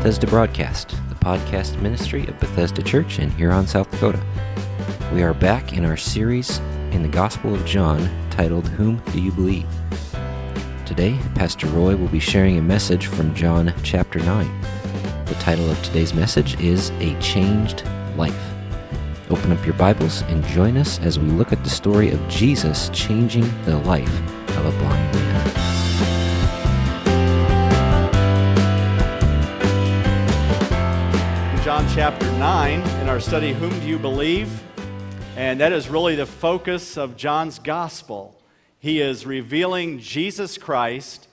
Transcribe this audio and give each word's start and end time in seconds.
Bethesda 0.00 0.26
Broadcast, 0.28 0.96
the 1.10 1.14
podcast 1.16 1.78
ministry 1.82 2.26
of 2.26 2.40
Bethesda 2.40 2.82
Church 2.82 3.18
in 3.18 3.30
Huron, 3.32 3.66
South 3.66 3.90
Dakota. 3.90 4.18
We 5.12 5.22
are 5.22 5.34
back 5.34 5.74
in 5.74 5.84
our 5.84 5.98
series 5.98 6.56
in 6.92 7.02
the 7.02 7.08
Gospel 7.08 7.54
of 7.54 7.66
John 7.66 8.08
titled 8.30 8.66
Whom 8.66 8.96
Do 9.12 9.20
You 9.20 9.30
Believe? 9.30 9.66
Today, 10.86 11.18
Pastor 11.34 11.66
Roy 11.66 11.96
will 11.96 12.08
be 12.08 12.18
sharing 12.18 12.56
a 12.56 12.62
message 12.62 13.08
from 13.08 13.34
John 13.34 13.74
chapter 13.82 14.20
9. 14.20 14.62
The 15.26 15.34
title 15.34 15.70
of 15.70 15.80
today's 15.82 16.14
message 16.14 16.58
is 16.58 16.88
A 17.00 17.14
Changed 17.20 17.84
Life. 18.16 18.42
Open 19.28 19.52
up 19.52 19.62
your 19.66 19.74
Bibles 19.74 20.22
and 20.22 20.42
join 20.46 20.78
us 20.78 20.98
as 21.00 21.18
we 21.18 21.26
look 21.26 21.52
at 21.52 21.62
the 21.62 21.68
story 21.68 22.10
of 22.10 22.26
Jesus 22.26 22.88
changing 22.94 23.44
the 23.66 23.76
life 23.80 24.18
of 24.56 24.64
a 24.64 24.78
blind 24.78 25.14
man. 25.14 25.79
Chapter 31.94 32.30
9 32.38 32.80
in 33.00 33.08
our 33.08 33.18
study, 33.18 33.52
Whom 33.52 33.70
Do 33.80 33.86
You 33.88 33.98
Believe? 33.98 34.62
And 35.36 35.58
that 35.60 35.72
is 35.72 35.88
really 35.88 36.14
the 36.14 36.24
focus 36.24 36.96
of 36.96 37.16
John's 37.16 37.58
gospel. 37.58 38.40
He 38.78 39.00
is 39.00 39.26
revealing 39.26 39.98
Jesus 39.98 40.56
Christ. 40.56 41.26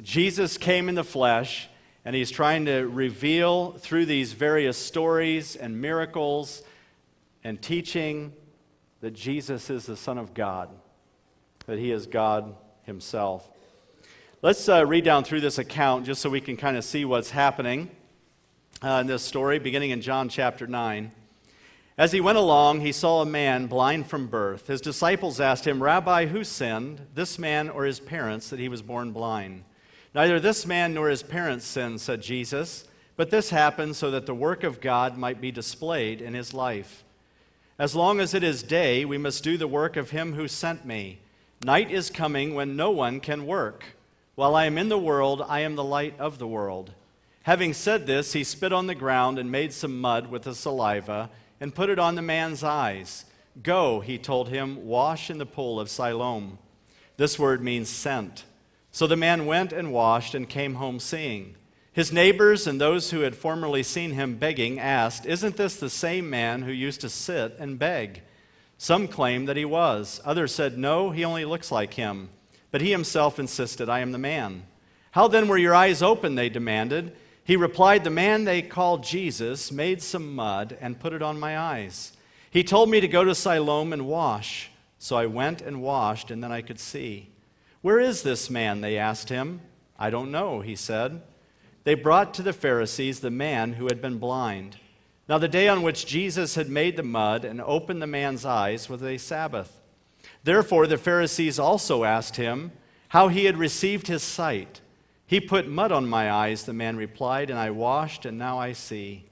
Jesus 0.00 0.56
came 0.56 0.88
in 0.88 0.94
the 0.94 1.02
flesh, 1.02 1.68
and 2.04 2.14
he's 2.14 2.30
trying 2.30 2.66
to 2.66 2.82
reveal 2.82 3.72
through 3.72 4.06
these 4.06 4.34
various 4.34 4.78
stories 4.78 5.56
and 5.56 5.80
miracles 5.80 6.62
and 7.42 7.60
teaching 7.60 8.32
that 9.00 9.14
Jesus 9.14 9.68
is 9.68 9.84
the 9.84 9.96
Son 9.96 10.16
of 10.16 10.32
God, 10.32 10.68
that 11.66 11.80
he 11.80 11.90
is 11.90 12.06
God 12.06 12.54
himself. 12.84 13.50
Let's 14.42 14.68
uh, 14.68 14.86
read 14.86 15.04
down 15.04 15.24
through 15.24 15.40
this 15.40 15.58
account 15.58 16.06
just 16.06 16.22
so 16.22 16.30
we 16.30 16.40
can 16.40 16.56
kind 16.56 16.76
of 16.76 16.84
see 16.84 17.04
what's 17.04 17.30
happening 17.30 17.90
uh, 18.84 19.00
in 19.00 19.06
this 19.06 19.22
story, 19.22 19.58
beginning 19.58 19.90
in 19.90 20.02
John 20.02 20.28
chapter 20.28 20.66
9. 20.66 21.10
As 21.96 22.12
he 22.12 22.20
went 22.20 22.36
along, 22.36 22.80
he 22.80 22.92
saw 22.92 23.22
a 23.22 23.26
man 23.26 23.66
blind 23.66 24.08
from 24.08 24.26
birth. 24.26 24.66
His 24.66 24.82
disciples 24.82 25.40
asked 25.40 25.66
him, 25.66 25.82
Rabbi, 25.82 26.26
who 26.26 26.44
sinned, 26.44 27.06
this 27.14 27.38
man 27.38 27.70
or 27.70 27.84
his 27.84 27.98
parents, 27.98 28.50
that 28.50 28.58
he 28.58 28.68
was 28.68 28.82
born 28.82 29.12
blind? 29.12 29.64
Neither 30.14 30.38
this 30.38 30.66
man 30.66 30.92
nor 30.92 31.08
his 31.08 31.22
parents 31.22 31.64
sinned, 31.64 32.02
said 32.02 32.20
Jesus, 32.20 32.84
but 33.16 33.30
this 33.30 33.48
happened 33.48 33.96
so 33.96 34.10
that 34.10 34.26
the 34.26 34.34
work 34.34 34.64
of 34.64 34.82
God 34.82 35.16
might 35.16 35.40
be 35.40 35.50
displayed 35.50 36.20
in 36.20 36.34
his 36.34 36.52
life. 36.52 37.04
As 37.78 37.96
long 37.96 38.20
as 38.20 38.34
it 38.34 38.42
is 38.42 38.62
day, 38.62 39.06
we 39.06 39.16
must 39.16 39.42
do 39.42 39.56
the 39.56 39.66
work 39.66 39.96
of 39.96 40.10
him 40.10 40.34
who 40.34 40.46
sent 40.46 40.84
me. 40.84 41.20
Night 41.62 41.90
is 41.90 42.10
coming 42.10 42.54
when 42.54 42.76
no 42.76 42.90
one 42.90 43.20
can 43.20 43.46
work. 43.46 43.96
While 44.34 44.54
I 44.54 44.66
am 44.66 44.76
in 44.76 44.90
the 44.90 44.98
world, 44.98 45.42
I 45.48 45.60
am 45.60 45.74
the 45.74 45.82
light 45.82 46.20
of 46.20 46.38
the 46.38 46.46
world. 46.46 46.92
Having 47.44 47.74
said 47.74 48.06
this, 48.06 48.32
he 48.32 48.42
spit 48.42 48.72
on 48.72 48.86
the 48.86 48.94
ground 48.94 49.38
and 49.38 49.50
made 49.50 49.72
some 49.74 50.00
mud 50.00 50.30
with 50.30 50.44
the 50.44 50.54
saliva 50.54 51.28
and 51.60 51.74
put 51.74 51.90
it 51.90 51.98
on 51.98 52.14
the 52.14 52.22
man's 52.22 52.64
eyes. 52.64 53.26
Go, 53.62 54.00
he 54.00 54.16
told 54.16 54.48
him, 54.48 54.86
wash 54.86 55.28
in 55.28 55.36
the 55.36 55.44
pool 55.44 55.78
of 55.78 55.90
Siloam. 55.90 56.58
This 57.18 57.38
word 57.38 57.62
means 57.62 57.90
sent. 57.90 58.44
So 58.92 59.06
the 59.06 59.16
man 59.16 59.44
went 59.44 59.74
and 59.74 59.92
washed 59.92 60.34
and 60.34 60.48
came 60.48 60.74
home 60.76 60.98
seeing. 60.98 61.54
His 61.92 62.12
neighbors 62.12 62.66
and 62.66 62.80
those 62.80 63.10
who 63.10 63.20
had 63.20 63.36
formerly 63.36 63.82
seen 63.82 64.12
him 64.12 64.36
begging 64.36 64.80
asked, 64.80 65.26
Isn't 65.26 65.56
this 65.56 65.76
the 65.76 65.90
same 65.90 66.30
man 66.30 66.62
who 66.62 66.72
used 66.72 67.02
to 67.02 67.10
sit 67.10 67.56
and 67.58 67.78
beg? 67.78 68.22
Some 68.78 69.06
claimed 69.06 69.48
that 69.48 69.58
he 69.58 69.66
was. 69.66 70.18
Others 70.24 70.54
said, 70.54 70.78
No, 70.78 71.10
he 71.10 71.26
only 71.26 71.44
looks 71.44 71.70
like 71.70 71.94
him. 71.94 72.30
But 72.70 72.80
he 72.80 72.90
himself 72.90 73.38
insisted, 73.38 73.90
I 73.90 74.00
am 74.00 74.12
the 74.12 74.18
man. 74.18 74.64
How 75.10 75.28
then 75.28 75.46
were 75.46 75.58
your 75.58 75.74
eyes 75.74 76.02
open? 76.02 76.34
They 76.34 76.48
demanded. 76.48 77.14
He 77.44 77.56
replied, 77.56 78.02
The 78.02 78.10
man 78.10 78.44
they 78.44 78.62
called 78.62 79.04
Jesus 79.04 79.70
made 79.70 80.02
some 80.02 80.34
mud 80.34 80.76
and 80.80 80.98
put 80.98 81.12
it 81.12 81.22
on 81.22 81.38
my 81.38 81.58
eyes. 81.58 82.12
He 82.50 82.64
told 82.64 82.88
me 82.88 83.00
to 83.00 83.08
go 83.08 83.22
to 83.24 83.34
Siloam 83.34 83.92
and 83.92 84.06
wash. 84.06 84.70
So 84.98 85.16
I 85.16 85.26
went 85.26 85.60
and 85.60 85.82
washed, 85.82 86.30
and 86.30 86.42
then 86.42 86.50
I 86.50 86.62
could 86.62 86.80
see. 86.80 87.28
Where 87.82 88.00
is 88.00 88.22
this 88.22 88.48
man? 88.48 88.80
They 88.80 88.96
asked 88.96 89.28
him. 89.28 89.60
I 89.98 90.08
don't 90.08 90.30
know, 90.30 90.60
he 90.60 90.74
said. 90.74 91.20
They 91.84 91.94
brought 91.94 92.32
to 92.34 92.42
the 92.42 92.54
Pharisees 92.54 93.20
the 93.20 93.30
man 93.30 93.74
who 93.74 93.88
had 93.88 94.00
been 94.00 94.18
blind. 94.18 94.78
Now, 95.28 95.36
the 95.36 95.48
day 95.48 95.68
on 95.68 95.82
which 95.82 96.06
Jesus 96.06 96.54
had 96.54 96.68
made 96.70 96.96
the 96.96 97.02
mud 97.02 97.44
and 97.44 97.60
opened 97.60 98.00
the 98.00 98.06
man's 98.06 98.46
eyes 98.46 98.88
was 98.88 99.02
a 99.02 99.18
Sabbath. 99.18 99.80
Therefore, 100.44 100.86
the 100.86 100.96
Pharisees 100.96 101.58
also 101.58 102.04
asked 102.04 102.36
him 102.36 102.72
how 103.08 103.28
he 103.28 103.44
had 103.44 103.58
received 103.58 104.06
his 104.06 104.22
sight. 104.22 104.80
He 105.26 105.40
put 105.40 105.68
mud 105.68 105.90
on 105.90 106.06
my 106.06 106.30
eyes, 106.30 106.64
the 106.64 106.72
man 106.72 106.96
replied, 106.96 107.50
and 107.50 107.58
I 107.58 107.70
washed, 107.70 108.26
and 108.26 108.38
now 108.38 108.58
I 108.58 108.72
see. 108.72 109.24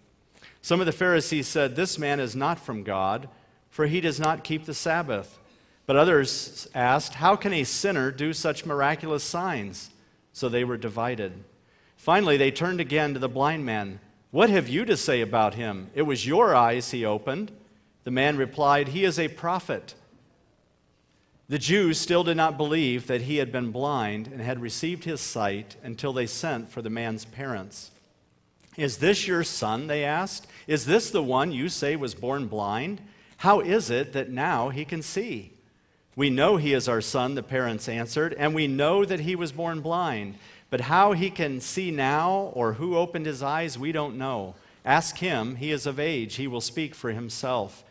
Some 0.62 0.80
of 0.80 0.86
the 0.86 0.92
Pharisees 0.92 1.48
said, 1.48 1.76
This 1.76 1.98
man 1.98 2.20
is 2.20 2.34
not 2.34 2.58
from 2.58 2.82
God, 2.82 3.28
for 3.68 3.86
he 3.86 4.00
does 4.00 4.18
not 4.18 4.44
keep 4.44 4.64
the 4.64 4.74
Sabbath. 4.74 5.38
But 5.86 5.96
others 5.96 6.68
asked, 6.74 7.14
How 7.14 7.36
can 7.36 7.52
a 7.52 7.64
sinner 7.64 8.10
do 8.10 8.32
such 8.32 8.64
miraculous 8.64 9.24
signs? 9.24 9.90
So 10.32 10.48
they 10.48 10.64
were 10.64 10.76
divided. 10.76 11.44
Finally, 11.96 12.36
they 12.36 12.50
turned 12.50 12.80
again 12.80 13.12
to 13.14 13.20
the 13.20 13.28
blind 13.28 13.66
man. 13.66 14.00
What 14.30 14.50
have 14.50 14.68
you 14.68 14.84
to 14.86 14.96
say 14.96 15.20
about 15.20 15.54
him? 15.54 15.90
It 15.94 16.02
was 16.02 16.26
your 16.26 16.54
eyes 16.54 16.90
he 16.90 17.04
opened. 17.04 17.52
The 18.04 18.10
man 18.10 18.36
replied, 18.36 18.88
He 18.88 19.04
is 19.04 19.18
a 19.18 19.28
prophet. 19.28 19.94
The 21.48 21.58
Jews 21.58 21.98
still 21.98 22.24
did 22.24 22.36
not 22.36 22.56
believe 22.56 23.06
that 23.08 23.22
he 23.22 23.36
had 23.36 23.52
been 23.52 23.72
blind 23.72 24.28
and 24.28 24.40
had 24.40 24.60
received 24.60 25.04
his 25.04 25.20
sight 25.20 25.76
until 25.82 26.12
they 26.12 26.26
sent 26.26 26.70
for 26.70 26.80
the 26.80 26.90
man's 26.90 27.24
parents. 27.24 27.90
Is 28.76 28.98
this 28.98 29.26
your 29.26 29.44
son? 29.44 29.86
They 29.86 30.04
asked. 30.04 30.46
Is 30.66 30.86
this 30.86 31.10
the 31.10 31.22
one 31.22 31.52
you 31.52 31.68
say 31.68 31.94
was 31.96 32.14
born 32.14 32.46
blind? 32.46 33.02
How 33.38 33.60
is 33.60 33.90
it 33.90 34.12
that 34.12 34.30
now 34.30 34.70
he 34.70 34.84
can 34.84 35.02
see? 35.02 35.52
We 36.14 36.30
know 36.30 36.56
he 36.56 36.72
is 36.72 36.88
our 36.88 37.00
son, 37.00 37.34
the 37.34 37.42
parents 37.42 37.88
answered, 37.88 38.34
and 38.34 38.54
we 38.54 38.66
know 38.66 39.04
that 39.04 39.20
he 39.20 39.34
was 39.34 39.52
born 39.52 39.80
blind. 39.80 40.36
But 40.70 40.82
how 40.82 41.12
he 41.12 41.28
can 41.28 41.60
see 41.60 41.90
now 41.90 42.50
or 42.54 42.74
who 42.74 42.96
opened 42.96 43.26
his 43.26 43.42
eyes, 43.42 43.78
we 43.78 43.92
don't 43.92 44.16
know. 44.16 44.54
Ask 44.84 45.18
him. 45.18 45.56
He 45.56 45.70
is 45.70 45.86
of 45.86 46.00
age. 46.00 46.36
He 46.36 46.46
will 46.46 46.60
speak 46.60 46.94
for 46.94 47.10
himself. 47.10 47.84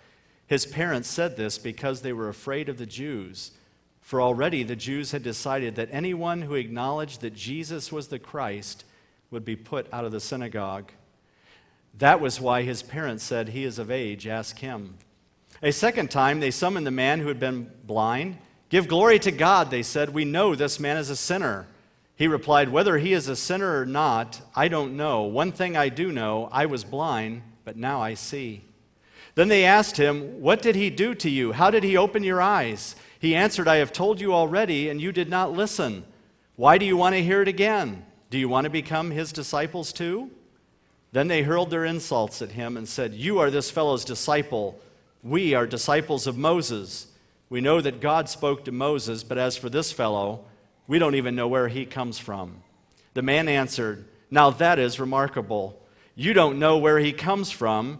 His 0.51 0.65
parents 0.65 1.07
said 1.07 1.37
this 1.37 1.57
because 1.57 2.01
they 2.01 2.11
were 2.11 2.27
afraid 2.27 2.67
of 2.67 2.77
the 2.77 2.85
Jews. 2.85 3.51
For 4.01 4.21
already 4.21 4.63
the 4.63 4.75
Jews 4.75 5.13
had 5.13 5.23
decided 5.23 5.75
that 5.75 5.87
anyone 5.93 6.41
who 6.41 6.55
acknowledged 6.55 7.21
that 7.21 7.33
Jesus 7.33 7.89
was 7.89 8.09
the 8.09 8.19
Christ 8.19 8.83
would 9.29 9.45
be 9.45 9.55
put 9.55 9.87
out 9.93 10.03
of 10.03 10.11
the 10.11 10.19
synagogue. 10.19 10.91
That 11.97 12.19
was 12.19 12.41
why 12.41 12.63
his 12.63 12.83
parents 12.83 13.23
said, 13.23 13.47
He 13.47 13.63
is 13.63 13.79
of 13.79 13.89
age, 13.89 14.27
ask 14.27 14.59
him. 14.59 14.97
A 15.63 15.71
second 15.71 16.11
time, 16.11 16.41
they 16.41 16.51
summoned 16.51 16.85
the 16.85 16.91
man 16.91 17.21
who 17.21 17.29
had 17.29 17.39
been 17.39 17.71
blind. 17.85 18.37
Give 18.67 18.89
glory 18.89 19.19
to 19.19 19.31
God, 19.31 19.71
they 19.71 19.83
said. 19.83 20.09
We 20.09 20.25
know 20.25 20.53
this 20.53 20.81
man 20.81 20.97
is 20.97 21.09
a 21.09 21.15
sinner. 21.15 21.65
He 22.17 22.27
replied, 22.27 22.67
Whether 22.67 22.97
he 22.97 23.13
is 23.13 23.29
a 23.29 23.37
sinner 23.37 23.79
or 23.79 23.85
not, 23.85 24.41
I 24.53 24.67
don't 24.67 24.97
know. 24.97 25.21
One 25.21 25.53
thing 25.53 25.77
I 25.77 25.87
do 25.87 26.11
know 26.11 26.49
I 26.51 26.65
was 26.65 26.83
blind, 26.83 27.41
but 27.63 27.77
now 27.77 28.01
I 28.01 28.15
see. 28.15 28.65
Then 29.35 29.47
they 29.47 29.65
asked 29.65 29.97
him, 29.97 30.41
What 30.41 30.61
did 30.61 30.75
he 30.75 30.89
do 30.89 31.15
to 31.15 31.29
you? 31.29 31.53
How 31.53 31.71
did 31.71 31.83
he 31.83 31.97
open 31.97 32.23
your 32.23 32.41
eyes? 32.41 32.95
He 33.19 33.35
answered, 33.35 33.67
I 33.67 33.77
have 33.77 33.93
told 33.93 34.19
you 34.19 34.33
already, 34.33 34.89
and 34.89 34.99
you 34.99 35.11
did 35.11 35.29
not 35.29 35.53
listen. 35.53 36.03
Why 36.55 36.77
do 36.77 36.85
you 36.85 36.97
want 36.97 37.15
to 37.15 37.23
hear 37.23 37.41
it 37.41 37.47
again? 37.47 38.05
Do 38.29 38.37
you 38.37 38.49
want 38.49 38.65
to 38.65 38.69
become 38.69 39.11
his 39.11 39.31
disciples 39.31 39.93
too? 39.93 40.31
Then 41.11 41.27
they 41.27 41.43
hurled 41.43 41.69
their 41.69 41.85
insults 41.85 42.41
at 42.41 42.51
him 42.51 42.77
and 42.77 42.87
said, 42.87 43.13
You 43.13 43.39
are 43.39 43.51
this 43.51 43.69
fellow's 43.69 44.05
disciple. 44.05 44.79
We 45.23 45.53
are 45.53 45.67
disciples 45.67 46.27
of 46.27 46.37
Moses. 46.37 47.07
We 47.49 47.61
know 47.61 47.81
that 47.81 47.99
God 47.99 48.29
spoke 48.29 48.65
to 48.65 48.71
Moses, 48.71 49.23
but 49.23 49.37
as 49.37 49.57
for 49.57 49.69
this 49.69 49.91
fellow, 49.91 50.45
we 50.87 50.99
don't 50.99 51.15
even 51.15 51.35
know 51.35 51.47
where 51.47 51.67
he 51.67 51.85
comes 51.85 52.17
from. 52.17 52.63
The 53.13 53.21
man 53.21 53.47
answered, 53.47 54.05
Now 54.29 54.49
that 54.51 54.79
is 54.79 54.99
remarkable. 54.99 55.81
You 56.15 56.33
don't 56.33 56.59
know 56.59 56.77
where 56.77 56.99
he 56.99 57.11
comes 57.11 57.51
from 57.51 57.99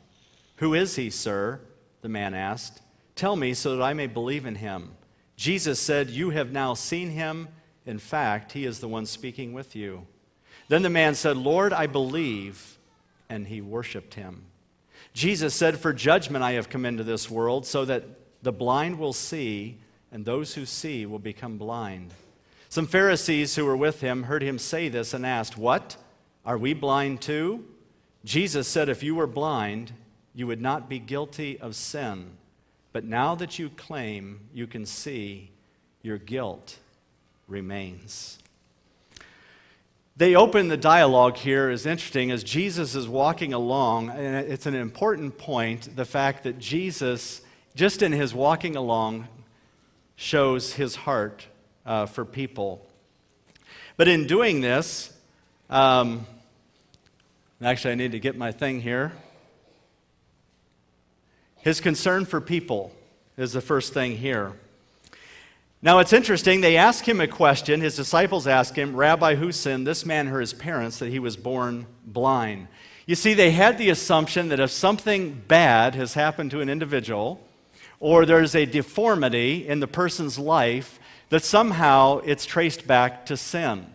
Who 0.61 0.75
is 0.75 0.95
he, 0.95 1.09
sir? 1.09 1.59
The 2.01 2.09
man 2.09 2.35
asked. 2.35 2.81
Tell 3.15 3.35
me 3.35 3.55
so 3.55 3.75
that 3.75 3.83
I 3.83 3.93
may 3.93 4.05
believe 4.05 4.45
in 4.45 4.53
him. 4.53 4.91
Jesus 5.35 5.79
said, 5.79 6.11
You 6.11 6.29
have 6.29 6.51
now 6.51 6.75
seen 6.75 7.09
him. 7.09 7.47
In 7.87 7.97
fact, 7.97 8.51
he 8.51 8.65
is 8.65 8.79
the 8.79 8.87
one 8.87 9.07
speaking 9.07 9.53
with 9.53 9.75
you. 9.75 10.05
Then 10.67 10.83
the 10.83 10.89
man 10.89 11.15
said, 11.15 11.35
Lord, 11.35 11.73
I 11.73 11.87
believe. 11.87 12.77
and 13.27 13.47
he 13.47 13.59
worshiped 13.59 14.13
him. 14.13 14.43
Jesus 15.13 15.55
said, 15.55 15.79
For 15.79 15.93
judgment 15.93 16.43
I 16.43 16.51
have 16.51 16.69
come 16.69 16.85
into 16.85 17.03
this 17.03 17.27
world, 17.27 17.65
so 17.65 17.83
that 17.85 18.03
the 18.43 18.51
blind 18.51 18.99
will 18.99 19.13
see, 19.13 19.79
and 20.11 20.25
those 20.25 20.53
who 20.53 20.67
see 20.67 21.07
will 21.07 21.17
become 21.17 21.57
blind. 21.57 22.13
Some 22.69 22.85
Pharisees 22.85 23.55
who 23.55 23.65
were 23.65 23.75
with 23.75 24.01
him 24.01 24.23
heard 24.23 24.43
him 24.43 24.59
say 24.59 24.89
this 24.89 25.15
and 25.15 25.25
asked, 25.25 25.57
What? 25.57 25.97
Are 26.45 26.57
we 26.57 26.75
blind 26.75 27.21
too? 27.21 27.65
Jesus 28.23 28.67
said, 28.67 28.89
If 28.89 29.01
you 29.01 29.15
were 29.15 29.27
blind, 29.27 29.93
you 30.33 30.47
would 30.47 30.61
not 30.61 30.89
be 30.89 30.99
guilty 30.99 31.59
of 31.59 31.75
sin. 31.75 32.31
But 32.93 33.05
now 33.05 33.35
that 33.35 33.57
you 33.59 33.69
claim 33.69 34.41
you 34.53 34.67
can 34.67 34.85
see, 34.85 35.51
your 36.01 36.17
guilt 36.17 36.77
remains. 37.47 38.37
They 40.17 40.35
open 40.35 40.67
the 40.67 40.77
dialogue 40.77 41.37
here 41.37 41.69
is 41.69 41.85
interesting 41.85 42.31
as 42.31 42.43
Jesus 42.43 42.95
is 42.95 43.07
walking 43.07 43.53
along, 43.53 44.09
and 44.09 44.35
it's 44.47 44.65
an 44.65 44.75
important 44.75 45.37
point 45.37 45.95
the 45.95 46.05
fact 46.05 46.43
that 46.43 46.59
Jesus, 46.59 47.41
just 47.75 48.01
in 48.01 48.11
his 48.11 48.33
walking 48.33 48.75
along, 48.75 49.27
shows 50.15 50.73
his 50.73 50.95
heart 50.95 51.47
uh, 51.85 52.05
for 52.05 52.25
people. 52.25 52.85
But 53.97 54.07
in 54.07 54.27
doing 54.27 54.61
this, 54.61 55.11
um, 55.69 56.25
actually, 57.61 57.93
I 57.93 57.95
need 57.95 58.11
to 58.11 58.19
get 58.19 58.37
my 58.37 58.51
thing 58.51 58.81
here. 58.81 59.13
His 61.61 61.79
concern 61.79 62.25
for 62.25 62.41
people 62.41 62.91
is 63.37 63.53
the 63.53 63.61
first 63.61 63.93
thing 63.93 64.17
here. 64.17 64.53
Now 65.83 65.99
it's 65.99 66.13
interesting, 66.13 66.61
they 66.61 66.77
ask 66.77 67.07
him 67.07 67.19
a 67.19 67.27
question. 67.27 67.81
His 67.81 67.95
disciples 67.95 68.45
ask 68.45 68.75
him, 68.75 68.95
Rabbi, 68.95 69.35
who 69.35 69.51
sinned, 69.51 69.87
this 69.87 70.05
man 70.05 70.27
or 70.27 70.39
his 70.39 70.53
parents, 70.53 70.99
that 70.99 71.09
he 71.09 71.19
was 71.19 71.37
born 71.37 71.87
blind? 72.05 72.67
You 73.07 73.15
see, 73.15 73.33
they 73.33 73.51
had 73.51 73.77
the 73.77 73.89
assumption 73.89 74.49
that 74.49 74.59
if 74.59 74.69
something 74.69 75.41
bad 75.47 75.95
has 75.95 76.13
happened 76.13 76.51
to 76.51 76.61
an 76.61 76.69
individual, 76.69 77.41
or 77.99 78.25
there's 78.25 78.55
a 78.55 78.65
deformity 78.65 79.67
in 79.67 79.79
the 79.79 79.87
person's 79.87 80.37
life, 80.37 80.99
that 81.29 81.43
somehow 81.43 82.19
it's 82.19 82.45
traced 82.45 82.85
back 82.85 83.25
to 83.25 83.35
sin. 83.35 83.87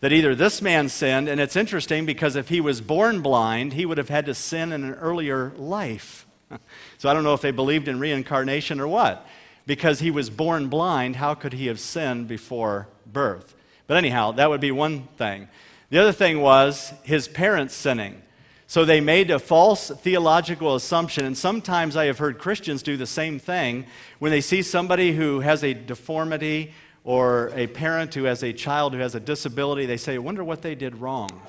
That 0.00 0.12
either 0.12 0.34
this 0.34 0.60
man 0.60 0.88
sinned, 0.88 1.28
and 1.28 1.40
it's 1.40 1.54
interesting 1.54 2.04
because 2.04 2.34
if 2.34 2.48
he 2.48 2.60
was 2.60 2.80
born 2.80 3.20
blind, 3.20 3.74
he 3.74 3.86
would 3.86 3.98
have 3.98 4.08
had 4.08 4.26
to 4.26 4.34
sin 4.34 4.72
in 4.72 4.82
an 4.82 4.94
earlier 4.94 5.52
life. 5.56 6.26
so 7.02 7.08
I 7.08 7.14
don't 7.14 7.24
know 7.24 7.34
if 7.34 7.40
they 7.40 7.50
believed 7.50 7.88
in 7.88 7.98
reincarnation 7.98 8.78
or 8.78 8.86
what 8.86 9.26
because 9.66 9.98
he 9.98 10.12
was 10.12 10.30
born 10.30 10.68
blind, 10.68 11.16
how 11.16 11.34
could 11.34 11.52
he 11.52 11.66
have 11.66 11.80
sinned 11.80 12.28
before 12.28 12.86
birth? 13.04 13.56
But 13.88 13.96
anyhow, 13.96 14.30
that 14.30 14.48
would 14.48 14.60
be 14.60 14.70
one 14.70 15.08
thing. 15.16 15.48
The 15.90 15.98
other 15.98 16.12
thing 16.12 16.40
was 16.40 16.94
his 17.02 17.26
parents 17.26 17.74
sinning. 17.74 18.22
So 18.68 18.84
they 18.84 19.00
made 19.00 19.32
a 19.32 19.40
false 19.40 19.88
theological 19.90 20.76
assumption, 20.76 21.24
and 21.24 21.36
sometimes 21.36 21.96
I 21.96 22.04
have 22.04 22.18
heard 22.18 22.38
Christians 22.38 22.84
do 22.84 22.96
the 22.96 23.04
same 23.04 23.40
thing 23.40 23.86
when 24.20 24.30
they 24.30 24.40
see 24.40 24.62
somebody 24.62 25.12
who 25.12 25.40
has 25.40 25.64
a 25.64 25.74
deformity 25.74 26.72
or 27.02 27.50
a 27.56 27.66
parent 27.66 28.14
who 28.14 28.24
has 28.26 28.44
a 28.44 28.52
child 28.52 28.92
who 28.92 29.00
has 29.00 29.16
a 29.16 29.20
disability, 29.20 29.86
they 29.86 29.96
say, 29.96 30.14
I 30.14 30.18
wonder 30.18 30.44
what 30.44 30.62
they 30.62 30.76
did 30.76 30.98
wrong. 30.98 31.42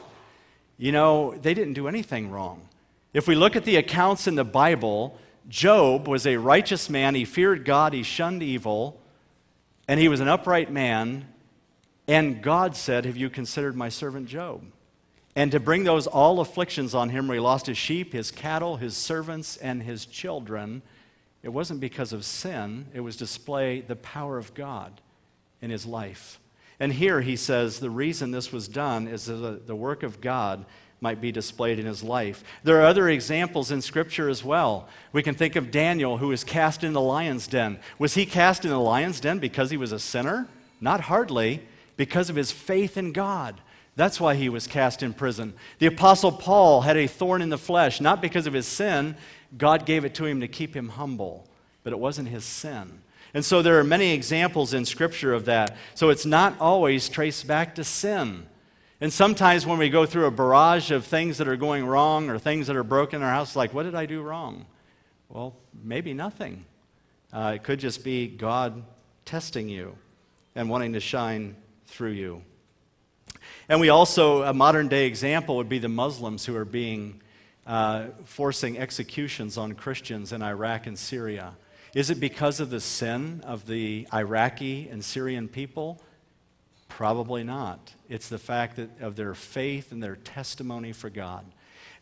You 0.80 0.92
know, 0.92 1.36
they 1.40 1.54
didn't 1.54 1.74
do 1.74 1.88
anything 1.88 2.32
wrong. 2.32 2.68
If 3.14 3.28
we 3.28 3.36
look 3.36 3.56
at 3.56 3.66
the 3.66 3.76
accounts 3.76 4.26
in 4.26 4.34
the 4.34 4.44
Bible, 4.44 5.20
Job 5.50 6.08
was 6.08 6.26
a 6.26 6.38
righteous 6.38 6.90
man. 6.90 7.16
He 7.16 7.26
feared 7.26 7.66
God, 7.66 7.94
he 7.94 8.04
shunned 8.04 8.44
evil, 8.44 9.00
and 9.88 10.00
he 10.00 10.08
was 10.08 10.20
an 10.20 10.28
upright 10.28 10.72
man. 10.72 11.28
And 12.08 12.42
God 12.42 12.76
said, 12.76 13.06
Have 13.06 13.18
you 13.18 13.30
considered 13.30 13.76
my 13.76 13.90
servant 13.90 14.28
Job? 14.28 14.64
And 15.36 15.52
to 15.52 15.60
bring 15.60 15.84
those 15.84 16.06
all 16.06 16.40
afflictions 16.40 16.94
on 16.94 17.10
him 17.10 17.28
where 17.28 17.36
he 17.36 17.42
lost 17.42 17.66
his 17.66 17.78
sheep, 17.78 18.14
his 18.14 18.30
cattle, 18.30 18.78
his 18.78 18.96
servants, 18.96 19.58
and 19.58 19.82
his 19.82 20.06
children, 20.06 20.84
it 21.42 21.50
wasn't 21.50 21.80
because 21.80 22.14
of 22.14 22.24
sin, 22.24 22.88
it 22.94 23.00
was 23.00 23.16
to 23.16 23.26
display 23.26 23.82
the 23.82 23.96
power 23.96 24.38
of 24.38 24.54
God 24.54 25.02
in 25.62 25.72
his 25.72 25.86
life. 25.86 26.40
And 26.80 26.94
here 26.94 27.22
he 27.22 27.36
says 27.36 27.80
the 27.80 27.90
reason 27.90 28.32
this 28.32 28.52
was 28.52 28.68
done 28.68 29.08
is 29.08 29.26
the 29.26 29.76
work 29.76 30.04
of 30.04 30.22
God 30.22 30.66
might 31.04 31.22
be 31.22 31.32
displayed 31.32 31.78
in 31.78 31.86
his 31.86 32.02
life. 32.02 32.44
There 32.64 32.80
are 32.82 32.86
other 32.86 33.10
examples 33.10 33.70
in 33.70 33.82
Scripture 33.82 34.30
as 34.30 34.44
well. 34.44 34.88
We 35.12 35.22
can 35.22 35.36
think 35.36 35.56
of 35.56 35.70
Daniel, 35.70 36.18
who 36.18 36.30
was 36.30 36.46
cast 36.46 36.84
in 36.84 36.94
the 36.94 37.02
lion's 37.02 37.46
den. 37.46 37.78
Was 38.00 38.16
he 38.16 38.26
cast 38.26 38.64
in 38.64 38.72
the 38.72 38.80
lion's 38.80 39.20
den 39.20 39.38
because 39.38 39.70
he 39.70 39.78
was 39.78 39.92
a 39.92 40.00
sinner? 40.00 40.48
Not 40.80 41.02
hardly, 41.02 41.62
because 41.98 42.30
of 42.30 42.38
his 42.38 42.52
faith 42.52 42.98
in 42.98 43.12
God. 43.12 43.60
That's 43.96 44.20
why 44.20 44.36
he 44.36 44.48
was 44.50 44.66
cast 44.66 45.04
in 45.04 45.14
prison. 45.14 45.54
The 45.80 45.88
Apostle 45.88 46.32
Paul 46.32 46.82
had 46.82 46.98
a 46.98 47.06
thorn 47.06 47.42
in 47.42 47.50
the 47.50 47.58
flesh, 47.58 48.02
not 48.02 48.22
because 48.22 48.48
of 48.48 48.54
his 48.54 48.66
sin. 48.66 49.16
God 49.58 49.86
gave 49.86 50.06
it 50.06 50.16
to 50.16 50.26
him 50.26 50.40
to 50.40 50.48
keep 50.48 50.74
him 50.76 50.90
humble, 50.90 51.46
but 51.84 51.94
it 51.94 52.00
wasn't 52.00 52.30
his 52.30 52.46
sin. 52.46 53.02
And 53.34 53.44
so 53.44 53.62
there 53.62 53.78
are 53.78 53.84
many 53.84 54.14
examples 54.14 54.74
in 54.74 54.86
Scripture 54.86 55.34
of 55.34 55.46
that. 55.46 55.76
So 55.96 56.10
it's 56.10 56.26
not 56.26 56.56
always 56.60 57.10
traced 57.10 57.46
back 57.46 57.76
to 57.76 57.84
sin. 57.84 58.48
And 59.04 59.12
sometimes 59.12 59.66
when 59.66 59.80
we 59.80 59.90
go 59.90 60.06
through 60.06 60.28
a 60.28 60.32
barrage 60.32 60.90
of 60.90 61.04
things 61.04 61.40
that 61.40 61.48
are 61.50 61.58
going 61.58 61.86
wrong 61.86 62.30
or 62.30 62.40
things 62.40 62.68
that 62.68 62.78
are 62.78 62.86
broken 62.86 63.18
in 63.18 63.24
our 63.24 63.34
house, 63.34 63.54
like, 63.54 63.74
what 63.74 63.84
did 63.84 63.96
I 63.96 64.06
do 64.06 64.22
wrong? 64.22 64.66
Well, 65.28 65.58
maybe 65.84 66.14
nothing. 66.14 66.64
Uh, 67.34 67.52
it 67.56 67.64
could 67.64 67.82
just 67.82 68.06
be 68.06 68.28
God 68.28 68.82
testing 69.26 69.68
you 69.68 69.98
and 70.56 70.70
wanting 70.70 70.94
to 70.94 71.02
shine 71.02 71.58
through 71.86 72.12
you. 72.12 72.44
And 73.68 73.82
we 73.82 73.90
also, 73.90 74.44
a 74.44 74.54
modern 74.54 74.88
day 74.88 75.06
example 75.06 75.58
would 75.58 75.68
be 75.68 75.80
the 75.80 75.90
Muslims 75.90 76.46
who 76.46 76.56
are 76.56 76.64
being 76.64 77.20
uh, 77.68 78.06
forcing 78.24 78.78
executions 78.78 79.58
on 79.58 79.74
Christians 79.74 80.32
in 80.32 80.42
Iraq 80.42 80.88
and 80.88 80.98
Syria. 80.98 81.56
Is 81.94 82.10
it 82.10 82.22
because 82.22 82.62
of 82.62 82.70
the 82.70 82.80
sin 82.80 83.42
of 83.44 83.68
the 83.68 84.08
Iraqi 84.14 84.88
and 84.90 85.04
Syrian 85.04 85.50
people? 85.50 86.02
Probably 86.98 87.44
not. 87.44 87.92
It's 88.08 88.30
the 88.30 88.38
fact 88.38 88.76
that 88.76 89.02
of 89.02 89.16
their 89.16 89.34
faith 89.34 89.92
and 89.92 90.02
their 90.02 90.16
testimony 90.16 90.92
for 90.92 91.10
God. 91.10 91.44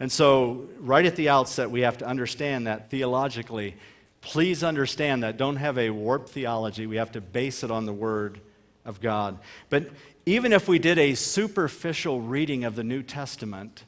And 0.02 0.12
so, 0.12 0.68
right 0.80 1.06
at 1.06 1.16
the 1.16 1.30
outset, 1.30 1.72
we 1.72 1.82
have 1.82 2.00
to 2.00 2.06
understand 2.06 2.68
that 2.68 2.90
theologically. 2.90 3.78
Please 4.20 4.66
understand 4.66 5.24
that. 5.24 5.38
Don't 5.38 5.56
have 5.56 5.78
a 5.78 5.92
warped 5.92 6.28
theology. 6.32 6.88
We 6.88 6.98
have 6.98 7.14
to 7.14 7.22
base 7.22 7.64
it 7.64 7.72
on 7.72 7.86
the 7.86 7.94
Word 7.94 8.42
of 8.84 9.00
God. 9.00 9.40
But 9.70 9.88
even 10.26 10.52
if 10.52 10.68
we 10.68 10.78
did 10.78 10.98
a 10.98 11.16
superficial 11.16 12.20
reading 12.20 12.66
of 12.66 12.76
the 12.76 12.84
New 12.84 13.02
Testament, 13.02 13.86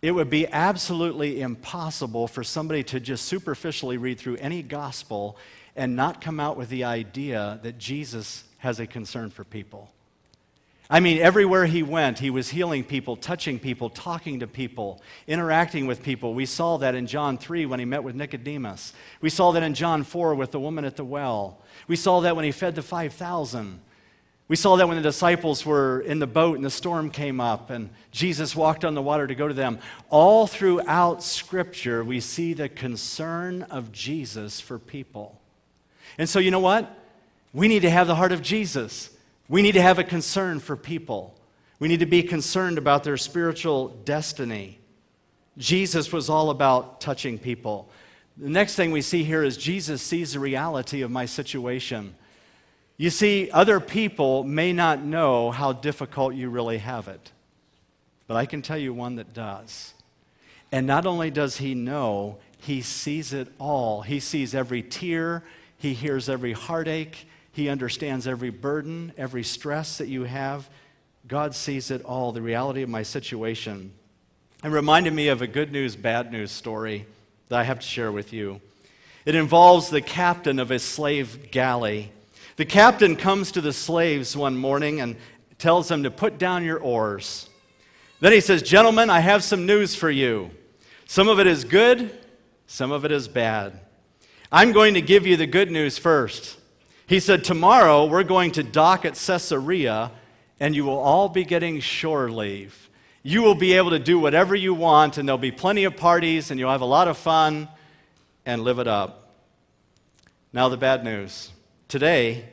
it 0.00 0.12
would 0.12 0.30
be 0.30 0.48
absolutely 0.48 1.42
impossible 1.42 2.26
for 2.26 2.42
somebody 2.42 2.82
to 2.84 3.00
just 3.00 3.26
superficially 3.26 3.98
read 3.98 4.18
through 4.18 4.36
any 4.36 4.62
gospel 4.62 5.36
and 5.76 5.94
not 5.94 6.22
come 6.22 6.40
out 6.40 6.56
with 6.56 6.70
the 6.70 6.84
idea 6.84 7.60
that 7.62 7.76
Jesus 7.76 8.44
has 8.58 8.80
a 8.80 8.86
concern 8.86 9.28
for 9.28 9.44
people. 9.44 9.90
I 10.90 11.00
mean, 11.00 11.18
everywhere 11.18 11.66
he 11.66 11.82
went, 11.82 12.18
he 12.18 12.30
was 12.30 12.48
healing 12.48 12.82
people, 12.82 13.14
touching 13.14 13.58
people, 13.58 13.90
talking 13.90 14.40
to 14.40 14.46
people, 14.46 15.02
interacting 15.26 15.86
with 15.86 16.02
people. 16.02 16.32
We 16.32 16.46
saw 16.46 16.78
that 16.78 16.94
in 16.94 17.06
John 17.06 17.36
3 17.36 17.66
when 17.66 17.78
he 17.78 17.84
met 17.84 18.02
with 18.02 18.14
Nicodemus. 18.14 18.94
We 19.20 19.28
saw 19.28 19.52
that 19.52 19.62
in 19.62 19.74
John 19.74 20.02
4 20.02 20.34
with 20.34 20.50
the 20.50 20.60
woman 20.60 20.86
at 20.86 20.96
the 20.96 21.04
well. 21.04 21.60
We 21.88 21.96
saw 21.96 22.20
that 22.20 22.36
when 22.36 22.46
he 22.46 22.52
fed 22.52 22.74
the 22.74 22.82
5,000. 22.82 23.80
We 24.48 24.56
saw 24.56 24.76
that 24.76 24.88
when 24.88 24.96
the 24.96 25.02
disciples 25.02 25.66
were 25.66 26.00
in 26.00 26.20
the 26.20 26.26
boat 26.26 26.56
and 26.56 26.64
the 26.64 26.70
storm 26.70 27.10
came 27.10 27.38
up 27.38 27.68
and 27.68 27.90
Jesus 28.10 28.56
walked 28.56 28.82
on 28.82 28.94
the 28.94 29.02
water 29.02 29.26
to 29.26 29.34
go 29.34 29.46
to 29.46 29.52
them. 29.52 29.80
All 30.08 30.46
throughout 30.46 31.22
Scripture, 31.22 32.02
we 32.02 32.20
see 32.20 32.54
the 32.54 32.70
concern 32.70 33.64
of 33.64 33.92
Jesus 33.92 34.58
for 34.58 34.78
people. 34.78 35.38
And 36.16 36.26
so, 36.26 36.38
you 36.38 36.50
know 36.50 36.60
what? 36.60 36.90
We 37.52 37.68
need 37.68 37.82
to 37.82 37.90
have 37.90 38.06
the 38.06 38.14
heart 38.14 38.32
of 38.32 38.40
Jesus. 38.40 39.10
We 39.48 39.62
need 39.62 39.72
to 39.72 39.82
have 39.82 39.98
a 39.98 40.04
concern 40.04 40.60
for 40.60 40.76
people. 40.76 41.34
We 41.78 41.88
need 41.88 42.00
to 42.00 42.06
be 42.06 42.22
concerned 42.22 42.76
about 42.76 43.04
their 43.04 43.16
spiritual 43.16 43.88
destiny. 44.04 44.78
Jesus 45.56 46.12
was 46.12 46.28
all 46.28 46.50
about 46.50 47.00
touching 47.00 47.38
people. 47.38 47.88
The 48.36 48.50
next 48.50 48.74
thing 48.74 48.92
we 48.92 49.02
see 49.02 49.24
here 49.24 49.42
is 49.42 49.56
Jesus 49.56 50.02
sees 50.02 50.32
the 50.32 50.40
reality 50.40 51.02
of 51.02 51.10
my 51.10 51.26
situation. 51.26 52.14
You 52.96 53.10
see, 53.10 53.50
other 53.52 53.80
people 53.80 54.44
may 54.44 54.72
not 54.72 55.02
know 55.02 55.50
how 55.50 55.72
difficult 55.72 56.34
you 56.34 56.50
really 56.50 56.78
have 56.78 57.08
it, 57.08 57.32
but 58.26 58.36
I 58.36 58.44
can 58.44 58.60
tell 58.60 58.78
you 58.78 58.92
one 58.92 59.16
that 59.16 59.32
does. 59.32 59.94
And 60.70 60.86
not 60.86 61.06
only 61.06 61.30
does 61.30 61.56
he 61.56 61.74
know, 61.74 62.38
he 62.58 62.82
sees 62.82 63.32
it 63.32 63.48
all. 63.58 64.02
He 64.02 64.20
sees 64.20 64.54
every 64.54 64.82
tear, 64.82 65.44
he 65.78 65.94
hears 65.94 66.28
every 66.28 66.52
heartache, 66.52 67.26
he 67.58 67.68
understands 67.68 68.26
every 68.26 68.50
burden, 68.50 69.12
every 69.18 69.44
stress 69.44 69.98
that 69.98 70.08
you 70.08 70.24
have. 70.24 70.68
God 71.26 71.54
sees 71.54 71.90
it 71.90 72.02
all, 72.04 72.32
the 72.32 72.40
reality 72.40 72.82
of 72.82 72.88
my 72.88 73.02
situation. 73.02 73.92
It 74.64 74.68
reminded 74.68 75.12
me 75.12 75.28
of 75.28 75.42
a 75.42 75.46
good 75.46 75.70
news, 75.70 75.94
bad 75.94 76.32
news 76.32 76.50
story 76.50 77.06
that 77.48 77.58
I 77.58 77.64
have 77.64 77.80
to 77.80 77.86
share 77.86 78.10
with 78.10 78.32
you. 78.32 78.60
It 79.24 79.34
involves 79.34 79.90
the 79.90 80.00
captain 80.00 80.58
of 80.58 80.70
a 80.70 80.78
slave 80.78 81.50
galley. 81.50 82.12
The 82.56 82.64
captain 82.64 83.14
comes 83.14 83.52
to 83.52 83.60
the 83.60 83.72
slaves 83.72 84.36
one 84.36 84.56
morning 84.56 85.00
and 85.00 85.16
tells 85.58 85.88
them 85.88 86.04
to 86.04 86.10
put 86.10 86.38
down 86.38 86.64
your 86.64 86.78
oars. 86.78 87.48
Then 88.20 88.32
he 88.32 88.40
says, 88.40 88.62
Gentlemen, 88.62 89.10
I 89.10 89.20
have 89.20 89.44
some 89.44 89.66
news 89.66 89.94
for 89.94 90.10
you. 90.10 90.50
Some 91.06 91.28
of 91.28 91.38
it 91.38 91.46
is 91.46 91.64
good, 91.64 92.16
some 92.66 92.90
of 92.90 93.04
it 93.04 93.12
is 93.12 93.28
bad. 93.28 93.80
I'm 94.50 94.72
going 94.72 94.94
to 94.94 95.02
give 95.02 95.26
you 95.26 95.36
the 95.36 95.46
good 95.46 95.70
news 95.70 95.98
first. 95.98 96.57
He 97.08 97.20
said, 97.20 97.42
Tomorrow 97.42 98.04
we're 98.04 98.22
going 98.22 98.52
to 98.52 98.62
dock 98.62 99.06
at 99.06 99.14
Caesarea, 99.14 100.12
and 100.60 100.76
you 100.76 100.84
will 100.84 100.98
all 100.98 101.30
be 101.30 101.44
getting 101.44 101.80
shore 101.80 102.30
leave. 102.30 102.90
You 103.22 103.42
will 103.42 103.54
be 103.54 103.72
able 103.72 103.90
to 103.90 103.98
do 103.98 104.18
whatever 104.18 104.54
you 104.54 104.74
want, 104.74 105.16
and 105.16 105.26
there'll 105.26 105.38
be 105.38 105.50
plenty 105.50 105.84
of 105.84 105.96
parties, 105.96 106.50
and 106.50 106.60
you'll 106.60 106.70
have 106.70 106.82
a 106.82 106.86
lot 106.86 107.08
of 107.08 107.16
fun 107.16 107.68
and 108.44 108.62
live 108.62 108.78
it 108.78 108.86
up. 108.86 109.32
Now, 110.52 110.68
the 110.68 110.76
bad 110.76 111.02
news. 111.02 111.50
Today, 111.88 112.44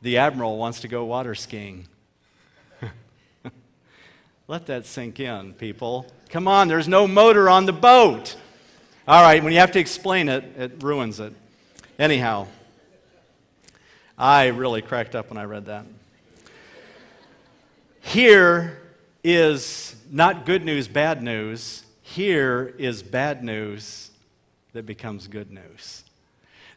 the 0.00 0.16
Admiral 0.16 0.56
wants 0.56 0.80
to 0.80 0.88
go 0.88 1.04
water 1.04 1.34
skiing. 1.34 1.86
Let 4.48 4.66
that 4.66 4.86
sink 4.86 5.20
in, 5.20 5.52
people. 5.52 6.06
Come 6.30 6.48
on, 6.48 6.68
there's 6.68 6.88
no 6.88 7.06
motor 7.06 7.50
on 7.50 7.66
the 7.66 7.74
boat. 7.74 8.36
All 9.06 9.22
right, 9.22 9.42
when 9.44 9.52
you 9.52 9.58
have 9.58 9.72
to 9.72 9.80
explain 9.80 10.30
it, 10.30 10.44
it 10.56 10.82
ruins 10.82 11.20
it. 11.20 11.34
Anyhow, 11.98 12.46
I 14.20 14.48
really 14.48 14.82
cracked 14.82 15.14
up 15.14 15.30
when 15.30 15.38
I 15.38 15.44
read 15.44 15.66
that. 15.66 15.86
Here 18.00 18.82
is 19.22 19.94
not 20.10 20.44
good 20.44 20.64
news, 20.64 20.88
bad 20.88 21.22
news. 21.22 21.84
Here 22.02 22.74
is 22.78 23.00
bad 23.00 23.44
news 23.44 24.10
that 24.72 24.84
becomes 24.86 25.28
good 25.28 25.52
news. 25.52 26.02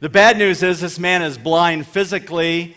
The 0.01 0.10
bad 0.10 0.38
news 0.38 0.62
is 0.62 0.81
this 0.81 1.00
man 1.00 1.24
is 1.24 1.39
blind 1.39 1.88
physically, 1.88 2.75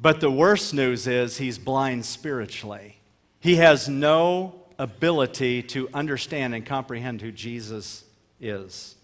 but 0.00 0.20
the 0.20 0.30
worst 0.30 0.74
news 0.74 1.06
is 1.06 1.36
he's 1.36 1.58
blind 1.58 2.04
spiritually. 2.04 2.96
He 3.38 3.56
has 3.56 3.88
no 3.88 4.56
ability 4.76 5.62
to 5.62 5.88
understand 5.94 6.52
and 6.52 6.66
comprehend 6.66 7.20
who 7.20 7.30
Jesus 7.30 8.02
is. 8.40 8.96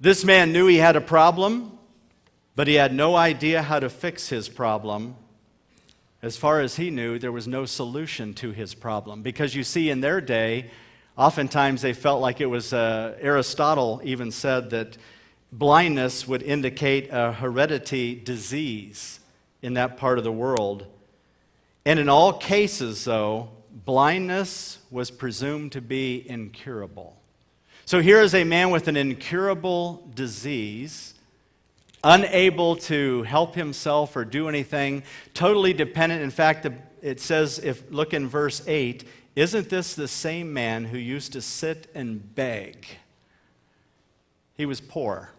This 0.00 0.24
man 0.24 0.52
knew 0.52 0.66
he 0.66 0.78
had 0.78 0.96
a 0.96 1.00
problem, 1.00 1.73
but 2.56 2.68
he 2.68 2.74
had 2.74 2.94
no 2.94 3.16
idea 3.16 3.62
how 3.62 3.80
to 3.80 3.88
fix 3.88 4.28
his 4.28 4.48
problem. 4.48 5.16
As 6.22 6.36
far 6.36 6.60
as 6.60 6.76
he 6.76 6.90
knew, 6.90 7.18
there 7.18 7.32
was 7.32 7.46
no 7.46 7.66
solution 7.66 8.32
to 8.34 8.52
his 8.52 8.74
problem. 8.74 9.22
Because 9.22 9.54
you 9.54 9.64
see, 9.64 9.90
in 9.90 10.00
their 10.00 10.20
day, 10.20 10.70
oftentimes 11.18 11.82
they 11.82 11.92
felt 11.92 12.20
like 12.20 12.40
it 12.40 12.46
was, 12.46 12.72
uh, 12.72 13.16
Aristotle 13.20 14.00
even 14.04 14.30
said 14.30 14.70
that 14.70 14.96
blindness 15.52 16.26
would 16.26 16.42
indicate 16.42 17.08
a 17.12 17.32
heredity 17.32 18.14
disease 18.14 19.20
in 19.62 19.74
that 19.74 19.96
part 19.96 20.18
of 20.18 20.24
the 20.24 20.32
world. 20.32 20.86
And 21.84 21.98
in 21.98 22.08
all 22.08 22.32
cases, 22.32 23.04
though, 23.04 23.50
blindness 23.84 24.78
was 24.90 25.10
presumed 25.10 25.72
to 25.72 25.80
be 25.80 26.24
incurable. 26.28 27.16
So 27.84 28.00
here 28.00 28.20
is 28.20 28.34
a 28.34 28.44
man 28.44 28.70
with 28.70 28.88
an 28.88 28.96
incurable 28.96 30.08
disease, 30.14 31.14
unable 32.04 32.76
to 32.76 33.22
help 33.22 33.54
himself 33.54 34.14
or 34.14 34.24
do 34.24 34.48
anything, 34.48 35.02
totally 35.32 35.72
dependent. 35.72 36.22
In 36.22 36.30
fact, 36.30 36.66
it 37.02 37.20
says, 37.20 37.58
if 37.58 37.90
look 37.90 38.14
in 38.14 38.28
verse 38.28 38.62
8, 38.66 39.04
isn't 39.34 39.68
this 39.68 39.94
the 39.94 40.06
same 40.06 40.52
man 40.52 40.84
who 40.84 40.98
used 40.98 41.32
to 41.32 41.40
sit 41.40 41.90
and 41.94 42.34
beg? 42.34 42.86
He 44.56 44.66
was 44.66 44.80
poor. 44.80 45.30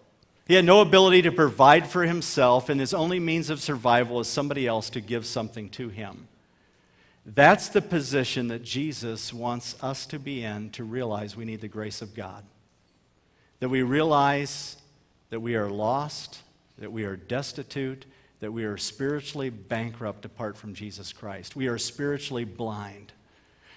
He 0.48 0.54
had 0.54 0.66
no 0.66 0.82
ability 0.82 1.24
to 1.24 1.32
provide 1.32 1.88
for 1.88 2.04
himself, 2.04 2.70
and 2.70 2.80
his 2.80 2.94
only 2.94 3.20
means 3.20 3.50
of 3.50 3.62
survival 3.62 4.20
is 4.20 4.28
somebody 4.28 4.68
else 4.68 4.90
to 4.92 5.02
give 5.02 5.26
something 5.26 5.70
to 5.70 5.90
him. 5.90 6.28
That's 7.26 7.70
the 7.70 7.82
position 7.82 8.50
that 8.50 8.62
Jesus 8.62 9.34
wants 9.34 9.82
us 9.82 10.06
to 10.08 10.20
be 10.20 10.44
in 10.44 10.70
to 10.72 10.84
realize 10.84 11.36
we 11.36 11.46
need 11.46 11.62
the 11.62 11.68
grace 11.68 12.04
of 12.04 12.14
God. 12.14 12.44
That 13.60 13.70
we 13.70 13.82
realize 13.82 14.78
that 15.32 15.40
we 15.40 15.56
are 15.56 15.70
lost, 15.70 16.42
that 16.78 16.92
we 16.92 17.06
are 17.06 17.16
destitute, 17.16 18.06
that 18.40 18.52
we 18.52 18.66
are 18.66 18.78
spiritually 18.78 19.50
bankrupt 19.50 20.26
apart 20.26 20.58
from 20.58 20.74
Jesus 20.74 21.14
Christ. 21.14 21.56
We 21.56 21.68
are 21.68 21.78
spiritually 21.78 22.44
blind. 22.44 23.14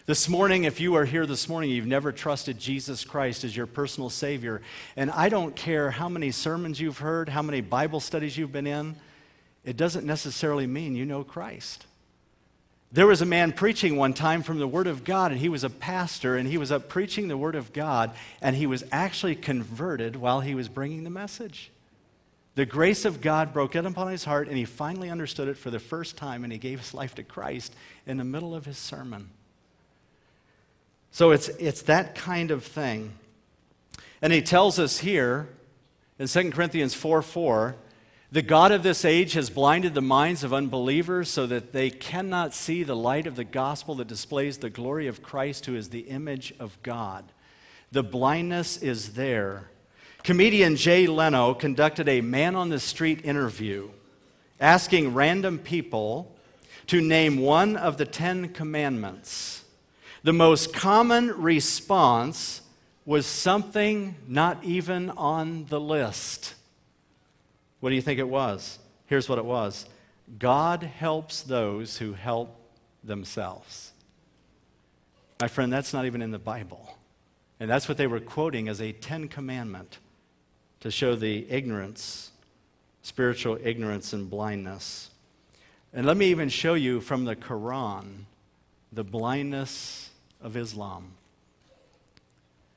This 0.07 0.29
morning, 0.29 0.65
if 0.65 0.81
you 0.81 0.95
are 0.95 1.05
here 1.05 1.27
this 1.27 1.49
morning, 1.49 1.71
you've 1.71 1.87
never 1.87 2.13
trusted 2.13 2.59
Jesus 2.59 3.05
Christ 3.05 3.45
as 3.45 3.55
your 3.55 3.67
personal 3.67 4.09
Savior, 4.09 4.63
and 4.97 5.11
I 5.11 5.29
don't 5.29 5.55
care 5.55 5.91
how 5.91 6.09
many 6.09 6.31
sermons 6.31 6.81
you've 6.81 6.99
heard, 6.99 7.29
how 7.29 7.43
many 7.43 7.61
Bible 7.61 8.01
studies 8.01 8.37
you've 8.37 8.53
been 8.53 8.67
in, 8.67 8.97
it 9.65 9.77
doesn't 9.77 10.07
necessarily 10.07 10.67
mean 10.67 10.97
you 10.97 11.05
know 11.05 11.25
Christ. 11.25 11.85
There 12.91 13.07
was 13.07 13.21
a 13.21 13.27
man 13.27 13.53
preaching 13.53 13.97
one 13.97 14.15
time 14.15 14.43
from 14.43 14.59
the 14.59 14.67
Word 14.67 14.87
of 14.87 15.05
God, 15.05 15.31
and 15.31 15.39
he 15.39 15.51
was 15.51 15.63
a 15.63 15.69
pastor, 15.69 16.37
and 16.37 16.49
he 16.49 16.57
was 16.57 16.73
up 16.73 16.89
preaching 16.89 17.29
the 17.29 17.37
Word 17.37 17.55
of 17.55 17.75
God, 17.75 18.13
and 18.41 18.57
he 18.57 18.67
was 18.67 18.83
actually 18.91 19.37
converted 19.37 20.17
while 20.17 20.41
he 20.41 20.55
was 20.55 20.69
bringing 20.69 21.05
the 21.05 21.11
message. 21.11 21.71
The 22.59 22.67
grace 22.67 23.05
of 23.05 23.21
God 23.21 23.53
broke 23.53 23.77
in 23.77 23.87
upon 23.87 24.11
his 24.11 24.25
heart, 24.25 24.49
and 24.49 24.57
he 24.57 24.65
finally 24.65 25.11
understood 25.11 25.47
it 25.47 25.57
for 25.57 25.71
the 25.71 25.79
first 25.79 26.17
time, 26.17 26.43
and 26.43 26.53
he 26.53 26.59
gave 26.59 26.81
his 26.81 26.93
life 26.93 27.15
to 27.15 27.23
Christ 27.23 27.73
in 28.05 28.17
the 28.17 28.25
middle 28.25 28.53
of 28.53 28.65
his 28.65 28.77
sermon. 28.77 29.31
So 31.13 31.31
it's, 31.31 31.47
it's 31.51 31.83
that 31.83 32.17
kind 32.17 32.51
of 32.51 32.65
thing. 32.65 33.13
And 34.21 34.33
he 34.33 34.43
tells 34.43 34.81
us 34.81 34.99
here 34.99 35.51
in 36.19 36.27
2 36.27 36.51
Corinthians 36.51 36.95
4 36.95 37.23
4 37.23 37.77
the 38.33 38.43
God 38.43 38.73
of 38.73 38.83
this 38.83 39.05
age 39.05 39.35
has 39.35 39.51
blinded 39.51 39.95
the 39.95 40.03
minds 40.03 40.43
of 40.43 40.53
unbelievers 40.53 41.31
so 41.31 41.47
that 41.47 41.73
they 41.73 41.91
cannot 41.91 42.55
see 42.55 42.83
the 42.83 42.97
light 42.97 43.29
of 43.29 43.37
the 43.37 43.45
gospel 43.45 43.95
that 43.95 44.09
displays 44.09 44.59
the 44.59 44.69
glory 44.69 45.07
of 45.07 45.23
Christ, 45.23 45.67
who 45.67 45.77
is 45.77 45.91
the 45.91 46.09
image 46.09 46.53
of 46.59 46.77
God. 46.83 47.25
The 47.93 48.03
blindness 48.03 48.79
is 48.79 49.15
there. 49.15 49.71
Comedian 50.29 50.77
Jay 50.77 51.07
Leno 51.07 51.55
conducted 51.55 52.07
a 52.07 52.21
man 52.21 52.55
on 52.55 52.69
the 52.69 52.79
street 52.79 53.25
interview 53.25 53.89
asking 54.61 55.15
random 55.15 55.59
people 55.59 56.37
to 56.87 57.01
name 57.01 57.39
one 57.39 57.79
of 57.79 57.97
the 57.97 58.05
Ten 58.05 58.51
Commandments. 58.51 59.65
The 60.25 60.35
most 60.35 60.75
common 60.75 61.29
response 61.41 62.61
was 63.07 63.25
something 63.25 64.17
not 64.27 64.63
even 64.63 65.09
on 65.13 65.65
the 65.71 65.81
list. 65.81 66.53
What 67.81 67.89
do 67.89 67.97
you 67.97 68.03
think 68.03 68.21
it 68.21 68.29
was? 68.29 68.79
Here's 69.07 69.31
what 69.31 69.39
it 69.39 69.47
was 69.47 69.87
God 70.39 70.83
helps 70.83 71.41
those 71.41 71.97
who 71.97 72.13
help 72.13 72.55
themselves. 73.03 73.93
My 75.41 75.49
friend, 75.49 75.73
that's 75.73 75.95
not 75.95 76.05
even 76.05 76.21
in 76.21 76.33
the 76.33 76.39
Bible. 76.39 76.99
And 77.59 77.71
that's 77.71 77.89
what 77.89 77.97
they 77.97 78.07
were 78.07 78.21
quoting 78.21 78.69
as 78.69 78.83
a 78.83 78.93
Ten 78.93 79.29
Commandment 79.29 79.97
to 80.81 80.91
show 80.91 81.15
the 81.15 81.51
ignorance, 81.51 82.31
spiritual 83.03 83.59
ignorance 83.63 84.13
and 84.13 84.29
blindness. 84.31 85.11
And 85.93 86.07
let 86.07 86.17
me 86.17 86.27
even 86.27 86.49
show 86.49 86.75
you 86.75 87.01
from 87.01 87.25
the 87.25 87.37
Quran 87.37 88.25
the 88.93 89.05
blindness 89.05 90.11
of 90.41 90.57
Islam. 90.57 91.13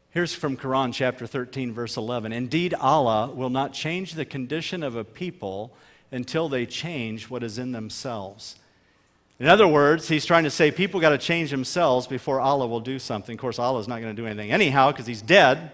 Here's 0.10 0.36
from 0.36 0.58
Quran 0.58 0.94
chapter 0.94 1.26
13, 1.26 1.72
verse 1.72 1.96
11. 1.96 2.34
Indeed, 2.34 2.74
Allah 2.74 3.32
will 3.32 3.50
not 3.50 3.72
change 3.72 4.14
the 4.14 4.26
condition 4.26 4.84
of 4.84 4.98
a 4.98 5.06
people 5.06 5.72
until 6.12 6.50
they 6.50 6.66
change 6.66 7.30
what 7.30 7.44
is 7.44 7.58
in 7.58 7.72
themselves. 7.72 8.58
In 9.40 9.48
other 9.48 9.68
words, 9.68 10.10
he's 10.10 10.26
trying 10.26 10.44
to 10.44 10.50
say 10.50 10.70
people 10.70 11.00
got 11.00 11.10
to 11.10 11.18
change 11.18 11.50
themselves 11.50 12.08
before 12.08 12.42
Allah 12.42 12.68
will 12.68 12.82
do 12.82 13.00
something. 13.00 13.36
Of 13.36 13.40
course, 13.40 13.58
Allah 13.58 13.80
is 13.80 13.88
not 13.88 14.02
going 14.02 14.14
to 14.14 14.22
do 14.22 14.28
anything 14.28 14.52
anyhow 14.52 14.92
because 14.92 15.08
he's 15.08 15.22
dead. 15.22 15.72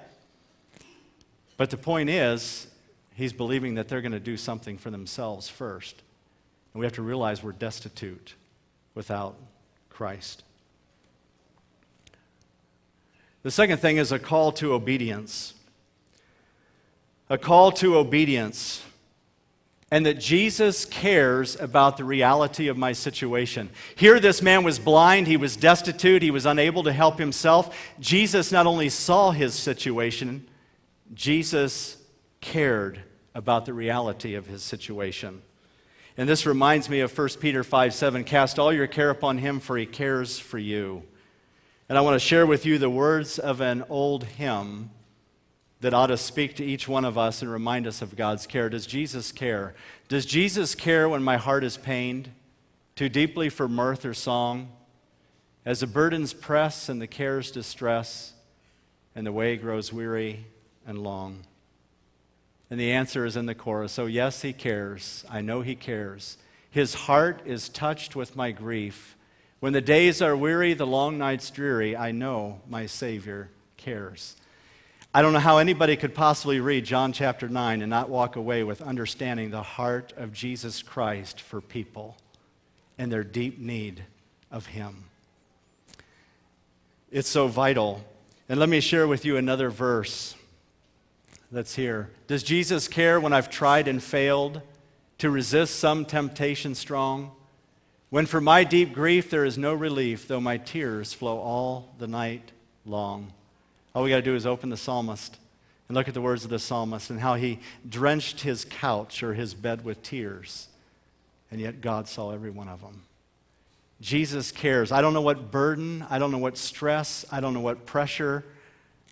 But 1.58 1.72
the 1.72 1.78
point 1.78 2.10
is, 2.10 2.68
he's 3.16 3.34
believing 3.34 3.76
that 3.76 3.88
they're 3.88 4.02
going 4.02 4.12
to 4.12 4.20
do 4.20 4.38
something 4.38 4.78
for 4.78 4.92
themselves 4.92 5.50
first. 5.50 6.02
And 6.74 6.80
we 6.80 6.86
have 6.86 6.94
to 6.94 7.02
realize 7.02 7.42
we're 7.42 7.52
destitute 7.52 8.36
without 8.94 9.36
Christ. 9.90 10.44
The 13.42 13.52
second 13.52 13.80
thing 13.80 13.98
is 13.98 14.12
a 14.12 14.20
call 14.20 14.52
to 14.54 14.74
obedience. 14.74 15.56
A 17.30 17.38
call 17.38 17.72
to 17.74 17.98
obedience. 17.98 18.84
And 19.90 20.06
that 20.06 20.20
Jesus 20.20 20.86
cares 20.86 21.60
about 21.60 21.98
the 21.98 22.04
reality 22.04 22.68
of 22.68 22.78
my 22.78 22.92
situation. 22.92 23.70
Here, 23.96 24.20
this 24.20 24.42
man 24.42 24.64
was 24.64 24.80
blind, 24.80 25.28
he 25.28 25.38
was 25.38 25.56
destitute, 25.56 26.22
he 26.22 26.30
was 26.30 26.46
unable 26.46 26.84
to 26.84 26.92
help 26.92 27.18
himself. 27.18 27.76
Jesus 28.00 28.52
not 28.52 28.68
only 28.68 28.90
saw 28.90 29.32
his 29.32 29.56
situation, 29.56 30.46
Jesus 31.14 31.98
cared 32.42 33.02
about 33.34 33.66
the 33.66 33.74
reality 33.74 34.36
of 34.36 34.48
his 34.48 34.64
situation. 34.64 35.42
And 36.18 36.28
this 36.28 36.46
reminds 36.46 36.90
me 36.90 37.02
of 37.02 37.16
1 37.16 37.30
Peter 37.40 37.64
5 37.64 37.94
7 37.94 38.24
Cast 38.24 38.58
all 38.58 38.74
your 38.74 38.88
care 38.88 39.10
upon 39.10 39.38
him, 39.38 39.60
for 39.60 39.78
he 39.78 39.86
cares 39.86 40.40
for 40.40 40.58
you. 40.58 41.04
And 41.90 41.98
I 41.98 42.02
want 42.02 42.16
to 42.16 42.20
share 42.20 42.46
with 42.46 42.66
you 42.66 42.78
the 42.78 42.90
words 42.90 43.40
of 43.40 43.62
an 43.62 43.84
old 43.88 44.24
hymn 44.24 44.90
that 45.80 45.94
ought 45.94 46.08
to 46.08 46.18
speak 46.18 46.56
to 46.56 46.66
each 46.66 46.88
one 46.88 47.06
of 47.06 47.18
us 47.18 47.42
and 47.42 47.52
remind 47.52 47.86
us 47.86 48.02
of 48.02 48.16
God's 48.16 48.48
care. 48.48 48.68
Does 48.68 48.88
Jesus 48.88 49.32
care? 49.32 49.76
Does 50.08 50.26
Jesus 50.26 50.74
care 50.74 51.08
when 51.08 51.22
my 51.22 51.38
heart 51.38 51.64
is 51.64 51.78
pained, 51.78 52.32
too 52.96 53.10
deeply 53.10 53.48
for 53.50 53.68
mirth 53.68 54.04
or 54.04 54.16
song? 54.16 54.70
As 55.64 55.82
the 55.82 55.88
burdens 55.88 56.34
press 56.34 56.90
and 56.90 57.00
the 57.00 57.08
cares 57.08 57.52
distress, 57.52 58.34
and 59.16 59.26
the 59.26 59.32
way 59.32 59.56
grows 59.56 59.94
weary 59.94 60.46
and 60.88 60.98
long. 60.98 61.44
And 62.72 62.80
the 62.80 62.92
answer 62.92 63.26
is 63.26 63.36
in 63.36 63.46
the 63.46 63.54
chorus. 63.54 63.92
So, 63.92 64.08
yes, 64.08 64.42
he 64.42 64.54
cares. 64.54 65.24
I 65.30 65.42
know 65.42 65.62
he 65.62 65.76
cares. 65.76 66.38
His 66.72 66.94
heart 66.94 67.42
is 67.46 67.70
touched 67.70 68.16
with 68.16 68.36
my 68.36 68.52
grief. 68.52 69.16
When 69.60 69.74
the 69.74 69.82
days 69.82 70.22
are 70.22 70.36
weary, 70.36 70.74
the 70.74 70.88
long 70.88 71.18
nights 71.18 71.50
dreary, 71.50 71.96
I 71.96 72.12
know 72.12 72.62
my 72.68 72.86
Savior 72.86 73.50
cares. 73.78 74.36
I 75.14 75.22
don't 75.22 75.34
know 75.34 75.40
how 75.40 75.58
anybody 75.58 75.96
could 75.96 76.14
possibly 76.14 76.60
read 76.60 76.86
John 76.86 77.14
chapter 77.14 77.48
9 77.48 77.82
and 77.82 77.90
not 77.90 78.10
walk 78.10 78.36
away 78.36 78.64
with 78.64 78.82
understanding 78.82 79.50
the 79.50 79.64
heart 79.64 80.14
of 80.18 80.34
Jesus 80.34 80.84
Christ 80.84 81.42
for 81.42 81.62
people 81.62 82.18
and 82.98 83.12
their 83.12 83.24
deep 83.24 83.60
need 83.60 84.04
of 84.52 84.68
Him. 84.68 85.06
It's 87.12 87.30
so 87.30 87.48
vital. 87.48 88.04
And 88.50 88.60
let 88.60 88.70
me 88.70 88.80
share 88.80 89.08
with 89.08 89.26
you 89.26 89.38
another 89.38 89.70
verse 89.70 90.36
that's 91.52 91.76
here. 91.76 92.10
Does 92.28 92.44
Jesus 92.44 92.88
care 92.88 93.20
when 93.20 93.34
I've 93.34 93.50
tried 93.50 93.88
and 93.88 94.02
failed 94.02 94.62
to 95.20 95.30
resist 95.30 95.78
some 95.78 96.06
temptation 96.06 96.76
strong? 96.76 97.32
When 98.10 98.26
for 98.26 98.40
my 98.42 98.64
deep 98.64 98.94
grief 98.94 99.30
there 99.30 99.46
is 99.46 99.58
no 99.58 99.74
relief, 99.74 100.28
though 100.28 100.42
my 100.42 100.58
tears 100.58 101.14
flow 101.14 101.38
all 101.40 101.94
the 102.00 102.08
night 102.08 102.52
long. 102.86 103.34
All 103.94 104.04
we 104.04 104.10
got 104.10 104.18
to 104.18 104.22
do 104.22 104.36
is 104.36 104.46
open 104.46 104.70
the 104.70 104.78
psalmist 104.78 105.38
and 105.88 105.96
look 105.96 106.08
at 106.08 106.14
the 106.14 106.22
words 106.22 106.44
of 106.44 106.50
the 106.50 106.60
psalmist 106.60 107.10
and 107.10 107.20
how 107.20 107.36
he 107.36 107.60
drenched 107.88 108.42
his 108.42 108.66
couch 108.66 109.24
or 109.24 109.34
his 109.34 109.54
bed 109.54 109.84
with 109.84 110.04
tears, 110.04 110.68
and 111.50 111.60
yet 111.60 111.82
God 111.82 112.08
saw 112.08 112.32
every 112.32 112.50
one 112.50 112.68
of 112.68 112.82
them. 112.82 113.04
Jesus 114.00 114.52
cares. 114.52 114.92
I 114.92 115.02
don't 115.02 115.14
know 115.14 115.22
what 115.22 115.50
burden, 115.50 116.06
I 116.10 116.20
don't 116.20 116.32
know 116.32 116.38
what 116.38 116.58
stress, 116.58 117.26
I 117.32 117.40
don't 117.40 117.54
know 117.54 117.62
what 117.62 117.86
pressure, 117.86 118.44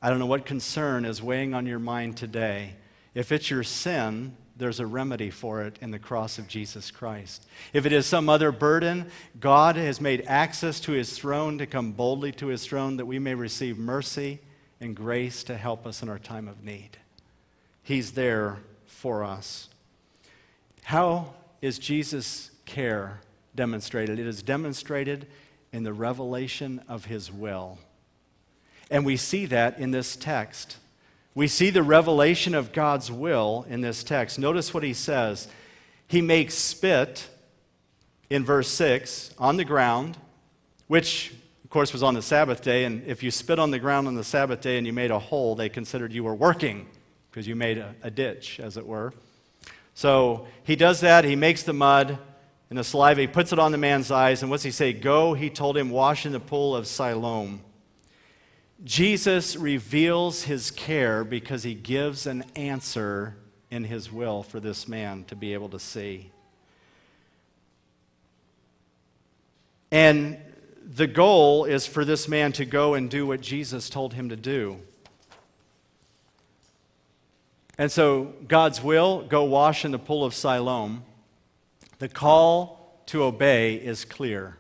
I 0.06 0.10
don't 0.10 0.20
know 0.20 0.28
what 0.28 0.46
concern 0.46 1.04
is 1.04 1.24
weighing 1.24 1.56
on 1.56 1.66
your 1.66 1.80
mind 1.80 2.16
today. 2.16 2.76
If 3.16 3.32
it's 3.32 3.50
your 3.50 3.64
sin, 3.64 4.38
there's 4.56 4.80
a 4.80 4.86
remedy 4.86 5.32
for 5.32 5.64
it 5.64 5.80
in 5.82 5.90
the 5.90 5.98
cross 5.98 6.38
of 6.38 6.48
Jesus 6.48 6.92
Christ. 6.92 7.48
If 7.74 7.88
it 7.88 7.92
is 7.92 8.06
some 8.06 8.30
other 8.30 8.52
burden, 8.52 9.10
God 9.40 9.78
has 9.78 10.00
made 10.00 10.24
access 10.28 10.80
to 10.82 10.92
his 10.92 11.18
throne 11.18 11.58
to 11.58 11.66
come 11.66 11.92
boldly 11.92 12.32
to 12.34 12.50
his 12.50 12.68
throne 12.68 12.98
that 12.98 13.08
we 13.08 13.18
may 13.18 13.34
receive 13.34 13.80
mercy 13.80 14.42
and 14.80 14.96
grace 14.96 15.44
to 15.46 15.58
help 15.58 15.88
us 15.88 16.04
in 16.04 16.10
our 16.10 16.20
time 16.20 16.48
of 16.48 16.64
need. 16.64 17.00
He's 17.82 18.12
there 18.12 18.60
for 18.86 19.24
us. 19.24 19.70
How 20.84 21.34
is 21.64 21.80
Jesus' 21.80 22.52
care 22.66 23.22
demonstrated? 23.56 24.20
It 24.20 24.28
is 24.28 24.44
demonstrated 24.44 25.26
in 25.74 25.82
the 25.82 25.94
revelation 25.94 26.84
of 26.88 27.06
his 27.06 27.32
will. 27.32 27.80
And 28.90 29.06
we 29.06 29.18
see 29.18 29.46
that 29.48 29.80
in 29.80 29.92
this 29.92 30.16
text. 30.16 30.78
We 31.34 31.48
see 31.48 31.70
the 31.70 31.84
revelation 31.84 32.56
of 32.56 32.72
God's 32.72 33.12
will 33.12 33.66
in 33.70 33.82
this 33.82 34.04
text. 34.04 34.40
Notice 34.40 34.74
what 34.74 34.84
he 34.84 34.94
says. 34.94 35.48
He 36.08 36.22
makes 36.22 36.54
spit 36.54 37.28
in 38.30 38.46
verse 38.46 38.70
6 38.70 39.34
on 39.38 39.58
the 39.58 39.66
ground, 39.66 40.18
which, 40.88 41.34
of 41.64 41.70
course, 41.70 41.92
was 41.92 42.04
on 42.04 42.14
the 42.14 42.22
Sabbath 42.22 42.62
day. 42.62 42.86
And 42.86 43.06
if 43.06 43.22
you 43.22 43.32
spit 43.32 43.60
on 43.60 43.72
the 43.72 43.80
ground 43.80 44.08
on 44.08 44.16
the 44.16 44.24
Sabbath 44.24 44.62
day 44.62 44.78
and 44.78 44.88
you 44.88 44.94
made 44.94 45.12
a 45.12 45.20
hole, 45.20 45.56
they 45.56 45.70
considered 45.70 46.14
you 46.14 46.24
were 46.24 46.36
working 46.36 46.88
because 47.30 47.48
you 47.48 47.56
made 47.56 47.78
a, 47.78 47.94
a 48.02 48.10
ditch, 48.10 48.60
as 48.62 48.78
it 48.78 48.86
were. 48.86 49.14
So 49.94 50.48
he 50.64 50.76
does 50.76 51.02
that. 51.02 51.26
He 51.26 51.36
makes 51.36 51.64
the 51.64 51.74
mud 51.74 52.18
and 52.70 52.80
the 52.80 52.84
saliva. 52.84 53.22
He 53.22 53.28
puts 53.28 53.52
it 53.52 53.60
on 53.60 53.72
the 53.72 53.78
man's 53.78 54.12
eyes. 54.12 54.42
And 54.42 54.50
what's 54.50 54.64
he 54.64 54.72
say? 54.72 54.94
Go, 54.94 55.34
he 55.34 55.50
told 55.50 55.76
him, 55.76 55.90
wash 55.90 56.26
in 56.26 56.32
the 56.32 56.40
pool 56.40 56.76
of 56.76 56.88
Siloam. 56.88 57.62
Jesus 58.84 59.56
reveals 59.56 60.44
his 60.44 60.70
care 60.70 61.24
because 61.24 61.64
he 61.64 61.74
gives 61.74 62.28
an 62.28 62.44
answer 62.56 63.36
in 63.72 63.86
his 63.86 64.12
will 64.12 64.44
for 64.44 64.60
this 64.60 64.88
man 64.88 65.24
to 65.26 65.36
be 65.36 65.54
able 65.54 65.70
to 65.70 65.80
see. 65.80 66.32
And 69.92 70.38
the 70.86 71.08
goal 71.08 71.66
is 71.66 71.88
for 71.88 72.04
this 72.04 72.28
man 72.28 72.52
to 72.54 72.66
go 72.66 72.94
and 72.94 73.10
do 73.10 73.26
what 73.26 73.42
Jesus 73.42 73.90
told 73.90 74.14
him 74.14 74.30
to 74.30 74.36
do. 74.36 74.80
And 77.78 77.92
so, 77.92 78.34
God's 78.48 78.82
will 78.82 79.24
go 79.24 79.44
wash 79.44 79.84
in 79.84 79.92
the 79.92 80.00
pool 80.00 80.24
of 80.24 80.34
Siloam. 80.34 81.04
The 82.00 82.08
call 82.08 83.02
to 83.08 83.24
obey 83.24 83.76
is 83.76 84.06
clear 84.06 84.58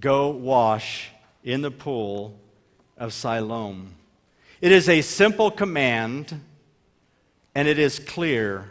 go 0.00 0.30
wash 0.30 1.10
in 1.44 1.60
the 1.60 1.70
pool 1.70 2.38
of 3.00 3.12
Siloam. 3.12 3.94
It 4.60 4.70
is 4.70 4.88
a 4.88 5.00
simple 5.00 5.50
command, 5.50 6.40
and 7.54 7.66
it 7.66 7.78
is 7.78 7.98
clear. 7.98 8.70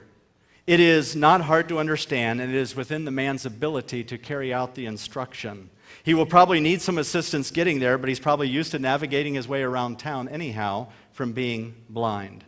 It 0.67 0.79
is 0.79 1.15
not 1.15 1.41
hard 1.41 1.67
to 1.69 1.79
understand, 1.79 2.39
and 2.39 2.53
it 2.53 2.57
is 2.57 2.75
within 2.75 3.03
the 3.03 3.11
man's 3.11 3.45
ability 3.45 4.03
to 4.05 4.17
carry 4.19 4.53
out 4.53 4.75
the 4.75 4.85
instruction. 4.85 5.71
He 6.03 6.13
will 6.13 6.27
probably 6.27 6.59
need 6.59 6.81
some 6.81 6.99
assistance 6.99 7.49
getting 7.49 7.79
there, 7.79 7.97
but 7.97 8.07
he's 8.07 8.19
probably 8.19 8.47
used 8.47 8.71
to 8.71 8.79
navigating 8.79 9.33
his 9.33 9.47
way 9.47 9.63
around 9.63 9.97
town 9.97 10.29
anyhow 10.29 10.87
from 11.11 11.33
being 11.33 11.73
blind. 11.89 12.43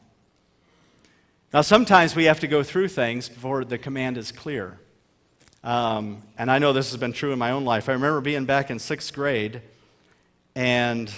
Now, 1.51 1.61
sometimes 1.61 2.15
we 2.15 2.25
have 2.25 2.39
to 2.41 2.47
go 2.47 2.61
through 2.61 2.89
things 2.89 3.27
before 3.27 3.65
the 3.65 3.79
command 3.79 4.17
is 4.17 4.31
clear. 4.31 4.79
Um, 5.63 6.21
and 6.37 6.49
I 6.49 6.59
know 6.59 6.73
this 6.73 6.91
has 6.91 6.99
been 6.99 7.13
true 7.13 7.33
in 7.33 7.39
my 7.39 7.51
own 7.51 7.65
life. 7.65 7.89
I 7.89 7.93
remember 7.93 8.21
being 8.21 8.45
back 8.45 8.69
in 8.69 8.79
sixth 8.79 9.13
grade, 9.13 9.61
and 10.55 11.11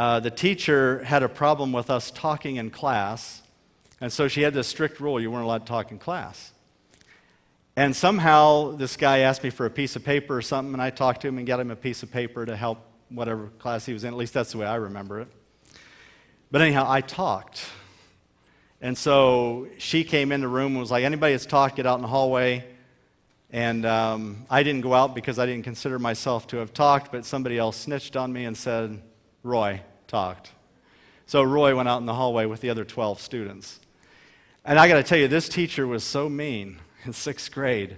uh, 0.00 0.18
the 0.18 0.30
teacher 0.30 1.04
had 1.04 1.22
a 1.22 1.28
problem 1.28 1.72
with 1.72 1.90
us 1.90 2.10
talking 2.10 2.56
in 2.56 2.70
class, 2.70 3.42
and 4.00 4.10
so 4.10 4.28
she 4.28 4.40
had 4.40 4.54
this 4.54 4.66
strict 4.66 4.98
rule 4.98 5.20
you 5.20 5.30
weren't 5.30 5.44
allowed 5.44 5.66
to 5.66 5.70
talk 5.70 5.90
in 5.90 5.98
class. 5.98 6.54
And 7.76 7.94
somehow 7.94 8.70
this 8.70 8.96
guy 8.96 9.18
asked 9.18 9.44
me 9.44 9.50
for 9.50 9.66
a 9.66 9.70
piece 9.70 9.96
of 9.96 10.02
paper 10.02 10.38
or 10.38 10.40
something, 10.40 10.72
and 10.72 10.80
I 10.80 10.88
talked 10.88 11.20
to 11.20 11.28
him 11.28 11.36
and 11.36 11.46
got 11.46 11.60
him 11.60 11.70
a 11.70 11.76
piece 11.76 12.02
of 12.02 12.10
paper 12.10 12.46
to 12.46 12.56
help 12.56 12.78
whatever 13.10 13.48
class 13.58 13.84
he 13.84 13.92
was 13.92 14.04
in. 14.04 14.14
At 14.14 14.16
least 14.16 14.32
that's 14.32 14.52
the 14.52 14.56
way 14.56 14.64
I 14.64 14.76
remember 14.76 15.20
it. 15.20 15.28
But 16.50 16.62
anyhow, 16.62 16.86
I 16.88 17.02
talked. 17.02 17.62
And 18.80 18.96
so 18.96 19.68
she 19.76 20.02
came 20.02 20.32
in 20.32 20.40
the 20.40 20.48
room 20.48 20.72
and 20.72 20.80
was 20.80 20.90
like, 20.90 21.04
anybody 21.04 21.34
that's 21.34 21.44
talked, 21.44 21.76
get 21.76 21.84
out 21.84 21.96
in 21.96 22.02
the 22.02 22.08
hallway. 22.08 22.64
And 23.50 23.84
um, 23.84 24.46
I 24.48 24.62
didn't 24.62 24.80
go 24.80 24.94
out 24.94 25.14
because 25.14 25.38
I 25.38 25.44
didn't 25.44 25.64
consider 25.64 25.98
myself 25.98 26.46
to 26.46 26.56
have 26.56 26.72
talked, 26.72 27.12
but 27.12 27.26
somebody 27.26 27.58
else 27.58 27.76
snitched 27.76 28.16
on 28.16 28.32
me 28.32 28.46
and 28.46 28.56
said, 28.56 29.02
Roy 29.42 29.82
talked. 30.10 30.50
So 31.26 31.42
Roy 31.42 31.76
went 31.76 31.88
out 31.88 32.00
in 32.00 32.06
the 32.06 32.14
hallway 32.14 32.44
with 32.44 32.60
the 32.60 32.70
other 32.70 32.84
12 32.84 33.20
students. 33.20 33.78
And 34.64 34.78
I 34.78 34.88
got 34.88 34.96
to 34.96 35.02
tell 35.02 35.18
you, 35.18 35.28
this 35.28 35.48
teacher 35.48 35.86
was 35.86 36.02
so 36.02 36.28
mean 36.28 36.80
in 37.04 37.12
sixth 37.12 37.52
grade. 37.52 37.96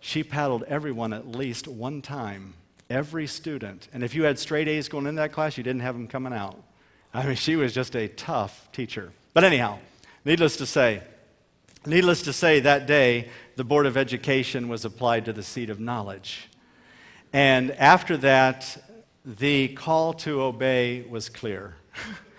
She 0.00 0.22
paddled 0.22 0.64
everyone 0.64 1.12
at 1.12 1.26
least 1.28 1.68
one 1.68 2.02
time, 2.02 2.54
every 2.90 3.26
student. 3.26 3.88
And 3.92 4.02
if 4.02 4.14
you 4.14 4.24
had 4.24 4.38
straight 4.38 4.68
A's 4.68 4.88
going 4.88 5.06
in 5.06 5.14
that 5.14 5.32
class, 5.32 5.56
you 5.56 5.62
didn't 5.62 5.82
have 5.82 5.94
them 5.94 6.08
coming 6.08 6.32
out. 6.32 6.60
I 7.14 7.24
mean, 7.24 7.36
she 7.36 7.56
was 7.56 7.72
just 7.72 7.94
a 7.94 8.08
tough 8.08 8.68
teacher. 8.72 9.12
But 9.32 9.44
anyhow, 9.44 9.78
needless 10.24 10.56
to 10.56 10.66
say, 10.66 11.02
needless 11.86 12.22
to 12.22 12.32
say, 12.32 12.60
that 12.60 12.86
day, 12.86 13.30
the 13.56 13.64
Board 13.64 13.86
of 13.86 13.96
Education 13.96 14.68
was 14.68 14.84
applied 14.84 15.24
to 15.26 15.32
the 15.32 15.42
seat 15.42 15.70
of 15.70 15.78
knowledge. 15.78 16.48
And 17.32 17.70
after 17.72 18.16
that, 18.18 18.83
the 19.24 19.68
call 19.68 20.12
to 20.12 20.42
obey 20.42 21.02
was 21.08 21.30
clear. 21.30 21.76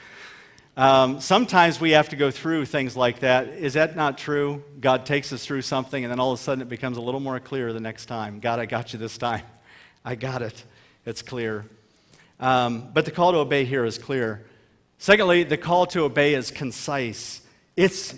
um, 0.77 1.19
sometimes 1.19 1.81
we 1.81 1.91
have 1.91 2.09
to 2.09 2.15
go 2.15 2.29
through 2.29 2.65
things 2.65 2.95
like 2.95 3.19
that. 3.19 3.47
Is 3.49 3.73
that 3.73 3.95
not 3.95 4.19
true? 4.19 4.63
God 4.79 5.05
takes 5.05 5.33
us 5.33 5.43
through 5.43 5.63
something, 5.63 6.03
and 6.03 6.11
then 6.11 6.19
all 6.19 6.31
of 6.31 6.39
a 6.39 6.43
sudden 6.43 6.61
it 6.61 6.69
becomes 6.69 6.97
a 6.97 7.01
little 7.01 7.19
more 7.19 7.39
clear 7.39 7.73
the 7.73 7.79
next 7.79 8.05
time. 8.05 8.39
God, 8.39 8.59
I 8.59 8.67
got 8.67 8.93
you 8.93 8.99
this 8.99 9.17
time. 9.17 9.41
I 10.05 10.13
got 10.13 10.43
it. 10.43 10.63
It's 11.05 11.23
clear. 11.23 11.65
Um, 12.39 12.91
but 12.93 13.05
the 13.05 13.11
call 13.11 13.31
to 13.31 13.39
obey 13.39 13.65
here 13.65 13.83
is 13.85 13.97
clear. 13.97 14.45
Secondly, 14.99 15.43
the 15.43 15.57
call 15.57 15.87
to 15.87 16.01
obey 16.01 16.35
is 16.35 16.51
concise. 16.51 17.41
Its 17.75 18.13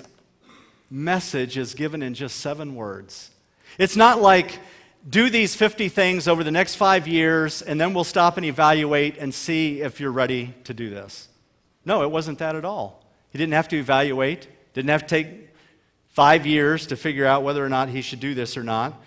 message 0.89 1.58
is 1.58 1.73
given 1.73 2.01
in 2.01 2.13
just 2.13 2.38
seven 2.39 2.75
words. 2.75 3.32
It's 3.77 3.95
not 3.95 4.21
like, 4.21 4.60
do 5.07 5.29
these 5.29 5.55
50 5.55 5.89
things 5.89 6.27
over 6.27 6.43
the 6.43 6.51
next 6.51 6.75
five 6.75 7.07
years, 7.07 7.61
and 7.61 7.79
then 7.79 7.93
we'll 7.93 8.03
stop 8.03 8.37
and 8.37 8.45
evaluate 8.45 9.17
and 9.17 9.33
see 9.33 9.81
if 9.81 9.99
you're 9.99 10.11
ready 10.11 10.53
to 10.65 10.73
do 10.73 10.89
this. 10.89 11.29
No, 11.85 12.03
it 12.03 12.11
wasn't 12.11 12.39
that 12.39 12.55
at 12.55 12.65
all. 12.65 13.05
He 13.29 13.37
didn't 13.37 13.53
have 13.53 13.69
to 13.69 13.77
evaluate, 13.77 14.47
didn't 14.73 14.89
have 14.89 15.03
to 15.03 15.07
take 15.07 15.49
five 16.09 16.45
years 16.45 16.87
to 16.87 16.95
figure 16.95 17.25
out 17.25 17.43
whether 17.43 17.63
or 17.63 17.69
not 17.69 17.89
he 17.89 18.01
should 18.01 18.19
do 18.19 18.33
this 18.33 18.57
or 18.57 18.63
not. 18.63 19.01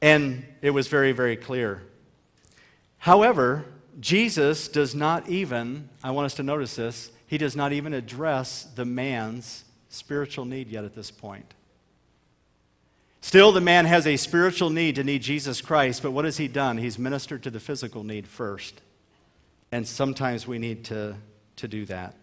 And 0.00 0.46
it 0.62 0.70
was 0.70 0.88
very, 0.88 1.12
very 1.12 1.36
clear. 1.36 1.82
However, 2.98 3.66
Jesus 3.98 4.68
does 4.68 4.94
not 4.94 5.28
even, 5.28 5.90
I 6.02 6.12
want 6.12 6.26
us 6.26 6.34
to 6.34 6.42
notice 6.42 6.76
this, 6.76 7.10
he 7.26 7.36
does 7.36 7.54
not 7.54 7.72
even 7.72 7.92
address 7.92 8.64
the 8.74 8.84
man's 8.84 9.64
spiritual 9.88 10.44
need 10.44 10.68
yet 10.68 10.84
at 10.84 10.94
this 10.94 11.10
point. 11.10 11.54
Still, 13.20 13.52
the 13.52 13.60
man 13.60 13.84
has 13.84 14.06
a 14.06 14.16
spiritual 14.16 14.70
need 14.70 14.96
to 14.96 15.04
need 15.04 15.22
Jesus 15.22 15.60
Christ, 15.60 16.02
but 16.02 16.10
what 16.10 16.24
has 16.24 16.38
he 16.38 16.48
done? 16.48 16.78
He's 16.78 16.98
ministered 16.98 17.42
to 17.42 17.50
the 17.50 17.60
physical 17.60 18.02
need 18.02 18.26
first. 18.26 18.80
And 19.72 19.86
sometimes 19.86 20.46
we 20.46 20.58
need 20.58 20.84
to, 20.86 21.16
to 21.56 21.68
do 21.68 21.84
that. 21.86 22.14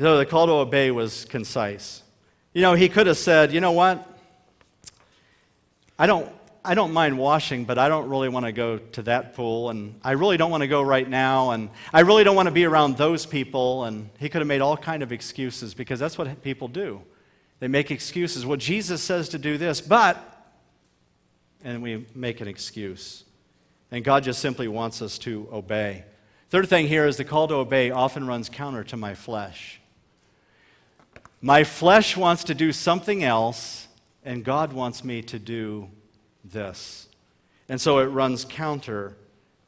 So 0.00 0.16
the 0.16 0.26
call 0.26 0.46
to 0.46 0.52
obey 0.52 0.90
was 0.90 1.24
concise. 1.26 2.02
You 2.54 2.62
know, 2.62 2.74
he 2.74 2.88
could 2.88 3.06
have 3.08 3.18
said, 3.18 3.52
you 3.52 3.60
know 3.60 3.72
what? 3.72 4.06
I 5.98 6.06
don't, 6.06 6.32
I 6.64 6.74
don't 6.74 6.92
mind 6.92 7.18
washing, 7.18 7.64
but 7.64 7.78
I 7.78 7.88
don't 7.88 8.08
really 8.08 8.28
want 8.28 8.46
to 8.46 8.52
go 8.52 8.78
to 8.78 9.02
that 9.02 9.34
pool, 9.34 9.70
and 9.70 9.98
I 10.02 10.12
really 10.12 10.36
don't 10.36 10.50
want 10.50 10.62
to 10.62 10.68
go 10.68 10.82
right 10.82 11.08
now, 11.08 11.50
and 11.50 11.70
I 11.92 12.00
really 12.00 12.24
don't 12.24 12.36
want 12.36 12.46
to 12.46 12.52
be 12.52 12.64
around 12.64 12.96
those 12.96 13.26
people. 13.26 13.84
And 13.84 14.08
he 14.18 14.28
could 14.28 14.40
have 14.40 14.48
made 14.48 14.60
all 14.60 14.76
kind 14.76 15.02
of 15.02 15.12
excuses 15.12 15.74
because 15.74 15.98
that's 15.98 16.16
what 16.16 16.42
people 16.42 16.68
do. 16.68 17.02
They 17.60 17.68
make 17.68 17.90
excuses. 17.90 18.46
Well, 18.46 18.56
Jesus 18.56 19.02
says 19.02 19.28
to 19.30 19.38
do 19.38 19.58
this, 19.58 19.80
but, 19.80 20.16
and 21.64 21.82
we 21.82 22.06
make 22.14 22.40
an 22.40 22.48
excuse. 22.48 23.24
And 23.90 24.04
God 24.04 24.22
just 24.22 24.40
simply 24.40 24.68
wants 24.68 25.02
us 25.02 25.18
to 25.18 25.48
obey. 25.52 26.04
Third 26.50 26.68
thing 26.68 26.88
here 26.88 27.06
is 27.06 27.16
the 27.16 27.24
call 27.24 27.48
to 27.48 27.54
obey 27.54 27.90
often 27.90 28.26
runs 28.26 28.48
counter 28.48 28.84
to 28.84 28.96
my 28.96 29.14
flesh. 29.14 29.80
My 31.40 31.64
flesh 31.64 32.16
wants 32.16 32.44
to 32.44 32.54
do 32.54 32.72
something 32.72 33.22
else, 33.22 33.86
and 34.24 34.44
God 34.44 34.72
wants 34.72 35.04
me 35.04 35.22
to 35.22 35.38
do 35.38 35.88
this. 36.44 37.08
And 37.68 37.80
so 37.80 37.98
it 37.98 38.06
runs 38.06 38.44
counter 38.44 39.16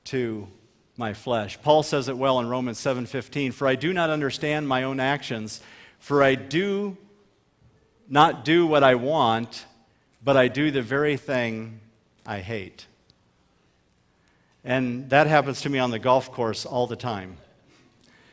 to 0.05 0.48
my 0.96 1.12
flesh. 1.12 1.61
Paul 1.62 1.83
says 1.83 2.09
it 2.09 2.16
well 2.16 2.40
in 2.40 2.48
Romans 2.48 2.79
7:15, 2.79 3.53
"For 3.53 3.68
I 3.68 3.74
do 3.74 3.92
not 3.92 4.11
understand 4.11 4.68
my 4.68 4.83
own 4.83 5.00
actions, 5.00 5.61
for 5.98 6.22
I 6.22 6.35
do 6.35 6.96
not 8.11 8.44
do 8.44 8.66
what 8.66 8.85
I 8.85 8.96
want, 8.96 9.64
but 10.23 10.37
I 10.37 10.49
do 10.49 10.70
the 10.70 10.83
very 10.83 11.16
thing 11.16 11.81
I 12.27 12.40
hate." 12.40 12.87
And 14.62 15.09
that 15.09 15.27
happens 15.27 15.62
to 15.62 15.70
me 15.70 15.79
on 15.79 15.90
the 15.90 15.99
golf 15.99 16.31
course 16.31 16.66
all 16.66 16.87
the 16.87 16.96
time. 16.96 17.38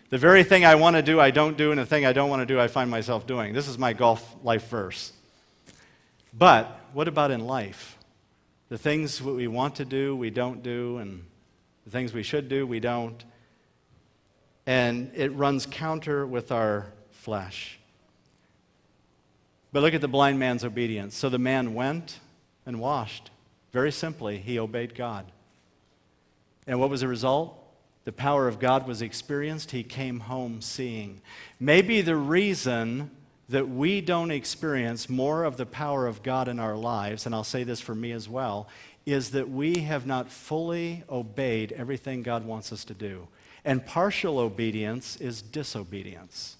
The 0.09 0.17
very 0.17 0.43
thing 0.43 0.65
I 0.65 0.75
want 0.75 0.95
to 0.95 1.01
do, 1.01 1.19
I 1.19 1.31
don't 1.31 1.57
do, 1.57 1.71
and 1.71 1.79
the 1.79 1.85
thing 1.85 2.05
I 2.05 2.13
don't 2.13 2.29
want 2.29 2.41
to 2.41 2.45
do, 2.45 2.59
I 2.59 2.67
find 2.67 2.89
myself 2.89 3.27
doing. 3.27 3.53
This 3.53 3.67
is 3.67 3.77
my 3.77 3.93
golf 3.93 4.35
life 4.43 4.67
verse. 4.69 5.13
But 6.33 6.79
what 6.93 7.07
about 7.07 7.31
in 7.31 7.45
life? 7.45 7.97
The 8.69 8.77
things 8.77 9.21
we 9.21 9.47
want 9.47 9.75
to 9.75 9.85
do, 9.85 10.15
we 10.15 10.29
don't 10.29 10.63
do, 10.63 10.97
and 10.97 11.25
the 11.85 11.91
things 11.91 12.13
we 12.13 12.23
should 12.23 12.49
do, 12.49 12.67
we 12.67 12.79
don't. 12.79 13.23
And 14.65 15.11
it 15.15 15.29
runs 15.29 15.65
counter 15.65 16.27
with 16.27 16.51
our 16.51 16.87
flesh. 17.11 17.76
But 19.71 19.81
look 19.81 19.93
at 19.93 20.01
the 20.01 20.07
blind 20.07 20.39
man's 20.39 20.63
obedience. 20.63 21.15
So 21.15 21.29
the 21.29 21.39
man 21.39 21.73
went 21.73 22.19
and 22.65 22.79
washed. 22.79 23.29
Very 23.71 23.91
simply, 23.91 24.37
he 24.37 24.59
obeyed 24.59 24.95
God. 24.95 25.25
And 26.65 26.79
what 26.79 26.89
was 26.89 27.01
the 27.01 27.07
result? 27.07 27.57
the 28.07 28.13
power 28.13 28.47
of 28.47 28.57
God 28.57 28.87
was 28.87 29.01
experienced, 29.01 29.71
he 29.71 29.83
came 29.83 30.21
home 30.21 30.61
seeing. 30.61 31.19
Maybe 31.59 31.99
the 31.99 32.15
reason 32.15 33.11
that 33.49 33.67
we 33.67 33.99
don't 33.99 34.31
experience 34.31 35.09
more 35.09 35.43
of 35.43 35.57
the 35.57 35.65
power 35.65 36.07
of 36.07 36.23
God 36.23 36.47
in 36.47 36.57
our 36.57 36.77
lives, 36.77 37.25
and 37.25 37.35
I'll 37.35 37.43
say 37.43 37.65
this 37.65 37.81
for 37.81 37.93
me 37.93 38.13
as 38.13 38.29
well, 38.29 38.69
is 39.05 39.31
that 39.31 39.49
we 39.49 39.81
have 39.81 40.07
not 40.07 40.31
fully 40.31 41.03
obeyed 41.09 41.73
everything 41.73 42.23
God 42.23 42.45
wants 42.45 42.71
us 42.71 42.85
to 42.85 42.93
do. 42.93 43.27
And 43.65 43.85
partial 43.85 44.39
obedience 44.39 45.17
is 45.17 45.41
disobedience. 45.41 46.55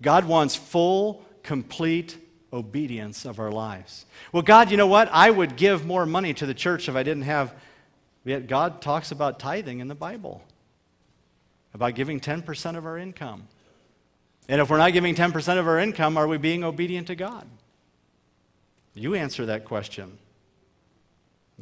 God 0.00 0.24
wants 0.24 0.56
full, 0.56 1.22
complete 1.44 2.18
obedience 2.52 3.24
of 3.24 3.38
our 3.38 3.52
lives. 3.52 4.04
Well, 4.32 4.42
God, 4.42 4.72
you 4.72 4.76
know 4.76 4.88
what? 4.88 5.08
I 5.12 5.30
would 5.30 5.56
give 5.56 5.86
more 5.86 6.04
money 6.04 6.34
to 6.34 6.46
the 6.46 6.54
church 6.54 6.88
if 6.88 6.96
I 6.96 7.04
didn't 7.04 7.22
have 7.22 7.54
Yet 8.24 8.46
God 8.46 8.80
talks 8.80 9.10
about 9.10 9.38
tithing 9.38 9.80
in 9.80 9.88
the 9.88 9.94
Bible, 9.94 10.42
about 11.74 11.94
giving 11.94 12.20
10% 12.20 12.76
of 12.76 12.86
our 12.86 12.96
income. 12.96 13.48
And 14.48 14.60
if 14.60 14.70
we're 14.70 14.78
not 14.78 14.92
giving 14.92 15.14
10% 15.14 15.58
of 15.58 15.66
our 15.66 15.78
income, 15.78 16.16
are 16.16 16.26
we 16.26 16.38
being 16.38 16.64
obedient 16.64 17.06
to 17.08 17.14
God? 17.14 17.46
You 18.94 19.14
answer 19.14 19.46
that 19.46 19.64
question. 19.64 20.18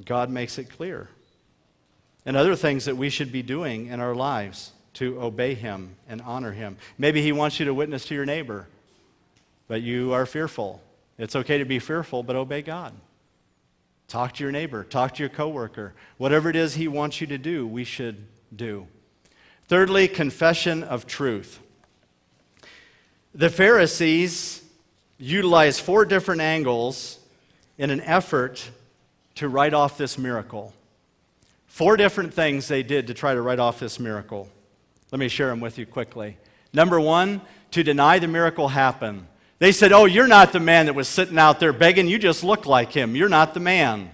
God 0.05 0.31
makes 0.31 0.59
it 0.59 0.71
clear. 0.71 1.09
And 2.25 2.37
other 2.37 2.55
things 2.55 2.85
that 2.85 2.97
we 2.97 3.11
should 3.11 3.33
be 3.33 3.42
doing 3.42 3.87
in 3.87 4.01
our 4.01 4.14
lives 4.14 4.73
to 4.95 5.21
obey 5.21 5.55
Him 5.55 5.97
and 6.09 6.21
honor 6.23 6.53
Him. 6.53 6.77
Maybe 6.97 7.23
He 7.23 7.33
wants 7.33 7.59
you 7.59 7.66
to 7.66 7.75
witness 7.75 8.07
to 8.07 8.14
your 8.14 8.27
neighbor, 8.27 8.68
but 9.73 9.81
you 9.81 10.13
are 10.13 10.27
fearful. 10.27 10.83
It's 11.17 11.35
okay 11.35 11.57
to 11.57 11.65
be 11.65 11.79
fearful, 11.79 12.23
but 12.23 12.37
obey 12.37 12.61
God. 12.61 12.93
Talk 14.07 14.35
to 14.35 14.45
your 14.45 14.53
neighbor, 14.53 14.85
talk 14.85 15.15
to 15.15 15.23
your 15.23 15.31
coworker. 15.31 15.95
Whatever 16.19 16.51
it 16.51 16.57
is 16.57 16.75
he 16.75 16.89
wants 16.89 17.23
you 17.23 17.27
to 17.29 17.39
do, 17.39 17.67
we 17.67 17.83
should 17.83 18.27
do. 18.55 18.87
Thirdly, 19.69 20.09
confession 20.09 20.83
of 20.83 21.07
truth. 21.07 21.59
The 23.35 23.49
Pharisees 23.49 24.63
utilized 25.17 25.81
four 25.81 26.05
different 26.05 26.43
angles 26.43 27.19
in 27.79 27.89
an 27.89 28.03
effort 28.03 28.69
to 29.37 29.49
write 29.49 29.73
off 29.73 29.97
this 29.97 30.19
miracle. 30.19 30.75
Four 31.67 31.97
different 31.97 32.35
things 32.35 32.69
they 32.69 32.83
did 32.83 33.07
to 33.07 33.15
try 33.15 33.33
to 33.33 33.41
write 33.41 33.59
off 33.59 33.81
this 33.81 33.99
miracle. 33.99 34.51
Let 35.11 35.19
me 35.19 35.29
share 35.29 35.49
them 35.49 35.61
with 35.61 35.79
you 35.79 35.87
quickly. 35.87 36.37
Number 36.75 37.01
one, 37.01 37.41
to 37.71 37.83
deny 37.83 38.19
the 38.19 38.29
miracle 38.29 38.69
happened. 38.69 39.29
They 39.62 39.70
said, 39.70 39.92
Oh, 39.92 40.07
you're 40.07 40.27
not 40.27 40.51
the 40.51 40.59
man 40.59 40.87
that 40.87 40.96
was 40.96 41.07
sitting 41.07 41.38
out 41.38 41.61
there 41.61 41.72
begging. 41.72 42.09
You 42.09 42.18
just 42.18 42.42
look 42.42 42.66
like 42.66 42.90
him. 42.90 43.14
You're 43.14 43.29
not 43.29 43.55
the 43.55 43.61
man. 43.61 44.11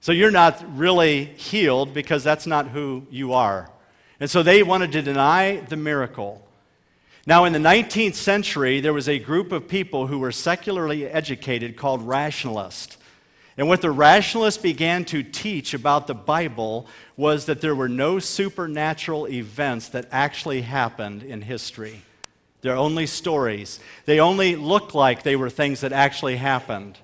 So 0.00 0.12
you're 0.12 0.30
not 0.30 0.62
really 0.76 1.24
healed 1.24 1.94
because 1.94 2.22
that's 2.22 2.46
not 2.46 2.68
who 2.68 3.06
you 3.10 3.32
are. 3.32 3.70
And 4.20 4.28
so 4.28 4.42
they 4.42 4.62
wanted 4.62 4.92
to 4.92 5.00
deny 5.00 5.60
the 5.60 5.78
miracle. 5.78 6.46
Now, 7.26 7.46
in 7.46 7.54
the 7.54 7.58
19th 7.58 8.16
century, 8.16 8.80
there 8.80 8.92
was 8.92 9.08
a 9.08 9.18
group 9.18 9.50
of 9.50 9.66
people 9.66 10.08
who 10.08 10.18
were 10.18 10.30
secularly 10.30 11.06
educated 11.06 11.78
called 11.78 12.06
rationalists. 12.06 12.98
And 13.56 13.68
what 13.68 13.80
the 13.80 13.90
rationalists 13.90 14.60
began 14.60 15.06
to 15.06 15.22
teach 15.22 15.72
about 15.72 16.06
the 16.06 16.14
Bible 16.14 16.86
was 17.16 17.46
that 17.46 17.62
there 17.62 17.74
were 17.74 17.88
no 17.88 18.18
supernatural 18.18 19.26
events 19.26 19.88
that 19.88 20.06
actually 20.12 20.60
happened 20.60 21.22
in 21.22 21.40
history. 21.40 22.02
They're 22.62 22.76
only 22.76 23.06
stories. 23.06 23.80
They 24.06 24.20
only 24.20 24.56
look 24.56 24.94
like 24.94 25.24
they 25.24 25.36
were 25.36 25.50
things 25.50 25.80
that 25.80 25.92
actually 25.92 26.36
happened. 26.36 26.98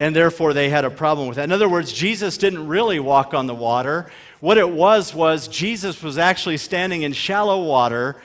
And 0.00 0.16
therefore, 0.16 0.52
they 0.52 0.68
had 0.68 0.84
a 0.84 0.90
problem 0.90 1.28
with 1.28 1.36
that. 1.36 1.44
In 1.44 1.52
other 1.52 1.68
words, 1.68 1.92
Jesus 1.92 2.38
didn't 2.38 2.66
really 2.66 2.98
walk 2.98 3.34
on 3.34 3.46
the 3.46 3.54
water. 3.54 4.10
What 4.40 4.58
it 4.58 4.70
was, 4.70 5.14
was 5.14 5.46
Jesus 5.46 6.02
was 6.02 6.18
actually 6.18 6.56
standing 6.56 7.02
in 7.02 7.12
shallow 7.12 7.64
water, 7.64 8.16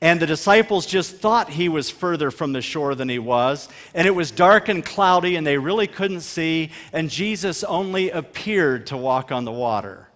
and 0.00 0.20
the 0.20 0.26
disciples 0.26 0.86
just 0.86 1.16
thought 1.16 1.50
he 1.50 1.68
was 1.68 1.90
further 1.90 2.30
from 2.30 2.52
the 2.52 2.60
shore 2.62 2.94
than 2.94 3.08
he 3.08 3.18
was. 3.18 3.68
And 3.94 4.06
it 4.06 4.12
was 4.12 4.30
dark 4.30 4.68
and 4.68 4.84
cloudy, 4.84 5.34
and 5.34 5.46
they 5.46 5.58
really 5.58 5.86
couldn't 5.86 6.20
see, 6.20 6.70
and 6.92 7.10
Jesus 7.10 7.64
only 7.64 8.10
appeared 8.10 8.88
to 8.88 8.96
walk 8.96 9.32
on 9.32 9.44
the 9.44 9.52
water. 9.52 10.08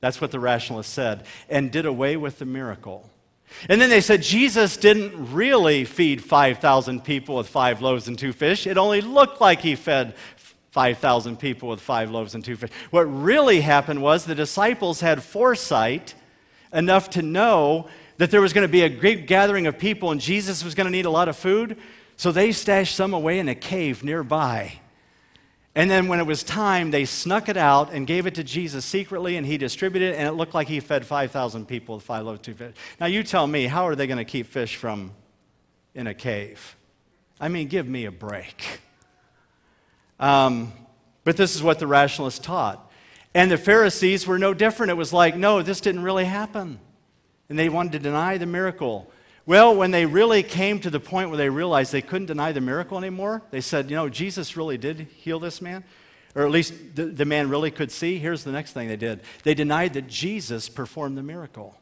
That's 0.00 0.20
what 0.20 0.30
the 0.30 0.40
rationalist 0.40 0.92
said, 0.92 1.24
and 1.48 1.72
did 1.72 1.86
away 1.86 2.16
with 2.16 2.38
the 2.38 2.44
miracle. 2.44 3.08
And 3.68 3.80
then 3.80 3.90
they 3.90 4.00
said 4.00 4.22
Jesus 4.22 4.76
didn't 4.76 5.32
really 5.32 5.84
feed 5.84 6.22
5,000 6.22 7.04
people 7.04 7.36
with 7.36 7.48
five 7.48 7.80
loaves 7.80 8.08
and 8.08 8.18
two 8.18 8.32
fish. 8.32 8.66
It 8.66 8.76
only 8.76 9.00
looked 9.00 9.40
like 9.40 9.60
he 9.60 9.74
fed 9.74 10.14
5,000 10.70 11.38
people 11.38 11.68
with 11.68 11.80
five 11.80 12.10
loaves 12.10 12.34
and 12.34 12.44
two 12.44 12.56
fish. 12.56 12.70
What 12.90 13.02
really 13.02 13.60
happened 13.60 14.02
was 14.02 14.24
the 14.24 14.34
disciples 14.34 15.00
had 15.00 15.22
foresight 15.22 16.14
enough 16.72 17.10
to 17.10 17.22
know 17.22 17.88
that 18.16 18.30
there 18.30 18.40
was 18.40 18.52
going 18.52 18.66
to 18.66 18.72
be 18.72 18.82
a 18.82 18.88
great 18.88 19.26
gathering 19.26 19.66
of 19.66 19.78
people 19.78 20.10
and 20.10 20.20
Jesus 20.20 20.64
was 20.64 20.74
going 20.74 20.86
to 20.86 20.90
need 20.90 21.06
a 21.06 21.10
lot 21.10 21.28
of 21.28 21.36
food. 21.36 21.76
So 22.16 22.32
they 22.32 22.52
stashed 22.52 22.94
some 22.94 23.14
away 23.14 23.38
in 23.38 23.48
a 23.48 23.54
cave 23.54 24.04
nearby. 24.04 24.80
And 25.76 25.90
then 25.90 26.06
when 26.06 26.20
it 26.20 26.26
was 26.26 26.44
time, 26.44 26.92
they 26.92 27.04
snuck 27.04 27.48
it 27.48 27.56
out 27.56 27.92
and 27.92 28.06
gave 28.06 28.26
it 28.26 28.36
to 28.36 28.44
Jesus 28.44 28.84
secretly, 28.84 29.36
and 29.36 29.44
he 29.44 29.58
distributed 29.58 30.14
it, 30.14 30.18
and 30.18 30.28
it 30.28 30.32
looked 30.32 30.54
like 30.54 30.68
he 30.68 30.78
fed 30.78 31.04
5,000 31.04 31.66
people 31.66 31.96
with 31.96 32.04
five 32.04 32.24
loaves, 32.24 32.40
two 32.40 32.54
fish. 32.54 32.76
Now, 33.00 33.06
you 33.06 33.24
tell 33.24 33.46
me, 33.46 33.66
how 33.66 33.88
are 33.88 33.96
they 33.96 34.06
going 34.06 34.18
to 34.18 34.24
keep 34.24 34.46
fish 34.46 34.76
from 34.76 35.10
in 35.94 36.06
a 36.06 36.14
cave? 36.14 36.76
I 37.40 37.48
mean, 37.48 37.66
give 37.66 37.88
me 37.88 38.04
a 38.04 38.12
break. 38.12 38.80
Um, 40.20 40.72
but 41.24 41.36
this 41.36 41.56
is 41.56 41.62
what 41.62 41.80
the 41.80 41.88
rationalists 41.88 42.38
taught. 42.38 42.92
And 43.34 43.50
the 43.50 43.58
Pharisees 43.58 44.26
were 44.26 44.38
no 44.38 44.54
different. 44.54 44.90
It 44.90 44.94
was 44.94 45.12
like, 45.12 45.36
no, 45.36 45.60
this 45.60 45.80
didn't 45.80 46.04
really 46.04 46.24
happen. 46.24 46.78
And 47.48 47.58
they 47.58 47.68
wanted 47.68 47.92
to 47.92 47.98
deny 47.98 48.38
the 48.38 48.46
miracle. 48.46 49.10
Well, 49.46 49.76
when 49.76 49.90
they 49.90 50.06
really 50.06 50.42
came 50.42 50.80
to 50.80 50.90
the 50.90 51.00
point 51.00 51.28
where 51.28 51.36
they 51.36 51.50
realized 51.50 51.92
they 51.92 52.00
couldn't 52.00 52.26
deny 52.26 52.52
the 52.52 52.62
miracle 52.62 52.96
anymore, 52.96 53.42
they 53.50 53.60
said, 53.60 53.90
you 53.90 53.96
know, 53.96 54.08
Jesus 54.08 54.56
really 54.56 54.78
did 54.78 55.00
heal 55.18 55.38
this 55.38 55.60
man, 55.60 55.84
or 56.34 56.44
at 56.44 56.50
least 56.50 56.72
the, 56.94 57.06
the 57.06 57.26
man 57.26 57.50
really 57.50 57.70
could 57.70 57.92
see. 57.92 58.18
Here's 58.18 58.42
the 58.44 58.52
next 58.52 58.72
thing 58.72 58.88
they 58.88 58.96
did 58.96 59.20
they 59.42 59.54
denied 59.54 59.94
that 59.94 60.08
Jesus 60.08 60.68
performed 60.68 61.18
the 61.18 61.22
miracle. 61.22 61.76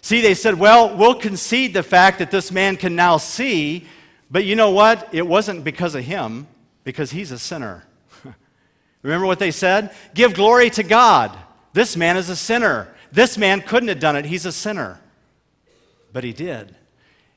See, 0.00 0.20
they 0.20 0.34
said, 0.34 0.58
well, 0.58 0.94
we'll 0.94 1.14
concede 1.14 1.72
the 1.72 1.82
fact 1.82 2.18
that 2.18 2.30
this 2.30 2.52
man 2.52 2.76
can 2.76 2.94
now 2.94 3.16
see, 3.16 3.86
but 4.30 4.44
you 4.44 4.54
know 4.54 4.70
what? 4.70 5.08
It 5.12 5.26
wasn't 5.26 5.64
because 5.64 5.94
of 5.94 6.04
him, 6.04 6.46
because 6.82 7.10
he's 7.10 7.30
a 7.30 7.38
sinner. 7.38 7.86
Remember 9.02 9.26
what 9.26 9.38
they 9.38 9.50
said? 9.50 9.94
Give 10.12 10.34
glory 10.34 10.68
to 10.70 10.82
God. 10.82 11.34
This 11.72 11.96
man 11.96 12.18
is 12.18 12.28
a 12.28 12.36
sinner. 12.36 12.94
This 13.12 13.38
man 13.38 13.62
couldn't 13.62 13.88
have 13.88 14.00
done 14.00 14.16
it. 14.16 14.26
He's 14.26 14.44
a 14.44 14.52
sinner. 14.52 15.00
But 16.14 16.24
he 16.24 16.32
did. 16.32 16.76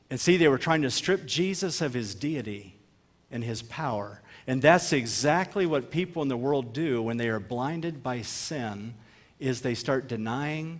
And 0.09 0.19
see, 0.19 0.37
they 0.37 0.47
were 0.47 0.59
trying 0.59 0.83
to 0.83 0.91
strip 0.91 1.25
Jesus 1.25 1.81
of 1.81 1.93
his 1.93 2.15
deity 2.15 2.77
and 3.29 3.43
his 3.43 3.61
power. 3.63 4.21
And 4.45 4.61
that's 4.61 4.93
exactly 4.93 5.65
what 5.65 5.91
people 5.91 6.21
in 6.21 6.29
the 6.29 6.37
world 6.37 6.71
do 6.71 7.01
when 7.01 7.17
they 7.17 7.27
are 7.27 7.39
blinded 7.39 8.01
by 8.01 8.21
sin 8.21 8.93
is 9.39 9.61
they 9.61 9.73
start 9.73 10.07
denying 10.07 10.79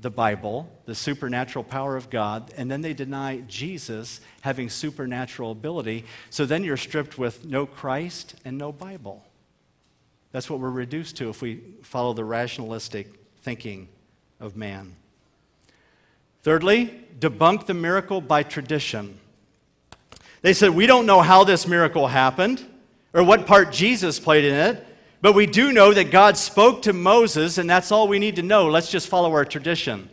the 0.00 0.10
Bible, 0.10 0.68
the 0.84 0.94
supernatural 0.94 1.64
power 1.64 1.96
of 1.96 2.10
God, 2.10 2.52
and 2.56 2.70
then 2.70 2.82
they 2.82 2.92
deny 2.92 3.38
Jesus 3.46 4.20
having 4.42 4.68
supernatural 4.68 5.52
ability. 5.52 6.04
So 6.28 6.44
then 6.44 6.64
you're 6.64 6.76
stripped 6.76 7.16
with 7.16 7.44
no 7.44 7.66
Christ 7.66 8.34
and 8.44 8.58
no 8.58 8.72
Bible. 8.72 9.24
That's 10.32 10.50
what 10.50 10.58
we're 10.58 10.70
reduced 10.70 11.16
to 11.18 11.30
if 11.30 11.40
we 11.40 11.62
follow 11.82 12.12
the 12.12 12.24
rationalistic 12.24 13.14
thinking 13.40 13.88
of 14.40 14.56
man. 14.56 14.96
Thirdly, 16.46 16.94
debunk 17.18 17.66
the 17.66 17.74
miracle 17.74 18.20
by 18.20 18.44
tradition. 18.44 19.18
They 20.42 20.52
said, 20.52 20.70
We 20.70 20.86
don't 20.86 21.04
know 21.04 21.20
how 21.20 21.42
this 21.42 21.66
miracle 21.66 22.06
happened 22.06 22.64
or 23.12 23.24
what 23.24 23.48
part 23.48 23.72
Jesus 23.72 24.20
played 24.20 24.44
in 24.44 24.54
it, 24.54 24.86
but 25.20 25.32
we 25.32 25.46
do 25.46 25.72
know 25.72 25.92
that 25.92 26.12
God 26.12 26.36
spoke 26.36 26.82
to 26.82 26.92
Moses, 26.92 27.58
and 27.58 27.68
that's 27.68 27.90
all 27.90 28.06
we 28.06 28.20
need 28.20 28.36
to 28.36 28.42
know. 28.42 28.68
Let's 28.68 28.92
just 28.92 29.08
follow 29.08 29.32
our 29.32 29.44
tradition. 29.44 30.08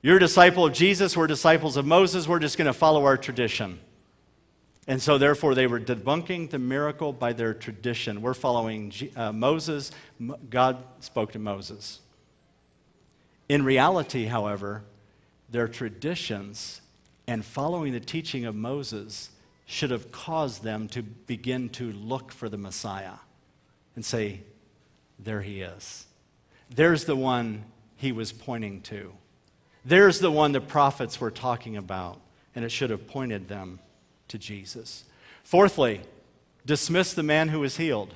You're 0.00 0.16
a 0.16 0.18
disciple 0.18 0.66
of 0.66 0.72
Jesus, 0.72 1.16
we're 1.16 1.28
disciples 1.28 1.76
of 1.76 1.86
Moses, 1.86 2.26
we're 2.26 2.40
just 2.40 2.58
going 2.58 2.66
to 2.66 2.72
follow 2.72 3.04
our 3.04 3.16
tradition. 3.16 3.78
And 4.88 5.00
so, 5.00 5.18
therefore, 5.18 5.54
they 5.54 5.68
were 5.68 5.78
debunking 5.78 6.50
the 6.50 6.58
miracle 6.58 7.12
by 7.12 7.32
their 7.32 7.54
tradition. 7.54 8.22
We're 8.22 8.34
following 8.34 8.92
uh, 9.14 9.30
Moses. 9.30 9.92
God 10.50 10.82
spoke 10.98 11.30
to 11.34 11.38
Moses. 11.38 12.00
In 13.48 13.64
reality, 13.64 14.24
however, 14.24 14.82
their 15.52 15.68
traditions 15.68 16.80
and 17.26 17.44
following 17.44 17.92
the 17.92 18.00
teaching 18.00 18.44
of 18.46 18.54
Moses 18.54 19.30
should 19.66 19.90
have 19.90 20.10
caused 20.10 20.64
them 20.64 20.88
to 20.88 21.02
begin 21.02 21.68
to 21.70 21.92
look 21.92 22.32
for 22.32 22.48
the 22.48 22.58
Messiah 22.58 23.14
and 23.94 24.04
say, 24.04 24.40
There 25.18 25.42
he 25.42 25.60
is. 25.60 26.06
There's 26.74 27.04
the 27.04 27.16
one 27.16 27.64
he 27.96 28.12
was 28.12 28.32
pointing 28.32 28.80
to. 28.82 29.12
There's 29.84 30.18
the 30.18 30.30
one 30.30 30.52
the 30.52 30.60
prophets 30.60 31.20
were 31.20 31.30
talking 31.30 31.76
about, 31.76 32.20
and 32.54 32.64
it 32.64 32.70
should 32.70 32.90
have 32.90 33.06
pointed 33.06 33.48
them 33.48 33.78
to 34.28 34.38
Jesus. 34.38 35.04
Fourthly, 35.44 36.00
dismiss 36.64 37.12
the 37.12 37.22
man 37.22 37.48
who 37.48 37.60
was 37.60 37.76
healed. 37.76 38.14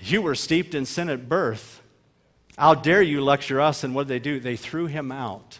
You 0.00 0.22
were 0.22 0.34
steeped 0.34 0.74
in 0.74 0.86
sin 0.86 1.08
at 1.08 1.28
birth. 1.28 1.82
How 2.56 2.74
dare 2.74 3.02
you 3.02 3.20
lecture 3.20 3.60
us? 3.60 3.84
And 3.84 3.94
what 3.94 4.06
did 4.06 4.14
they 4.14 4.18
do? 4.18 4.40
They 4.40 4.56
threw 4.56 4.86
him 4.86 5.12
out. 5.12 5.58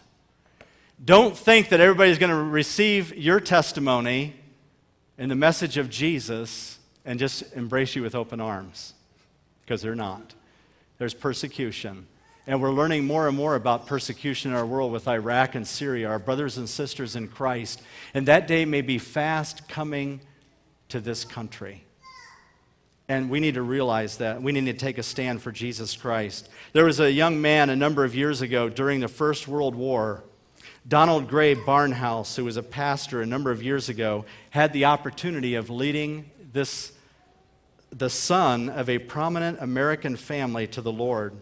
Don't 1.03 1.37
think 1.37 1.69
that 1.69 1.79
everybody's 1.79 2.17
going 2.17 2.31
to 2.31 2.43
receive 2.43 3.15
your 3.15 3.39
testimony 3.39 4.35
and 5.17 5.31
the 5.31 5.35
message 5.35 5.77
of 5.77 5.89
Jesus 5.89 6.77
and 7.05 7.17
just 7.17 7.53
embrace 7.53 7.95
you 7.95 8.01
with 8.01 8.15
open 8.15 8.41
arms, 8.41 8.93
because 9.61 9.81
they're 9.81 9.95
not. 9.95 10.33
There's 10.97 11.13
persecution. 11.13 12.07
And 12.45 12.61
we're 12.61 12.71
learning 12.71 13.05
more 13.05 13.27
and 13.27 13.37
more 13.37 13.55
about 13.55 13.87
persecution 13.87 14.51
in 14.51 14.57
our 14.57 14.65
world 14.65 14.91
with 14.91 15.07
Iraq 15.07 15.55
and 15.55 15.65
Syria, 15.65 16.09
our 16.09 16.19
brothers 16.19 16.57
and 16.57 16.67
sisters 16.67 17.15
in 17.15 17.27
Christ. 17.27 17.81
And 18.13 18.25
that 18.27 18.47
day 18.47 18.65
may 18.65 18.81
be 18.81 18.97
fast 18.97 19.69
coming 19.69 20.19
to 20.89 20.99
this 20.99 21.23
country. 21.23 21.85
And 23.07 23.29
we 23.29 23.39
need 23.39 23.53
to 23.53 23.61
realize 23.61 24.17
that. 24.17 24.41
We 24.41 24.51
need 24.51 24.65
to 24.65 24.73
take 24.73 24.97
a 24.97 25.03
stand 25.03 25.41
for 25.41 25.51
Jesus 25.51 25.95
Christ. 25.95 26.49
There 26.73 26.85
was 26.85 26.99
a 26.99 27.11
young 27.11 27.41
man 27.41 27.69
a 27.69 27.75
number 27.75 28.03
of 28.03 28.13
years 28.13 28.41
ago 28.41 28.67
during 28.67 28.99
the 28.99 29.07
First 29.07 29.47
World 29.47 29.75
War 29.75 30.23
Donald 30.89 31.27
Grey 31.27 31.53
Barnhouse, 31.53 32.35
who 32.35 32.45
was 32.45 32.57
a 32.57 32.63
pastor 32.63 33.21
a 33.21 33.25
number 33.27 33.51
of 33.51 33.61
years 33.61 33.89
ago, 33.89 34.25
had 34.49 34.73
the 34.73 34.85
opportunity 34.85 35.53
of 35.53 35.69
leading 35.69 36.31
this, 36.51 36.93
the 37.91 38.09
son 38.09 38.69
of 38.69 38.89
a 38.89 38.97
prominent 38.97 39.59
American 39.61 40.15
family 40.15 40.65
to 40.65 40.81
the 40.81 40.91
Lord. 40.91 41.35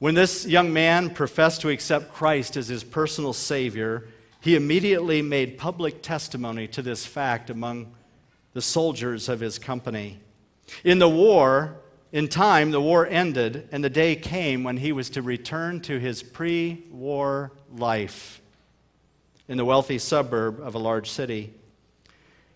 When 0.00 0.14
this 0.14 0.44
young 0.44 0.70
man 0.70 1.08
professed 1.08 1.62
to 1.62 1.70
accept 1.70 2.12
Christ 2.12 2.58
as 2.58 2.68
his 2.68 2.84
personal 2.84 3.32
Savior, 3.32 4.06
he 4.42 4.54
immediately 4.54 5.22
made 5.22 5.56
public 5.56 6.02
testimony 6.02 6.68
to 6.68 6.82
this 6.82 7.06
fact 7.06 7.48
among 7.48 7.94
the 8.52 8.60
soldiers 8.60 9.30
of 9.30 9.40
his 9.40 9.58
company. 9.58 10.20
In 10.84 10.98
the 10.98 11.08
war, 11.08 11.78
in 12.12 12.28
time, 12.28 12.70
the 12.70 12.82
war 12.82 13.06
ended, 13.06 13.70
and 13.72 13.82
the 13.82 13.88
day 13.88 14.14
came 14.14 14.62
when 14.62 14.76
he 14.76 14.92
was 14.92 15.08
to 15.10 15.22
return 15.22 15.80
to 15.80 15.98
his 15.98 16.22
pre 16.22 16.84
war 16.90 17.52
life 17.74 18.40
in 19.48 19.56
the 19.56 19.64
wealthy 19.64 19.98
suburb 19.98 20.60
of 20.60 20.74
a 20.74 20.78
large 20.78 21.10
city. 21.10 21.52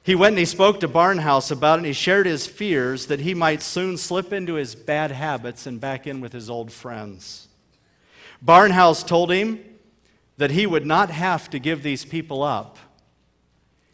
He 0.02 0.14
went 0.14 0.34
and 0.34 0.38
he 0.38 0.44
spoke 0.44 0.78
to 0.80 0.88
Barnhouse 0.88 1.50
about 1.50 1.74
it, 1.74 1.78
and 1.78 1.86
he 1.86 1.92
shared 1.92 2.26
his 2.26 2.46
fears 2.46 3.06
that 3.06 3.20
he 3.20 3.34
might 3.34 3.60
soon 3.60 3.96
slip 3.96 4.32
into 4.32 4.54
his 4.54 4.76
bad 4.76 5.10
habits 5.10 5.66
and 5.66 5.80
back 5.80 6.06
in 6.06 6.20
with 6.20 6.32
his 6.32 6.48
old 6.48 6.70
friends. 6.70 7.48
Barnhouse 8.44 9.04
told 9.04 9.32
him 9.32 9.58
that 10.36 10.52
he 10.52 10.66
would 10.66 10.86
not 10.86 11.10
have 11.10 11.50
to 11.50 11.58
give 11.58 11.82
these 11.82 12.04
people 12.04 12.42
up. 12.42 12.78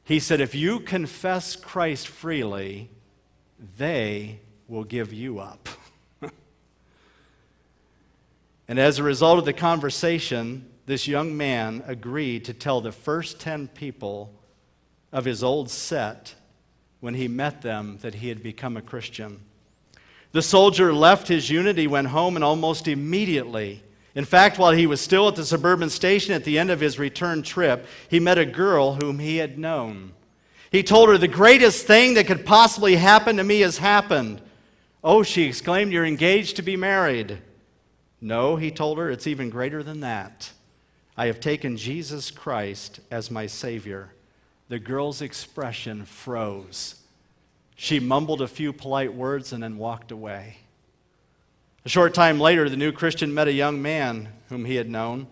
He 0.04 0.18
said, 0.18 0.40
If 0.40 0.54
you 0.54 0.80
confess 0.80 1.56
Christ 1.56 2.08
freely, 2.08 2.90
they 3.78 4.40
will 4.68 4.84
give 4.84 5.12
you 5.12 5.38
up. 5.38 5.68
and 8.68 8.78
as 8.78 8.98
a 8.98 9.02
result 9.02 9.38
of 9.38 9.44
the 9.44 9.52
conversation, 9.52 10.68
this 10.92 11.08
young 11.08 11.34
man 11.34 11.82
agreed 11.86 12.44
to 12.44 12.52
tell 12.52 12.82
the 12.82 12.92
first 12.92 13.40
10 13.40 13.68
people 13.68 14.30
of 15.10 15.24
his 15.24 15.42
old 15.42 15.70
set 15.70 16.34
when 17.00 17.14
he 17.14 17.26
met 17.28 17.62
them 17.62 17.96
that 18.02 18.16
he 18.16 18.28
had 18.28 18.42
become 18.42 18.76
a 18.76 18.82
Christian. 18.82 19.40
The 20.32 20.42
soldier 20.42 20.92
left 20.92 21.28
his 21.28 21.48
unit, 21.48 21.78
he 21.78 21.86
went 21.86 22.08
home, 22.08 22.36
and 22.36 22.44
almost 22.44 22.88
immediately, 22.88 23.82
in 24.14 24.26
fact, 24.26 24.58
while 24.58 24.72
he 24.72 24.86
was 24.86 25.00
still 25.00 25.28
at 25.28 25.34
the 25.34 25.46
suburban 25.46 25.88
station 25.88 26.34
at 26.34 26.44
the 26.44 26.58
end 26.58 26.70
of 26.70 26.80
his 26.80 26.98
return 26.98 27.42
trip, 27.42 27.86
he 28.10 28.20
met 28.20 28.36
a 28.36 28.44
girl 28.44 28.92
whom 28.92 29.18
he 29.18 29.38
had 29.38 29.58
known. 29.58 30.12
He 30.70 30.82
told 30.82 31.08
her, 31.08 31.16
The 31.16 31.26
greatest 31.26 31.86
thing 31.86 32.12
that 32.14 32.26
could 32.26 32.44
possibly 32.44 32.96
happen 32.96 33.38
to 33.38 33.44
me 33.44 33.60
has 33.60 33.78
happened. 33.78 34.42
Oh, 35.02 35.22
she 35.22 35.44
exclaimed, 35.44 35.90
You're 35.90 36.04
engaged 36.04 36.56
to 36.56 36.62
be 36.62 36.76
married. 36.76 37.38
No, 38.20 38.56
he 38.56 38.70
told 38.70 38.98
her, 38.98 39.10
it's 39.10 39.26
even 39.26 39.48
greater 39.48 39.82
than 39.82 40.00
that. 40.00 40.52
I 41.16 41.26
have 41.26 41.40
taken 41.40 41.76
Jesus 41.76 42.30
Christ 42.30 43.00
as 43.10 43.30
my 43.30 43.46
Savior. 43.46 44.14
The 44.68 44.78
girl's 44.78 45.20
expression 45.20 46.04
froze. 46.04 46.96
She 47.76 48.00
mumbled 48.00 48.40
a 48.40 48.48
few 48.48 48.72
polite 48.72 49.12
words 49.14 49.52
and 49.52 49.62
then 49.62 49.76
walked 49.76 50.10
away. 50.10 50.58
A 51.84 51.88
short 51.88 52.14
time 52.14 52.38
later, 52.38 52.68
the 52.68 52.76
new 52.76 52.92
Christian 52.92 53.34
met 53.34 53.48
a 53.48 53.52
young 53.52 53.82
man 53.82 54.28
whom 54.48 54.64
he 54.64 54.76
had 54.76 54.88
known. 54.88 55.26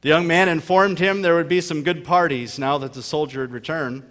The 0.00 0.08
young 0.08 0.26
man 0.26 0.48
informed 0.48 0.98
him 0.98 1.22
there 1.22 1.36
would 1.36 1.48
be 1.48 1.60
some 1.60 1.82
good 1.82 2.02
parties 2.02 2.58
now 2.58 2.78
that 2.78 2.94
the 2.94 3.02
soldier 3.02 3.42
had 3.42 3.52
returned. 3.52 4.02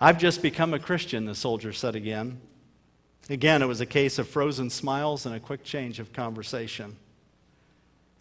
I've 0.00 0.18
just 0.18 0.40
become 0.40 0.72
a 0.72 0.78
Christian, 0.78 1.26
the 1.26 1.34
soldier 1.34 1.72
said 1.72 1.94
again. 1.94 2.40
Again, 3.28 3.60
it 3.60 3.66
was 3.66 3.80
a 3.80 3.86
case 3.86 4.18
of 4.18 4.28
frozen 4.28 4.70
smiles 4.70 5.26
and 5.26 5.34
a 5.34 5.40
quick 5.40 5.62
change 5.62 6.00
of 6.00 6.12
conversation. 6.12 6.96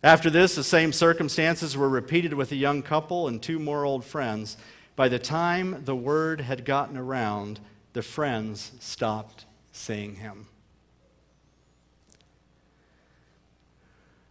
After 0.03 0.31
this, 0.31 0.55
the 0.55 0.63
same 0.63 0.91
circumstances 0.91 1.77
were 1.77 1.89
repeated 1.89 2.33
with 2.33 2.51
a 2.51 2.55
young 2.55 2.81
couple 2.81 3.27
and 3.27 3.41
two 3.41 3.59
more 3.59 3.85
old 3.85 4.03
friends. 4.03 4.57
By 4.95 5.09
the 5.09 5.19
time 5.19 5.83
the 5.85 5.95
word 5.95 6.41
had 6.41 6.65
gotten 6.65 6.97
around, 6.97 7.59
the 7.93 8.01
friends 8.01 8.71
stopped 8.79 9.45
seeing 9.71 10.15
him. 10.15 10.47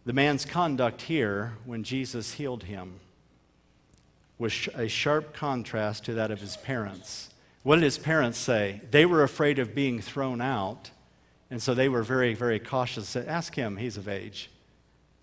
The 0.05 0.13
man's 0.13 0.45
conduct 0.45 1.03
here, 1.03 1.53
when 1.63 1.83
Jesus 1.83 2.33
healed 2.33 2.63
him, 2.63 2.99
was 4.37 4.67
a 4.75 4.87
sharp 4.87 5.33
contrast 5.33 6.03
to 6.05 6.13
that 6.15 6.31
of 6.31 6.41
his 6.41 6.57
parents. 6.57 7.29
What 7.63 7.75
did 7.75 7.83
his 7.83 7.99
parents 7.99 8.39
say? 8.39 8.81
They 8.89 9.05
were 9.05 9.23
afraid 9.23 9.59
of 9.59 9.75
being 9.75 10.01
thrown 10.01 10.41
out, 10.41 10.89
and 11.49 11.61
so 11.61 11.73
they 11.73 11.87
were 11.87 12.03
very, 12.03 12.33
very 12.33 12.59
cautious. 12.59 13.15
Ask 13.15 13.55
him, 13.55 13.77
he's 13.77 13.97
of 13.97 14.09
age. 14.09 14.49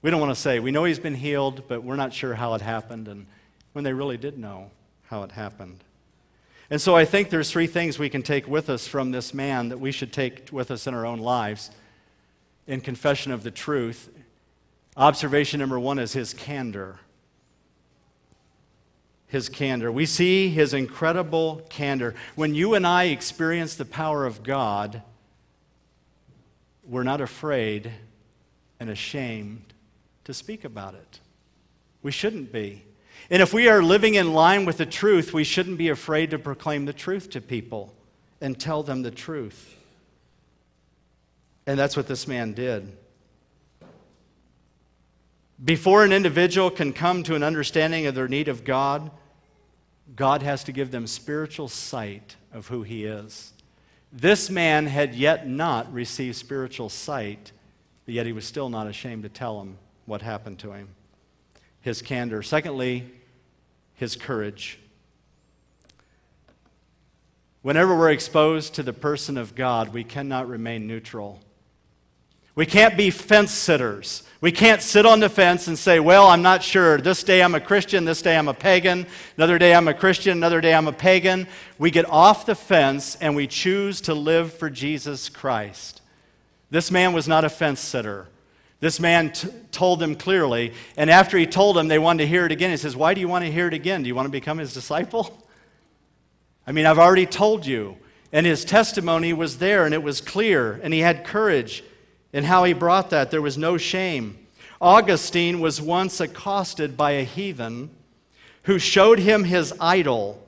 We 0.00 0.10
don't 0.10 0.20
want 0.20 0.34
to 0.34 0.40
say, 0.40 0.60
we 0.60 0.70
know 0.70 0.84
he's 0.84 1.00
been 1.00 1.16
healed, 1.16 1.66
but 1.66 1.82
we're 1.82 1.96
not 1.96 2.12
sure 2.12 2.34
how 2.34 2.54
it 2.54 2.60
happened, 2.60 3.08
and 3.08 3.26
when 3.72 3.84
they 3.84 3.92
really 3.92 4.16
did 4.16 4.38
know 4.38 4.70
how 5.06 5.24
it 5.24 5.32
happened. 5.32 5.82
And 6.70 6.80
so 6.80 6.94
I 6.94 7.04
think 7.04 7.30
there's 7.30 7.50
three 7.50 7.66
things 7.66 7.98
we 7.98 8.10
can 8.10 8.22
take 8.22 8.46
with 8.46 8.68
us 8.68 8.86
from 8.86 9.10
this 9.10 9.34
man 9.34 9.70
that 9.70 9.80
we 9.80 9.90
should 9.90 10.12
take 10.12 10.50
with 10.52 10.70
us 10.70 10.86
in 10.86 10.94
our 10.94 11.06
own 11.06 11.18
lives 11.18 11.70
in 12.66 12.80
confession 12.80 13.32
of 13.32 13.42
the 13.42 13.50
truth. 13.50 14.10
Observation 14.96 15.58
number 15.58 15.80
one 15.80 15.98
is 15.98 16.12
his 16.12 16.34
candor. 16.34 17.00
His 19.26 19.48
candor. 19.48 19.90
We 19.90 20.06
see 20.06 20.48
his 20.50 20.74
incredible 20.74 21.62
candor. 21.70 22.14
When 22.36 22.54
you 22.54 22.74
and 22.74 22.86
I 22.86 23.04
experience 23.04 23.74
the 23.74 23.84
power 23.84 24.26
of 24.26 24.42
God, 24.42 25.02
we're 26.84 27.02
not 27.02 27.20
afraid 27.20 27.90
and 28.78 28.90
ashamed 28.90 29.74
to 30.28 30.34
speak 30.34 30.62
about 30.66 30.92
it. 30.92 31.20
We 32.02 32.12
shouldn't 32.12 32.52
be. 32.52 32.84
And 33.30 33.40
if 33.40 33.54
we 33.54 33.66
are 33.66 33.82
living 33.82 34.14
in 34.14 34.34
line 34.34 34.66
with 34.66 34.76
the 34.76 34.84
truth, 34.84 35.32
we 35.32 35.42
shouldn't 35.42 35.78
be 35.78 35.88
afraid 35.88 36.32
to 36.32 36.38
proclaim 36.38 36.84
the 36.84 36.92
truth 36.92 37.30
to 37.30 37.40
people 37.40 37.94
and 38.38 38.60
tell 38.60 38.82
them 38.82 39.00
the 39.00 39.10
truth. 39.10 39.74
And 41.66 41.78
that's 41.78 41.96
what 41.96 42.08
this 42.08 42.28
man 42.28 42.52
did. 42.52 42.94
Before 45.64 46.04
an 46.04 46.12
individual 46.12 46.70
can 46.70 46.92
come 46.92 47.22
to 47.22 47.34
an 47.34 47.42
understanding 47.42 48.04
of 48.04 48.14
their 48.14 48.28
need 48.28 48.48
of 48.48 48.64
God, 48.64 49.10
God 50.14 50.42
has 50.42 50.62
to 50.64 50.72
give 50.72 50.90
them 50.90 51.06
spiritual 51.06 51.68
sight 51.68 52.36
of 52.52 52.68
who 52.68 52.82
He 52.82 53.06
is. 53.06 53.54
This 54.12 54.50
man 54.50 54.88
had 54.88 55.14
yet 55.14 55.48
not 55.48 55.90
received 55.90 56.36
spiritual 56.36 56.90
sight, 56.90 57.52
but 58.04 58.12
yet 58.12 58.26
he 58.26 58.32
was 58.34 58.44
still 58.44 58.68
not 58.68 58.86
ashamed 58.86 59.22
to 59.22 59.30
tell 59.30 59.62
him 59.62 59.78
what 60.08 60.22
happened 60.22 60.58
to 60.60 60.72
him. 60.72 60.88
His 61.80 62.02
candor. 62.02 62.42
Secondly, 62.42 63.08
his 63.94 64.16
courage. 64.16 64.78
Whenever 67.62 67.96
we're 67.96 68.10
exposed 68.10 68.74
to 68.74 68.82
the 68.82 68.92
person 68.92 69.36
of 69.36 69.54
God, 69.54 69.92
we 69.92 70.04
cannot 70.04 70.48
remain 70.48 70.86
neutral. 70.86 71.40
We 72.54 72.66
can't 72.66 72.96
be 72.96 73.10
fence 73.10 73.52
sitters. 73.52 74.24
We 74.40 74.50
can't 74.50 74.82
sit 74.82 75.06
on 75.06 75.20
the 75.20 75.28
fence 75.28 75.68
and 75.68 75.78
say, 75.78 76.00
Well, 76.00 76.26
I'm 76.26 76.42
not 76.42 76.62
sure. 76.62 76.98
This 76.98 77.22
day 77.22 77.42
I'm 77.42 77.54
a 77.54 77.60
Christian, 77.60 78.04
this 78.04 78.22
day 78.22 78.36
I'm 78.36 78.48
a 78.48 78.54
pagan, 78.54 79.06
another 79.36 79.58
day 79.58 79.74
I'm 79.74 79.86
a 79.86 79.94
Christian, 79.94 80.38
another 80.38 80.60
day 80.60 80.74
I'm 80.74 80.88
a 80.88 80.92
pagan. 80.92 81.46
We 81.78 81.92
get 81.92 82.08
off 82.10 82.46
the 82.46 82.56
fence 82.56 83.16
and 83.16 83.36
we 83.36 83.46
choose 83.46 84.00
to 84.02 84.14
live 84.14 84.52
for 84.52 84.70
Jesus 84.70 85.28
Christ. 85.28 86.00
This 86.70 86.90
man 86.90 87.12
was 87.12 87.28
not 87.28 87.44
a 87.44 87.48
fence 87.48 87.80
sitter. 87.80 88.26
This 88.80 89.00
man 89.00 89.32
t- 89.32 89.48
told 89.72 89.98
them 89.98 90.14
clearly, 90.14 90.72
and 90.96 91.10
after 91.10 91.36
he 91.36 91.46
told 91.46 91.76
them, 91.76 91.88
they 91.88 91.98
wanted 91.98 92.24
to 92.24 92.28
hear 92.28 92.46
it 92.46 92.52
again. 92.52 92.70
He 92.70 92.76
says, 92.76 92.94
Why 92.94 93.14
do 93.14 93.20
you 93.20 93.28
want 93.28 93.44
to 93.44 93.50
hear 93.50 93.66
it 93.66 93.74
again? 93.74 94.02
Do 94.02 94.08
you 94.08 94.14
want 94.14 94.26
to 94.26 94.30
become 94.30 94.58
his 94.58 94.72
disciple? 94.72 95.44
I 96.66 96.72
mean, 96.72 96.86
I've 96.86 96.98
already 96.98 97.26
told 97.26 97.66
you. 97.66 97.96
And 98.30 98.44
his 98.44 98.64
testimony 98.64 99.32
was 99.32 99.58
there, 99.58 99.84
and 99.84 99.94
it 99.94 100.02
was 100.02 100.20
clear, 100.20 100.78
and 100.82 100.92
he 100.92 101.00
had 101.00 101.24
courage 101.24 101.82
in 102.32 102.44
how 102.44 102.64
he 102.64 102.74
brought 102.74 103.10
that. 103.10 103.30
There 103.30 103.42
was 103.42 103.56
no 103.56 103.78
shame. 103.78 104.46
Augustine 104.80 105.60
was 105.60 105.80
once 105.80 106.20
accosted 106.20 106.96
by 106.96 107.12
a 107.12 107.24
heathen 107.24 107.90
who 108.64 108.78
showed 108.78 109.18
him 109.18 109.44
his 109.44 109.72
idol. 109.80 110.44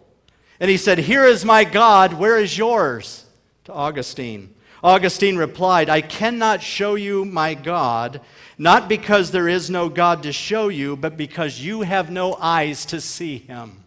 And 0.61 0.71
he 0.71 0.77
said, 0.77 0.99
Here 0.99 1.25
is 1.25 1.45
my 1.45 1.65
God, 1.65 2.13
where 2.13 2.39
is 2.39 2.57
yours? 2.57 3.25
To 3.65 3.73
Augustine. 3.73 4.55
Augustine 4.83 5.37
replied, 5.37 5.91
I 5.91 6.01
cannot 6.01 6.63
show 6.63 6.95
you 6.95 7.25
my 7.25 7.55
God, 7.55 8.21
not 8.57 8.89
because 8.89 9.31
there 9.31 9.49
is 9.49 9.69
no 9.69 9.89
God 9.89 10.23
to 10.23 10.33
show 10.33 10.69
you, 10.69 10.97
but 10.97 11.17
because 11.17 11.61
you 11.61 11.83
have 11.83 12.11
no 12.11 12.35
eyes 12.35 12.87
to 12.87 13.01
see 13.01 13.39
him. 13.39 13.85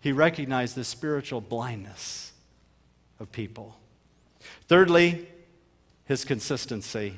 He 0.00 0.12
recognized 0.12 0.76
the 0.76 0.84
spiritual 0.84 1.42
blindness 1.42 2.32
of 3.18 3.30
people. 3.32 3.76
Thirdly, 4.66 5.28
his 6.06 6.24
consistency. 6.24 7.16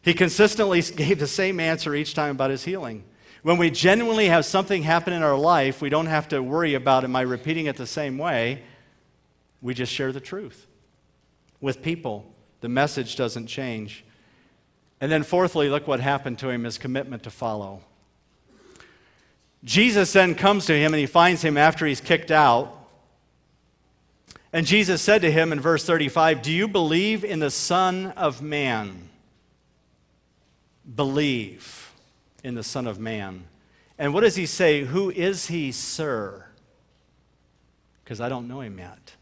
He 0.00 0.14
consistently 0.14 0.80
gave 0.96 1.18
the 1.18 1.26
same 1.26 1.60
answer 1.60 1.94
each 1.94 2.14
time 2.14 2.32
about 2.32 2.50
his 2.50 2.64
healing. 2.64 3.04
When 3.42 3.58
we 3.58 3.70
genuinely 3.70 4.28
have 4.28 4.46
something 4.46 4.82
happen 4.82 5.12
in 5.12 5.22
our 5.22 5.36
life, 5.36 5.82
we 5.82 5.90
don't 5.90 6.06
have 6.06 6.28
to 6.28 6.42
worry 6.42 6.72
about, 6.72 7.04
am 7.04 7.14
I 7.14 7.20
repeating 7.20 7.66
it 7.66 7.76
the 7.76 7.86
same 7.86 8.16
way? 8.16 8.62
We 9.60 9.74
just 9.74 9.92
share 9.92 10.12
the 10.12 10.20
truth 10.20 10.66
with 11.64 11.80
people. 11.80 12.26
The 12.60 12.68
message 12.68 13.16
doesn't 13.16 13.46
change. 13.46 14.04
And 15.00 15.10
then, 15.10 15.22
fourthly, 15.22 15.70
look 15.70 15.88
what 15.88 15.98
happened 15.98 16.38
to 16.40 16.50
him 16.50 16.64
his 16.64 16.76
commitment 16.76 17.22
to 17.22 17.30
follow. 17.30 17.80
Jesus 19.64 20.12
then 20.12 20.34
comes 20.34 20.66
to 20.66 20.78
him 20.78 20.92
and 20.92 21.00
he 21.00 21.06
finds 21.06 21.42
him 21.42 21.56
after 21.56 21.86
he's 21.86 22.02
kicked 22.02 22.30
out. 22.30 22.86
And 24.52 24.66
Jesus 24.66 25.00
said 25.00 25.22
to 25.22 25.32
him 25.32 25.52
in 25.52 25.58
verse 25.58 25.86
35, 25.86 26.42
Do 26.42 26.52
you 26.52 26.68
believe 26.68 27.24
in 27.24 27.38
the 27.38 27.50
Son 27.50 28.08
of 28.08 28.42
Man? 28.42 29.08
Believe 30.94 31.94
in 32.44 32.54
the 32.54 32.62
Son 32.62 32.86
of 32.86 33.00
Man. 33.00 33.44
And 33.98 34.12
what 34.12 34.20
does 34.20 34.36
he 34.36 34.44
say? 34.44 34.84
Who 34.84 35.10
is 35.10 35.46
he, 35.46 35.72
sir? 35.72 36.44
Because 38.04 38.20
I 38.20 38.28
don't 38.28 38.48
know 38.48 38.60
him 38.60 38.78
yet. 38.78 39.14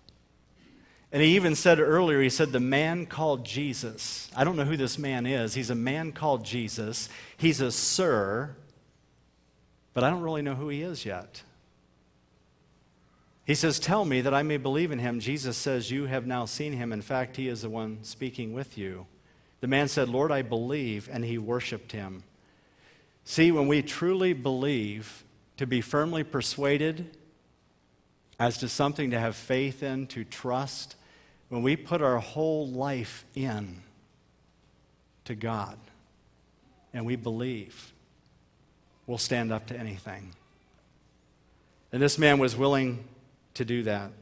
And 1.12 1.22
he 1.22 1.36
even 1.36 1.54
said 1.54 1.78
earlier, 1.78 2.22
he 2.22 2.30
said, 2.30 2.52
the 2.52 2.60
man 2.60 3.04
called 3.04 3.44
Jesus. 3.44 4.30
I 4.34 4.44
don't 4.44 4.56
know 4.56 4.64
who 4.64 4.78
this 4.78 4.98
man 4.98 5.26
is. 5.26 5.52
He's 5.52 5.68
a 5.68 5.74
man 5.74 6.12
called 6.12 6.44
Jesus. 6.44 7.10
He's 7.36 7.60
a 7.60 7.70
sir, 7.70 8.56
but 9.92 10.04
I 10.04 10.10
don't 10.10 10.22
really 10.22 10.40
know 10.40 10.54
who 10.54 10.70
he 10.70 10.80
is 10.80 11.04
yet. 11.04 11.42
He 13.44 13.54
says, 13.54 13.78
Tell 13.78 14.04
me 14.04 14.20
that 14.20 14.32
I 14.32 14.42
may 14.42 14.56
believe 14.56 14.92
in 14.92 15.00
him. 15.00 15.20
Jesus 15.20 15.56
says, 15.56 15.90
You 15.90 16.06
have 16.06 16.26
now 16.26 16.44
seen 16.44 16.72
him. 16.72 16.92
In 16.92 17.02
fact, 17.02 17.36
he 17.36 17.48
is 17.48 17.62
the 17.62 17.68
one 17.68 17.98
speaking 18.02 18.54
with 18.54 18.78
you. 18.78 19.06
The 19.60 19.66
man 19.66 19.88
said, 19.88 20.08
Lord, 20.08 20.32
I 20.32 20.42
believe, 20.42 21.08
and 21.12 21.24
he 21.24 21.38
worshiped 21.38 21.92
him. 21.92 22.22
See, 23.24 23.52
when 23.52 23.68
we 23.68 23.82
truly 23.82 24.32
believe, 24.32 25.24
to 25.56 25.66
be 25.66 25.80
firmly 25.80 26.24
persuaded 26.24 27.16
as 28.38 28.58
to 28.58 28.68
something 28.68 29.10
to 29.10 29.20
have 29.20 29.36
faith 29.36 29.82
in, 29.82 30.06
to 30.08 30.24
trust, 30.24 30.96
when 31.52 31.60
we 31.60 31.76
put 31.76 32.00
our 32.00 32.16
whole 32.16 32.66
life 32.66 33.26
in 33.34 33.82
to 35.26 35.34
God 35.34 35.76
and 36.94 37.04
we 37.04 37.14
believe, 37.14 37.92
we'll 39.06 39.18
stand 39.18 39.52
up 39.52 39.66
to 39.66 39.78
anything. 39.78 40.32
And 41.92 42.00
this 42.00 42.16
man 42.16 42.38
was 42.38 42.56
willing 42.56 43.04
to 43.52 43.66
do 43.66 43.82
that. 43.82 44.12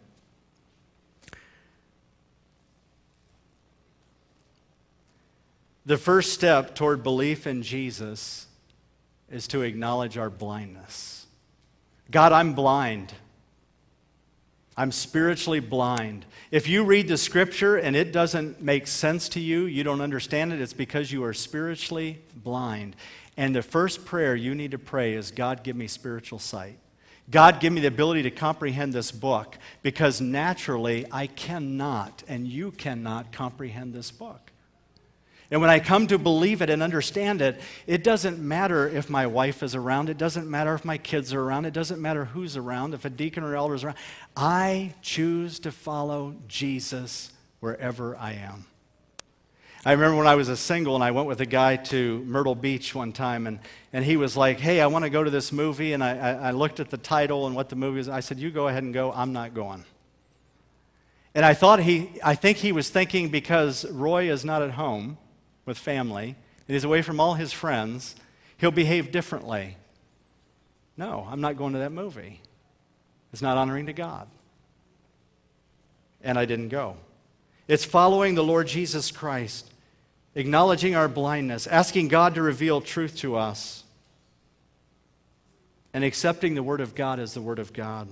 The 5.86 5.98
first 5.98 6.32
step 6.32 6.74
toward 6.74 7.04
belief 7.04 7.46
in 7.46 7.62
Jesus 7.62 8.48
is 9.30 9.46
to 9.46 9.62
acknowledge 9.62 10.18
our 10.18 10.30
blindness. 10.30 11.28
God, 12.10 12.32
I'm 12.32 12.54
blind. 12.54 13.12
I'm 14.76 14.92
spiritually 14.92 15.60
blind. 15.60 16.24
If 16.50 16.68
you 16.68 16.84
read 16.84 17.08
the 17.08 17.16
scripture 17.16 17.76
and 17.76 17.94
it 17.94 18.12
doesn't 18.12 18.62
make 18.62 18.86
sense 18.86 19.28
to 19.30 19.40
you, 19.40 19.66
you 19.66 19.84
don't 19.84 20.00
understand 20.00 20.52
it, 20.52 20.60
it's 20.60 20.72
because 20.72 21.12
you 21.12 21.24
are 21.24 21.34
spiritually 21.34 22.20
blind. 22.34 22.96
And 23.36 23.54
the 23.54 23.62
first 23.62 24.04
prayer 24.04 24.34
you 24.34 24.54
need 24.54 24.70
to 24.70 24.78
pray 24.78 25.14
is 25.14 25.30
God, 25.30 25.62
give 25.62 25.76
me 25.76 25.86
spiritual 25.86 26.38
sight. 26.38 26.78
God, 27.30 27.60
give 27.60 27.72
me 27.72 27.80
the 27.80 27.86
ability 27.86 28.22
to 28.22 28.30
comprehend 28.30 28.92
this 28.92 29.12
book 29.12 29.56
because 29.82 30.20
naturally 30.20 31.06
I 31.12 31.28
cannot 31.28 32.24
and 32.26 32.46
you 32.46 32.72
cannot 32.72 33.32
comprehend 33.32 33.94
this 33.94 34.10
book. 34.10 34.50
And 35.50 35.60
when 35.60 35.70
I 35.70 35.80
come 35.80 36.06
to 36.06 36.18
believe 36.18 36.62
it 36.62 36.70
and 36.70 36.80
understand 36.80 37.42
it, 37.42 37.60
it 37.86 38.04
doesn't 38.04 38.38
matter 38.38 38.88
if 38.88 39.10
my 39.10 39.26
wife 39.26 39.64
is 39.64 39.74
around. 39.74 40.08
It 40.08 40.16
doesn't 40.16 40.48
matter 40.48 40.74
if 40.74 40.84
my 40.84 40.96
kids 40.96 41.34
are 41.34 41.42
around. 41.42 41.64
It 41.64 41.72
doesn't 41.72 42.00
matter 42.00 42.24
who's 42.24 42.56
around, 42.56 42.94
if 42.94 43.04
a 43.04 43.10
deacon 43.10 43.42
or 43.42 43.56
elder 43.56 43.74
is 43.74 43.82
around. 43.82 43.96
I 44.36 44.94
choose 45.02 45.58
to 45.60 45.72
follow 45.72 46.36
Jesus 46.46 47.32
wherever 47.58 48.16
I 48.16 48.34
am. 48.34 48.66
I 49.84 49.92
remember 49.92 50.18
when 50.18 50.26
I 50.26 50.36
was 50.36 50.48
a 50.48 50.56
single 50.56 50.94
and 50.94 51.02
I 51.02 51.10
went 51.10 51.26
with 51.26 51.40
a 51.40 51.46
guy 51.46 51.76
to 51.76 52.22
Myrtle 52.26 52.54
Beach 52.54 52.94
one 52.94 53.12
time, 53.12 53.46
and, 53.46 53.58
and 53.92 54.04
he 54.04 54.16
was 54.16 54.36
like, 54.36 54.60
Hey, 54.60 54.80
I 54.80 54.86
want 54.86 55.04
to 55.04 55.10
go 55.10 55.24
to 55.24 55.30
this 55.30 55.52
movie. 55.52 55.94
And 55.94 56.04
I, 56.04 56.18
I, 56.18 56.32
I 56.32 56.50
looked 56.52 56.80
at 56.80 56.90
the 56.90 56.98
title 56.98 57.46
and 57.46 57.56
what 57.56 57.70
the 57.70 57.76
movie 57.76 57.98
is. 57.98 58.08
I 58.08 58.20
said, 58.20 58.38
You 58.38 58.50
go 58.50 58.68
ahead 58.68 58.82
and 58.82 58.94
go. 58.94 59.10
I'm 59.10 59.32
not 59.32 59.54
going. 59.54 59.84
And 61.34 61.44
I 61.44 61.54
thought 61.54 61.80
he, 61.80 62.10
I 62.22 62.34
think 62.34 62.58
he 62.58 62.72
was 62.72 62.90
thinking 62.90 63.30
because 63.30 63.90
Roy 63.90 64.30
is 64.30 64.44
not 64.44 64.62
at 64.62 64.72
home 64.72 65.16
with 65.70 65.78
family 65.78 66.34
and 66.66 66.74
he's 66.74 66.82
away 66.82 67.00
from 67.00 67.20
all 67.20 67.34
his 67.34 67.52
friends, 67.52 68.16
he'll 68.58 68.72
behave 68.72 69.12
differently. 69.12 69.76
No, 70.96 71.24
I'm 71.30 71.40
not 71.40 71.56
going 71.56 71.74
to 71.74 71.78
that 71.78 71.92
movie. 71.92 72.40
It's 73.32 73.40
not 73.40 73.56
honoring 73.56 73.86
to 73.86 73.92
God. 73.92 74.26
And 76.22 76.36
I 76.36 76.44
didn't 76.44 76.70
go. 76.70 76.96
It's 77.68 77.84
following 77.84 78.34
the 78.34 78.42
Lord 78.42 78.66
Jesus 78.66 79.12
Christ, 79.12 79.72
acknowledging 80.34 80.96
our 80.96 81.06
blindness, 81.06 81.68
asking 81.68 82.08
God 82.08 82.34
to 82.34 82.42
reveal 82.42 82.80
truth 82.80 83.16
to 83.18 83.36
us, 83.36 83.84
and 85.94 86.02
accepting 86.02 86.56
the 86.56 86.64
Word 86.64 86.80
of 86.80 86.96
God 86.96 87.20
as 87.20 87.32
the 87.32 87.40
Word 87.40 87.60
of 87.60 87.72
God. 87.72 88.08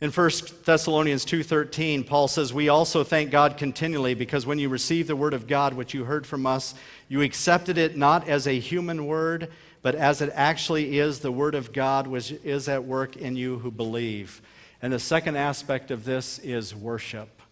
In 0.00 0.12
1 0.12 0.64
Thessalonians 0.64 1.24
2:13, 1.24 2.04
Paul 2.04 2.28
says, 2.28 2.52
"We 2.52 2.68
also 2.68 3.02
thank 3.02 3.32
God 3.32 3.56
continually 3.56 4.14
because 4.14 4.46
when 4.46 4.60
you 4.60 4.68
received 4.68 5.08
the 5.08 5.16
word 5.16 5.34
of 5.34 5.48
God 5.48 5.74
which 5.74 5.92
you 5.92 6.04
heard 6.04 6.24
from 6.24 6.46
us, 6.46 6.74
you 7.08 7.20
accepted 7.20 7.76
it 7.76 7.96
not 7.96 8.28
as 8.28 8.46
a 8.46 8.60
human 8.60 9.06
word, 9.06 9.50
but 9.82 9.96
as 9.96 10.20
it 10.20 10.30
actually 10.34 11.00
is 11.00 11.18
the 11.18 11.32
word 11.32 11.56
of 11.56 11.72
God 11.72 12.06
which 12.06 12.30
is 12.30 12.68
at 12.68 12.84
work 12.84 13.16
in 13.16 13.34
you 13.34 13.58
who 13.58 13.72
believe." 13.72 14.40
And 14.80 14.92
the 14.92 15.00
second 15.00 15.34
aspect 15.34 15.90
of 15.90 16.04
this 16.04 16.38
is 16.38 16.76
worship. 16.76 17.42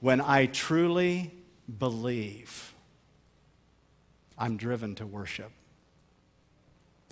When 0.00 0.20
I 0.20 0.46
truly 0.46 1.30
believe, 1.78 2.74
I'm 4.36 4.58
driven 4.58 4.94
to 4.96 5.06
worship. 5.06 5.52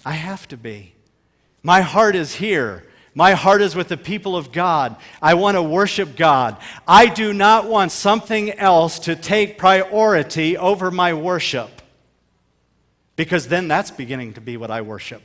I 0.05 0.13
have 0.13 0.47
to 0.49 0.59
be. 0.59 0.95
My 1.63 1.81
heart 1.81 2.15
is 2.15 2.35
here. 2.35 2.85
My 3.15 3.33
heart 3.33 3.61
is 3.61 3.75
with 3.75 3.89
the 3.89 3.97
people 3.97 4.37
of 4.37 4.53
God. 4.53 4.97
I 5.21 5.35
want 5.35 5.57
to 5.57 5.63
worship 5.63 6.17
God. 6.17 6.57
I 6.87 7.07
do 7.07 7.33
not 7.33 7.67
want 7.67 7.91
something 7.91 8.53
else 8.53 9.01
to 9.01 9.17
take 9.17 9.59
priority 9.59 10.57
over 10.57 10.91
my 10.91 11.13
worship 11.15 11.83
because 13.17 13.49
then 13.49 13.69
that's 13.69 13.91
beginning 13.91 14.35
to 14.35 14.41
be 14.41 14.57
what 14.57 14.71
I 14.71 14.83
worship. 14.83 15.23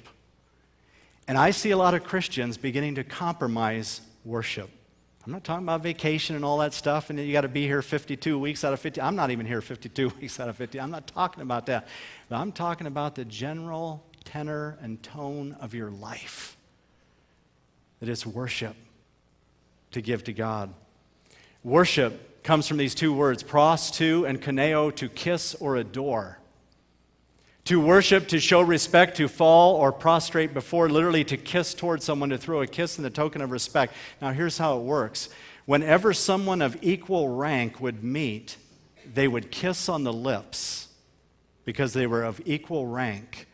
And 1.27 1.37
I 1.37 1.51
see 1.51 1.71
a 1.71 1.77
lot 1.77 1.93
of 1.93 2.03
Christians 2.03 2.57
beginning 2.57 2.95
to 2.95 3.03
compromise 3.03 4.01
worship. 4.23 4.69
I'm 5.25 5.31
not 5.31 5.43
talking 5.43 5.63
about 5.63 5.81
vacation 5.81 6.35
and 6.35 6.45
all 6.45 6.59
that 6.59 6.73
stuff, 6.73 7.09
and 7.09 7.17
you 7.17 7.33
got 7.33 7.41
to 7.41 7.47
be 7.47 7.63
here 7.63 7.81
52 7.81 8.37
weeks 8.37 8.63
out 8.63 8.73
of 8.73 8.79
50. 8.79 9.01
I'm 9.01 9.15
not 9.15 9.31
even 9.31 9.45
here 9.45 9.59
52 9.61 10.09
weeks 10.21 10.39
out 10.39 10.49
of 10.49 10.55
50. 10.55 10.79
I'm 10.79 10.91
not 10.91 11.07
talking 11.07 11.41
about 11.41 11.65
that. 11.65 11.87
But 12.29 12.37
I'm 12.37 12.51
talking 12.51 12.85
about 12.85 13.15
the 13.15 13.25
general 13.25 14.03
tenor 14.23 14.77
and 14.81 15.01
tone 15.01 15.55
of 15.59 15.73
your 15.73 15.89
life. 15.89 16.54
That 17.99 18.09
it's 18.09 18.25
worship 18.25 18.75
to 19.91 20.01
give 20.01 20.23
to 20.25 20.33
God. 20.33 20.73
Worship 21.63 22.43
comes 22.43 22.67
from 22.67 22.77
these 22.77 22.93
two 22.93 23.11
words, 23.11 23.41
pros 23.41 23.89
to 23.91 24.25
and 24.25 24.41
kaneo, 24.41 24.91
to 24.91 25.09
kiss 25.09 25.55
or 25.55 25.77
adore. 25.77 26.37
To 27.65 27.79
worship, 27.81 28.27
to 28.27 28.39
show 28.39 28.61
respect, 28.61 29.17
to 29.17 29.27
fall 29.27 29.75
or 29.75 29.91
prostrate 29.91 30.53
before, 30.53 30.87
literally 30.87 31.23
to 31.23 31.37
kiss 31.37 31.73
towards 31.73 32.05
someone, 32.05 32.29
to 32.29 32.37
throw 32.37 32.61
a 32.61 32.67
kiss 32.67 32.97
in 32.97 33.03
the 33.03 33.09
token 33.09 33.41
of 33.41 33.49
respect. 33.49 33.93
Now, 34.21 34.31
here's 34.31 34.59
how 34.59 34.77
it 34.77 34.83
works 34.83 35.29
whenever 35.65 36.13
someone 36.13 36.61
of 36.61 36.77
equal 36.83 37.29
rank 37.29 37.81
would 37.81 38.03
meet, 38.03 38.57
they 39.11 39.27
would 39.27 39.49
kiss 39.49 39.89
on 39.89 40.03
the 40.03 40.13
lips 40.13 40.89
because 41.63 41.93
they 41.93 42.05
were 42.05 42.23
of 42.23 42.39
equal 42.45 42.85
rank. 42.85 43.47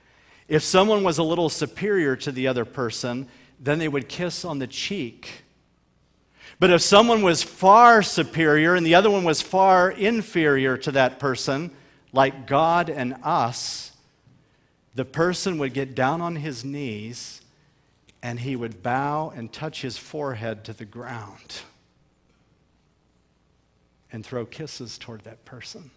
If 0.50 0.64
someone 0.64 1.06
was 1.06 1.18
a 1.18 1.24
little 1.24 1.48
superior 1.48 2.18
to 2.18 2.32
the 2.34 2.48
other 2.48 2.66
person, 2.66 3.30
then 3.62 3.78
they 3.78 3.88
would 3.88 4.10
kiss 4.10 4.44
on 4.44 4.60
the 4.60 4.68
cheek. 4.68 5.44
But 6.60 6.72
if 6.72 6.82
someone 6.82 7.22
was 7.22 7.44
far 7.44 8.02
superior 8.02 8.76
and 8.76 8.86
the 8.86 8.96
other 8.96 9.10
one 9.10 9.24
was 9.24 9.42
far 9.42 9.90
inferior 9.90 10.78
to 10.78 10.92
that 10.94 11.20
person, 11.20 11.72
like 12.12 12.48
God 12.48 12.90
and 12.90 13.16
us, 13.24 13.92
the 14.96 15.06
person 15.06 15.60
would 15.60 15.74
get 15.74 15.96
down 15.96 16.22
on 16.22 16.36
his 16.36 16.66
knees 16.66 17.42
and 18.24 18.40
he 18.40 18.56
would 18.56 18.84
bow 18.84 19.32
and 19.36 19.54
touch 19.54 19.82
his 19.82 19.98
forehead 19.98 20.64
to 20.66 20.74
the 20.74 20.86
ground 20.86 21.62
and 24.12 24.26
throw 24.26 24.46
kisses 24.46 24.98
toward 24.98 25.22
that 25.22 25.46
person. 25.46 25.92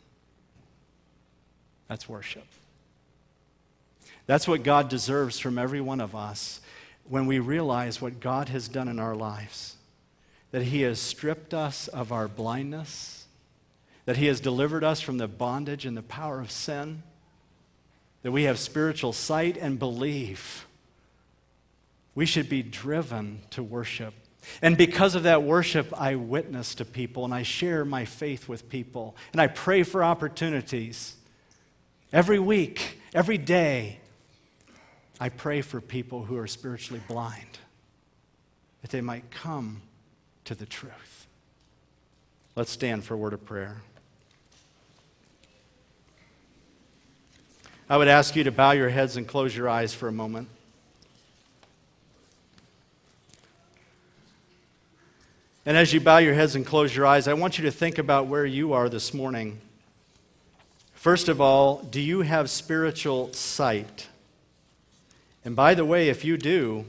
That's 1.89 2.09
worship. 2.09 2.47
That's 4.27 4.49
what 4.49 4.63
God 4.63 4.89
deserves 4.89 5.39
from 5.39 5.59
every 5.59 5.81
one 5.81 6.01
of 6.01 6.15
us 6.15 6.61
when 7.09 7.27
we 7.27 7.39
realize 7.39 8.01
what 8.01 8.21
God 8.21 8.49
has 8.49 8.69
done 8.69 8.89
in 8.89 8.99
our 8.99 9.15
lives. 9.15 9.77
That 10.51 10.63
He 10.63 10.83
has 10.83 11.01
stripped 11.01 11.53
us 11.53 11.89
of 11.89 12.13
our 12.13 12.29
blindness, 12.29 13.27
that 14.05 14.17
He 14.17 14.27
has 14.27 14.41
delivered 14.41 14.85
us 14.85 15.01
from 15.01 15.19
the 15.19 15.29
bondage 15.29 15.85
and 15.87 15.97
the 15.97 16.03
power 16.03 16.41
of 16.41 16.51
sin 16.51 17.03
that 18.25 18.33
we 18.33 18.45
have 18.45 18.59
spiritual 18.59 19.13
sight 19.13 19.59
and 19.59 19.79
belief. 19.79 20.67
We 22.15 22.25
should 22.25 22.49
be 22.49 22.63
driven 22.63 23.41
to 23.51 23.63
worship. 23.63 24.15
And 24.63 24.79
because 24.79 25.15
of 25.15 25.25
that 25.25 25.43
worship, 25.43 25.93
I 25.95 26.15
witness 26.15 26.75
to 26.77 26.87
people 26.87 27.27
and 27.27 27.35
I 27.35 27.43
share 27.43 27.85
my 27.85 28.07
faith 28.07 28.49
with 28.49 28.71
people. 28.71 29.15
And 29.33 29.43
I 29.43 29.47
pray 29.47 29.83
for 29.83 30.03
opportunities. 30.03 31.17
Every 32.15 32.39
week, 32.39 32.99
every 33.13 33.37
day, 33.37 34.01
I 35.21 35.29
pray 35.29 35.61
for 35.61 35.81
people 35.81 36.25
who 36.25 36.37
are 36.37 36.47
spiritually 36.47 37.03
blind 37.09 37.59
that 38.83 38.91
they 38.91 39.01
might 39.01 39.31
come 39.31 39.81
to 40.45 40.55
the 40.55 40.67
truth. 40.67 41.27
Let's 42.57 42.71
stand 42.71 43.05
for 43.05 43.15
a 43.15 43.17
word 43.17 43.33
of 43.33 43.45
prayer. 43.45 43.77
I 47.89 47.97
would 47.97 48.09
ask 48.09 48.35
you 48.35 48.45
to 48.45 48.53
bow 48.53 48.73
your 48.73 48.89
heads 48.89 49.17
and 49.17 49.27
close 49.27 49.57
your 49.57 49.69
eyes 49.69 49.93
for 49.95 50.09
a 50.09 50.13
moment. 50.13 50.49
And 55.67 55.77
as 55.77 55.93
you 55.93 56.01
bow 56.01 56.19
your 56.19 56.35
heads 56.35 56.57
and 56.57 56.67
close 56.67 56.95
your 56.95 57.07
eyes, 57.07 57.27
I 57.27 57.35
want 57.35 57.59
you 57.59 57.65
to 57.65 57.71
think 57.71 57.99
about 57.99 58.27
where 58.27 58.45
you 58.45 58.73
are 58.75 58.89
this 58.89 59.15
morning. 59.15 59.61
First 60.93 61.29
of 61.29 61.41
all, 61.41 61.79
do 61.79 62.01
you 62.01 62.23
have 62.23 62.51
spiritual 62.51 63.33
sight? 63.33 64.09
And 65.45 65.55
by 65.55 65.75
the 65.75 65.85
way, 65.85 66.09
if 66.09 66.25
you 66.25 66.37
do, 66.37 66.87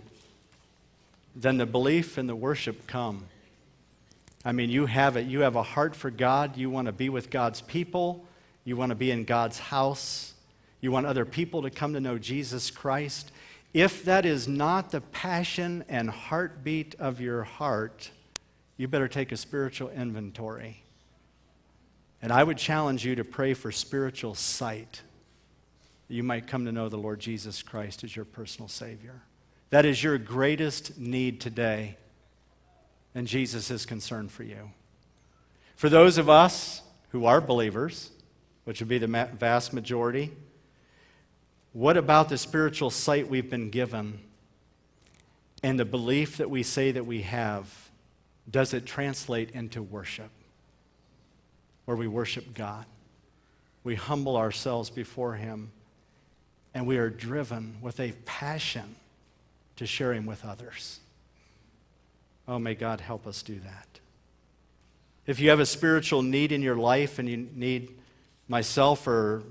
then 1.35 1.57
the 1.57 1.65
belief 1.65 2.17
and 2.17 2.29
the 2.29 2.35
worship 2.35 2.87
come. 2.87 3.25
I 4.45 4.53
mean, 4.53 4.69
you 4.69 4.85
have 4.85 5.17
it. 5.17 5.25
You 5.25 5.41
have 5.41 5.55
a 5.55 5.63
heart 5.63 5.95
for 5.95 6.09
God. 6.09 6.55
You 6.55 6.69
want 6.69 6.85
to 6.85 6.93
be 6.93 7.09
with 7.09 7.29
God's 7.29 7.61
people. 7.61 8.25
You 8.63 8.77
want 8.77 8.91
to 8.91 8.95
be 8.95 9.11
in 9.11 9.25
God's 9.25 9.59
house. 9.59 10.33
You 10.79 10.91
want 10.91 11.05
other 11.05 11.25
people 11.25 11.63
to 11.63 11.69
come 11.69 11.93
to 11.93 11.99
know 11.99 12.17
Jesus 12.17 12.71
Christ. 12.71 13.31
If 13.73 14.05
that 14.05 14.25
is 14.25 14.47
not 14.47 14.91
the 14.91 15.01
passion 15.01 15.83
and 15.89 16.09
heartbeat 16.09 16.95
of 16.97 17.19
your 17.19 17.43
heart, 17.43 18.11
you 18.77 18.87
better 18.87 19.07
take 19.09 19.31
a 19.31 19.37
spiritual 19.37 19.89
inventory. 19.89 20.83
And 22.21 22.31
I 22.31 22.43
would 22.43 22.57
challenge 22.57 23.03
you 23.03 23.15
to 23.15 23.25
pray 23.25 23.53
for 23.53 23.71
spiritual 23.71 24.35
sight 24.35 25.01
that 26.07 26.13
you 26.13 26.23
might 26.23 26.47
come 26.47 26.65
to 26.65 26.71
know 26.71 26.89
the 26.89 26.97
Lord 26.97 27.19
Jesus 27.19 27.61
Christ 27.63 28.03
as 28.03 28.15
your 28.15 28.25
personal 28.25 28.67
Savior. 28.67 29.21
That 29.69 29.85
is 29.85 30.03
your 30.03 30.17
greatest 30.17 30.97
need 30.97 31.41
today, 31.41 31.97
and 33.13 33.27
Jesus 33.27 33.71
is 33.71 33.85
concerned 33.85 34.31
for 34.31 34.43
you. 34.43 34.71
For 35.75 35.89
those 35.89 36.17
of 36.17 36.29
us 36.29 36.81
who 37.09 37.25
are 37.25 37.41
believers, 37.41 38.11
which 38.63 38.79
would 38.79 38.87
be 38.87 38.97
the 38.97 39.07
vast 39.07 39.73
majority, 39.73 40.31
what 41.73 41.97
about 41.97 42.29
the 42.29 42.37
spiritual 42.37 42.89
sight 42.89 43.29
we've 43.29 43.49
been 43.49 43.69
given 43.69 44.19
and 45.61 45.79
the 45.79 45.85
belief 45.85 46.37
that 46.37 46.49
we 46.49 46.63
say 46.63 46.91
that 46.91 47.05
we 47.05 47.23
have? 47.23 47.89
Does 48.49 48.73
it 48.73 48.85
translate 48.85 49.51
into 49.51 49.81
worship? 49.81 50.29
Where 51.85 51.97
we 51.97 52.07
worship 52.07 52.53
God, 52.53 52.85
we 53.83 53.95
humble 53.95 54.37
ourselves 54.37 54.89
before 54.89 55.33
Him, 55.35 55.71
and 56.75 56.85
we 56.85 56.97
are 56.97 57.09
driven 57.09 57.77
with 57.81 57.99
a 57.99 58.11
passion 58.25 58.95
to 59.77 59.87
share 59.87 60.13
Him 60.13 60.27
with 60.27 60.45
others. 60.45 60.99
Oh, 62.47 62.59
may 62.59 62.75
God 62.75 63.01
help 63.01 63.25
us 63.25 63.41
do 63.41 63.59
that. 63.61 63.87
If 65.25 65.39
you 65.39 65.49
have 65.49 65.59
a 65.59 65.65
spiritual 65.65 66.21
need 66.21 66.51
in 66.51 66.61
your 66.61 66.75
life 66.75 67.17
and 67.17 67.27
you 67.27 67.47
need 67.55 67.89
myself 68.47 69.07
or 69.07 69.41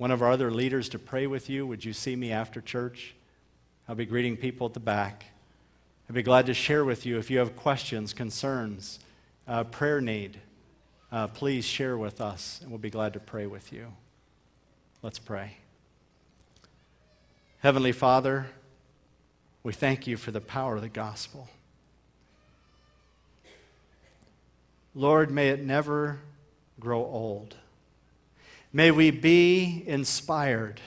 one 0.00 0.10
of 0.10 0.22
our 0.22 0.30
other 0.30 0.50
leaders 0.50 0.88
to 0.88 0.98
pray 0.98 1.26
with 1.26 1.50
you. 1.50 1.66
Would 1.66 1.84
you 1.84 1.92
see 1.92 2.16
me 2.16 2.32
after 2.32 2.62
church? 2.62 3.14
I'll 3.86 3.94
be 3.94 4.06
greeting 4.06 4.34
people 4.34 4.66
at 4.66 4.72
the 4.72 4.80
back. 4.80 5.26
I'd 6.08 6.14
be 6.14 6.22
glad 6.22 6.46
to 6.46 6.54
share 6.54 6.86
with 6.86 7.04
you 7.04 7.18
if 7.18 7.30
you 7.30 7.38
have 7.38 7.54
questions, 7.54 8.14
concerns, 8.14 9.00
uh, 9.46 9.64
prayer 9.64 10.00
need. 10.00 10.40
Uh, 11.12 11.26
please 11.26 11.66
share 11.66 11.98
with 11.98 12.22
us, 12.22 12.60
and 12.62 12.70
we'll 12.70 12.78
be 12.78 12.88
glad 12.88 13.12
to 13.12 13.20
pray 13.20 13.46
with 13.46 13.74
you. 13.74 13.88
Let's 15.02 15.18
pray. 15.18 15.58
Heavenly 17.60 17.92
Father, 17.92 18.46
we 19.62 19.74
thank 19.74 20.06
you 20.06 20.16
for 20.16 20.30
the 20.30 20.40
power 20.40 20.76
of 20.76 20.82
the 20.82 20.88
gospel. 20.88 21.50
Lord, 24.94 25.30
may 25.30 25.50
it 25.50 25.62
never 25.62 26.20
grow 26.80 27.04
old. 27.04 27.56
May 28.72 28.90
we 28.90 29.10
be 29.10 29.84
inspired 29.86 30.80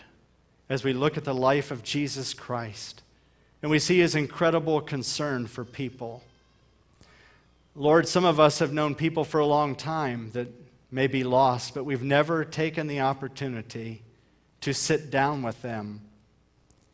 as 0.67 0.83
we 0.83 0.93
look 0.93 1.15
at 1.15 1.25
the 1.25 1.35
life 1.35 1.69
of 1.69 1.83
Jesus 1.83 2.33
Christ 2.33 3.03
and 3.61 3.69
we 3.69 3.77
see 3.77 3.99
his 3.99 4.15
incredible 4.15 4.81
concern 4.81 5.45
for 5.45 5.63
people. 5.63 6.23
Lord, 7.75 8.07
some 8.07 8.25
of 8.25 8.39
us 8.39 8.57
have 8.57 8.73
known 8.73 8.95
people 8.95 9.23
for 9.23 9.39
a 9.39 9.45
long 9.45 9.75
time 9.75 10.31
that 10.31 10.47
may 10.89 11.05
be 11.05 11.23
lost, 11.23 11.75
but 11.75 11.83
we've 11.83 12.01
never 12.01 12.43
taken 12.43 12.87
the 12.87 13.01
opportunity 13.01 14.01
to 14.61 14.73
sit 14.73 15.11
down 15.11 15.43
with 15.43 15.61
them 15.61 16.01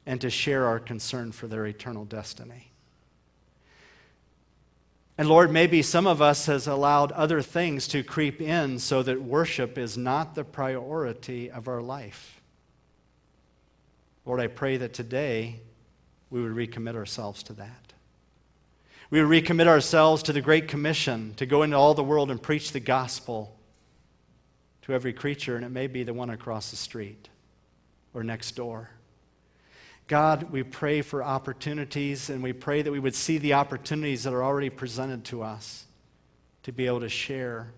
and 0.10 0.20
to 0.20 0.30
share 0.32 0.66
our 0.66 0.80
concern 0.80 1.32
for 1.32 1.46
their 1.46 1.68
eternal 1.68 2.04
destiny. 2.04 2.72
And 5.20 5.30
Lord, 5.30 5.52
maybe 5.52 5.84
some 5.84 6.08
of 6.08 6.20
us 6.20 6.48
has 6.48 6.66
allowed 6.66 7.12
other 7.12 7.44
things 7.44 7.88
to 7.90 8.02
creep 8.02 8.42
in 8.42 8.80
so 8.80 9.04
that 9.04 9.22
worship 9.22 9.78
is 9.78 10.00
not 10.00 10.34
the 10.34 10.44
priority 10.44 11.52
of 11.52 11.68
our 11.68 11.80
life. 11.80 12.42
Lord, 14.26 14.40
I 14.40 14.48
pray 14.48 14.78
that 14.78 14.96
today 14.96 15.60
we 16.32 16.42
would 16.42 16.54
recommit 16.54 16.96
ourselves 16.96 17.44
to 17.44 17.54
that. 17.54 17.94
We 19.12 19.24
would 19.24 19.30
recommit 19.30 19.68
ourselves 19.68 20.24
to 20.24 20.34
the 20.34 20.42
Great 20.42 20.68
Commission 20.68 21.36
to 21.36 21.46
go 21.46 21.62
into 21.62 21.78
all 21.78 21.94
the 21.94 22.04
world 22.04 22.32
and 22.32 22.42
preach 22.42 22.72
the 22.72 22.80
gospel, 22.80 23.56
to 24.82 24.94
every 24.96 25.14
creature, 25.14 25.56
and 25.56 25.64
it 25.64 25.70
may 25.70 25.86
be 25.86 26.02
the 26.02 26.16
one 26.16 26.32
across 26.32 26.72
the 26.72 26.78
street 26.78 27.30
or 28.16 28.24
next 28.24 28.56
door. 28.56 28.90
God, 30.10 30.50
we 30.52 30.64
pray 30.64 31.04
for 31.04 31.24
opportunities, 31.24 32.32
and 32.32 32.42
we 32.42 32.52
pray 32.52 32.82
that 32.82 32.92
we 32.92 32.98
would 32.98 33.14
see 33.14 33.38
the 33.38 33.54
opportunities 33.54 34.24
that 34.24 34.34
are 34.34 34.44
already 34.44 34.72
presented 34.72 35.24
to 35.26 35.44
us 35.44 35.86
to 36.64 36.72
be 36.72 36.88
able 36.88 37.02
to 37.02 37.10
share. 37.10 37.72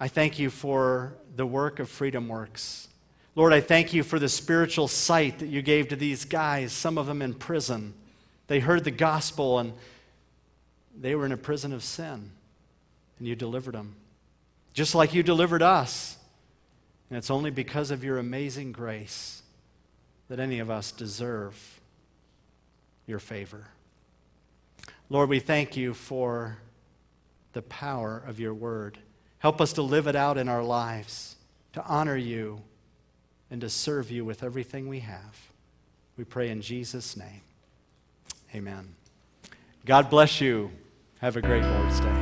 I 0.00 0.08
thank 0.08 0.38
you 0.38 0.48
for 0.48 1.12
the 1.36 1.44
work 1.44 1.78
of 1.78 1.90
Freedom 1.90 2.26
Works. 2.26 2.88
Lord, 3.34 3.52
I 3.52 3.60
thank 3.60 3.92
you 3.92 4.02
for 4.02 4.18
the 4.18 4.30
spiritual 4.30 4.88
sight 4.88 5.40
that 5.40 5.48
you 5.48 5.60
gave 5.60 5.88
to 5.88 5.96
these 5.96 6.24
guys, 6.24 6.72
some 6.72 6.96
of 6.96 7.04
them 7.04 7.20
in 7.20 7.34
prison. 7.34 7.92
They 8.46 8.58
heard 8.58 8.84
the 8.84 8.90
gospel 8.90 9.58
and 9.58 9.74
they 10.98 11.14
were 11.14 11.26
in 11.26 11.32
a 11.32 11.36
prison 11.36 11.74
of 11.74 11.84
sin, 11.84 12.30
and 13.18 13.28
you 13.28 13.36
delivered 13.36 13.74
them. 13.74 13.94
Just 14.72 14.94
like 14.94 15.12
you 15.12 15.22
delivered 15.22 15.60
us. 15.60 16.16
And 17.10 17.18
it's 17.18 17.30
only 17.30 17.50
because 17.50 17.90
of 17.90 18.02
your 18.02 18.16
amazing 18.16 18.72
grace 18.72 19.41
that 20.28 20.40
any 20.40 20.58
of 20.58 20.70
us 20.70 20.92
deserve 20.92 21.80
your 23.06 23.18
favor. 23.18 23.68
Lord, 25.08 25.28
we 25.28 25.40
thank 25.40 25.76
you 25.76 25.92
for 25.92 26.58
the 27.52 27.62
power 27.62 28.22
of 28.26 28.40
your 28.40 28.54
word. 28.54 28.98
Help 29.38 29.60
us 29.60 29.72
to 29.74 29.82
live 29.82 30.06
it 30.06 30.16
out 30.16 30.38
in 30.38 30.48
our 30.48 30.62
lives, 30.62 31.36
to 31.74 31.84
honor 31.84 32.16
you, 32.16 32.62
and 33.50 33.60
to 33.60 33.68
serve 33.68 34.10
you 34.10 34.24
with 34.24 34.42
everything 34.42 34.88
we 34.88 35.00
have. 35.00 35.48
We 36.16 36.24
pray 36.24 36.48
in 36.48 36.62
Jesus' 36.62 37.16
name. 37.16 37.42
Amen. 38.54 38.94
God 39.84 40.08
bless 40.08 40.40
you. 40.40 40.70
Have 41.20 41.36
a 41.36 41.42
great 41.42 41.62
Lord's 41.62 42.00
Day. 42.00 42.21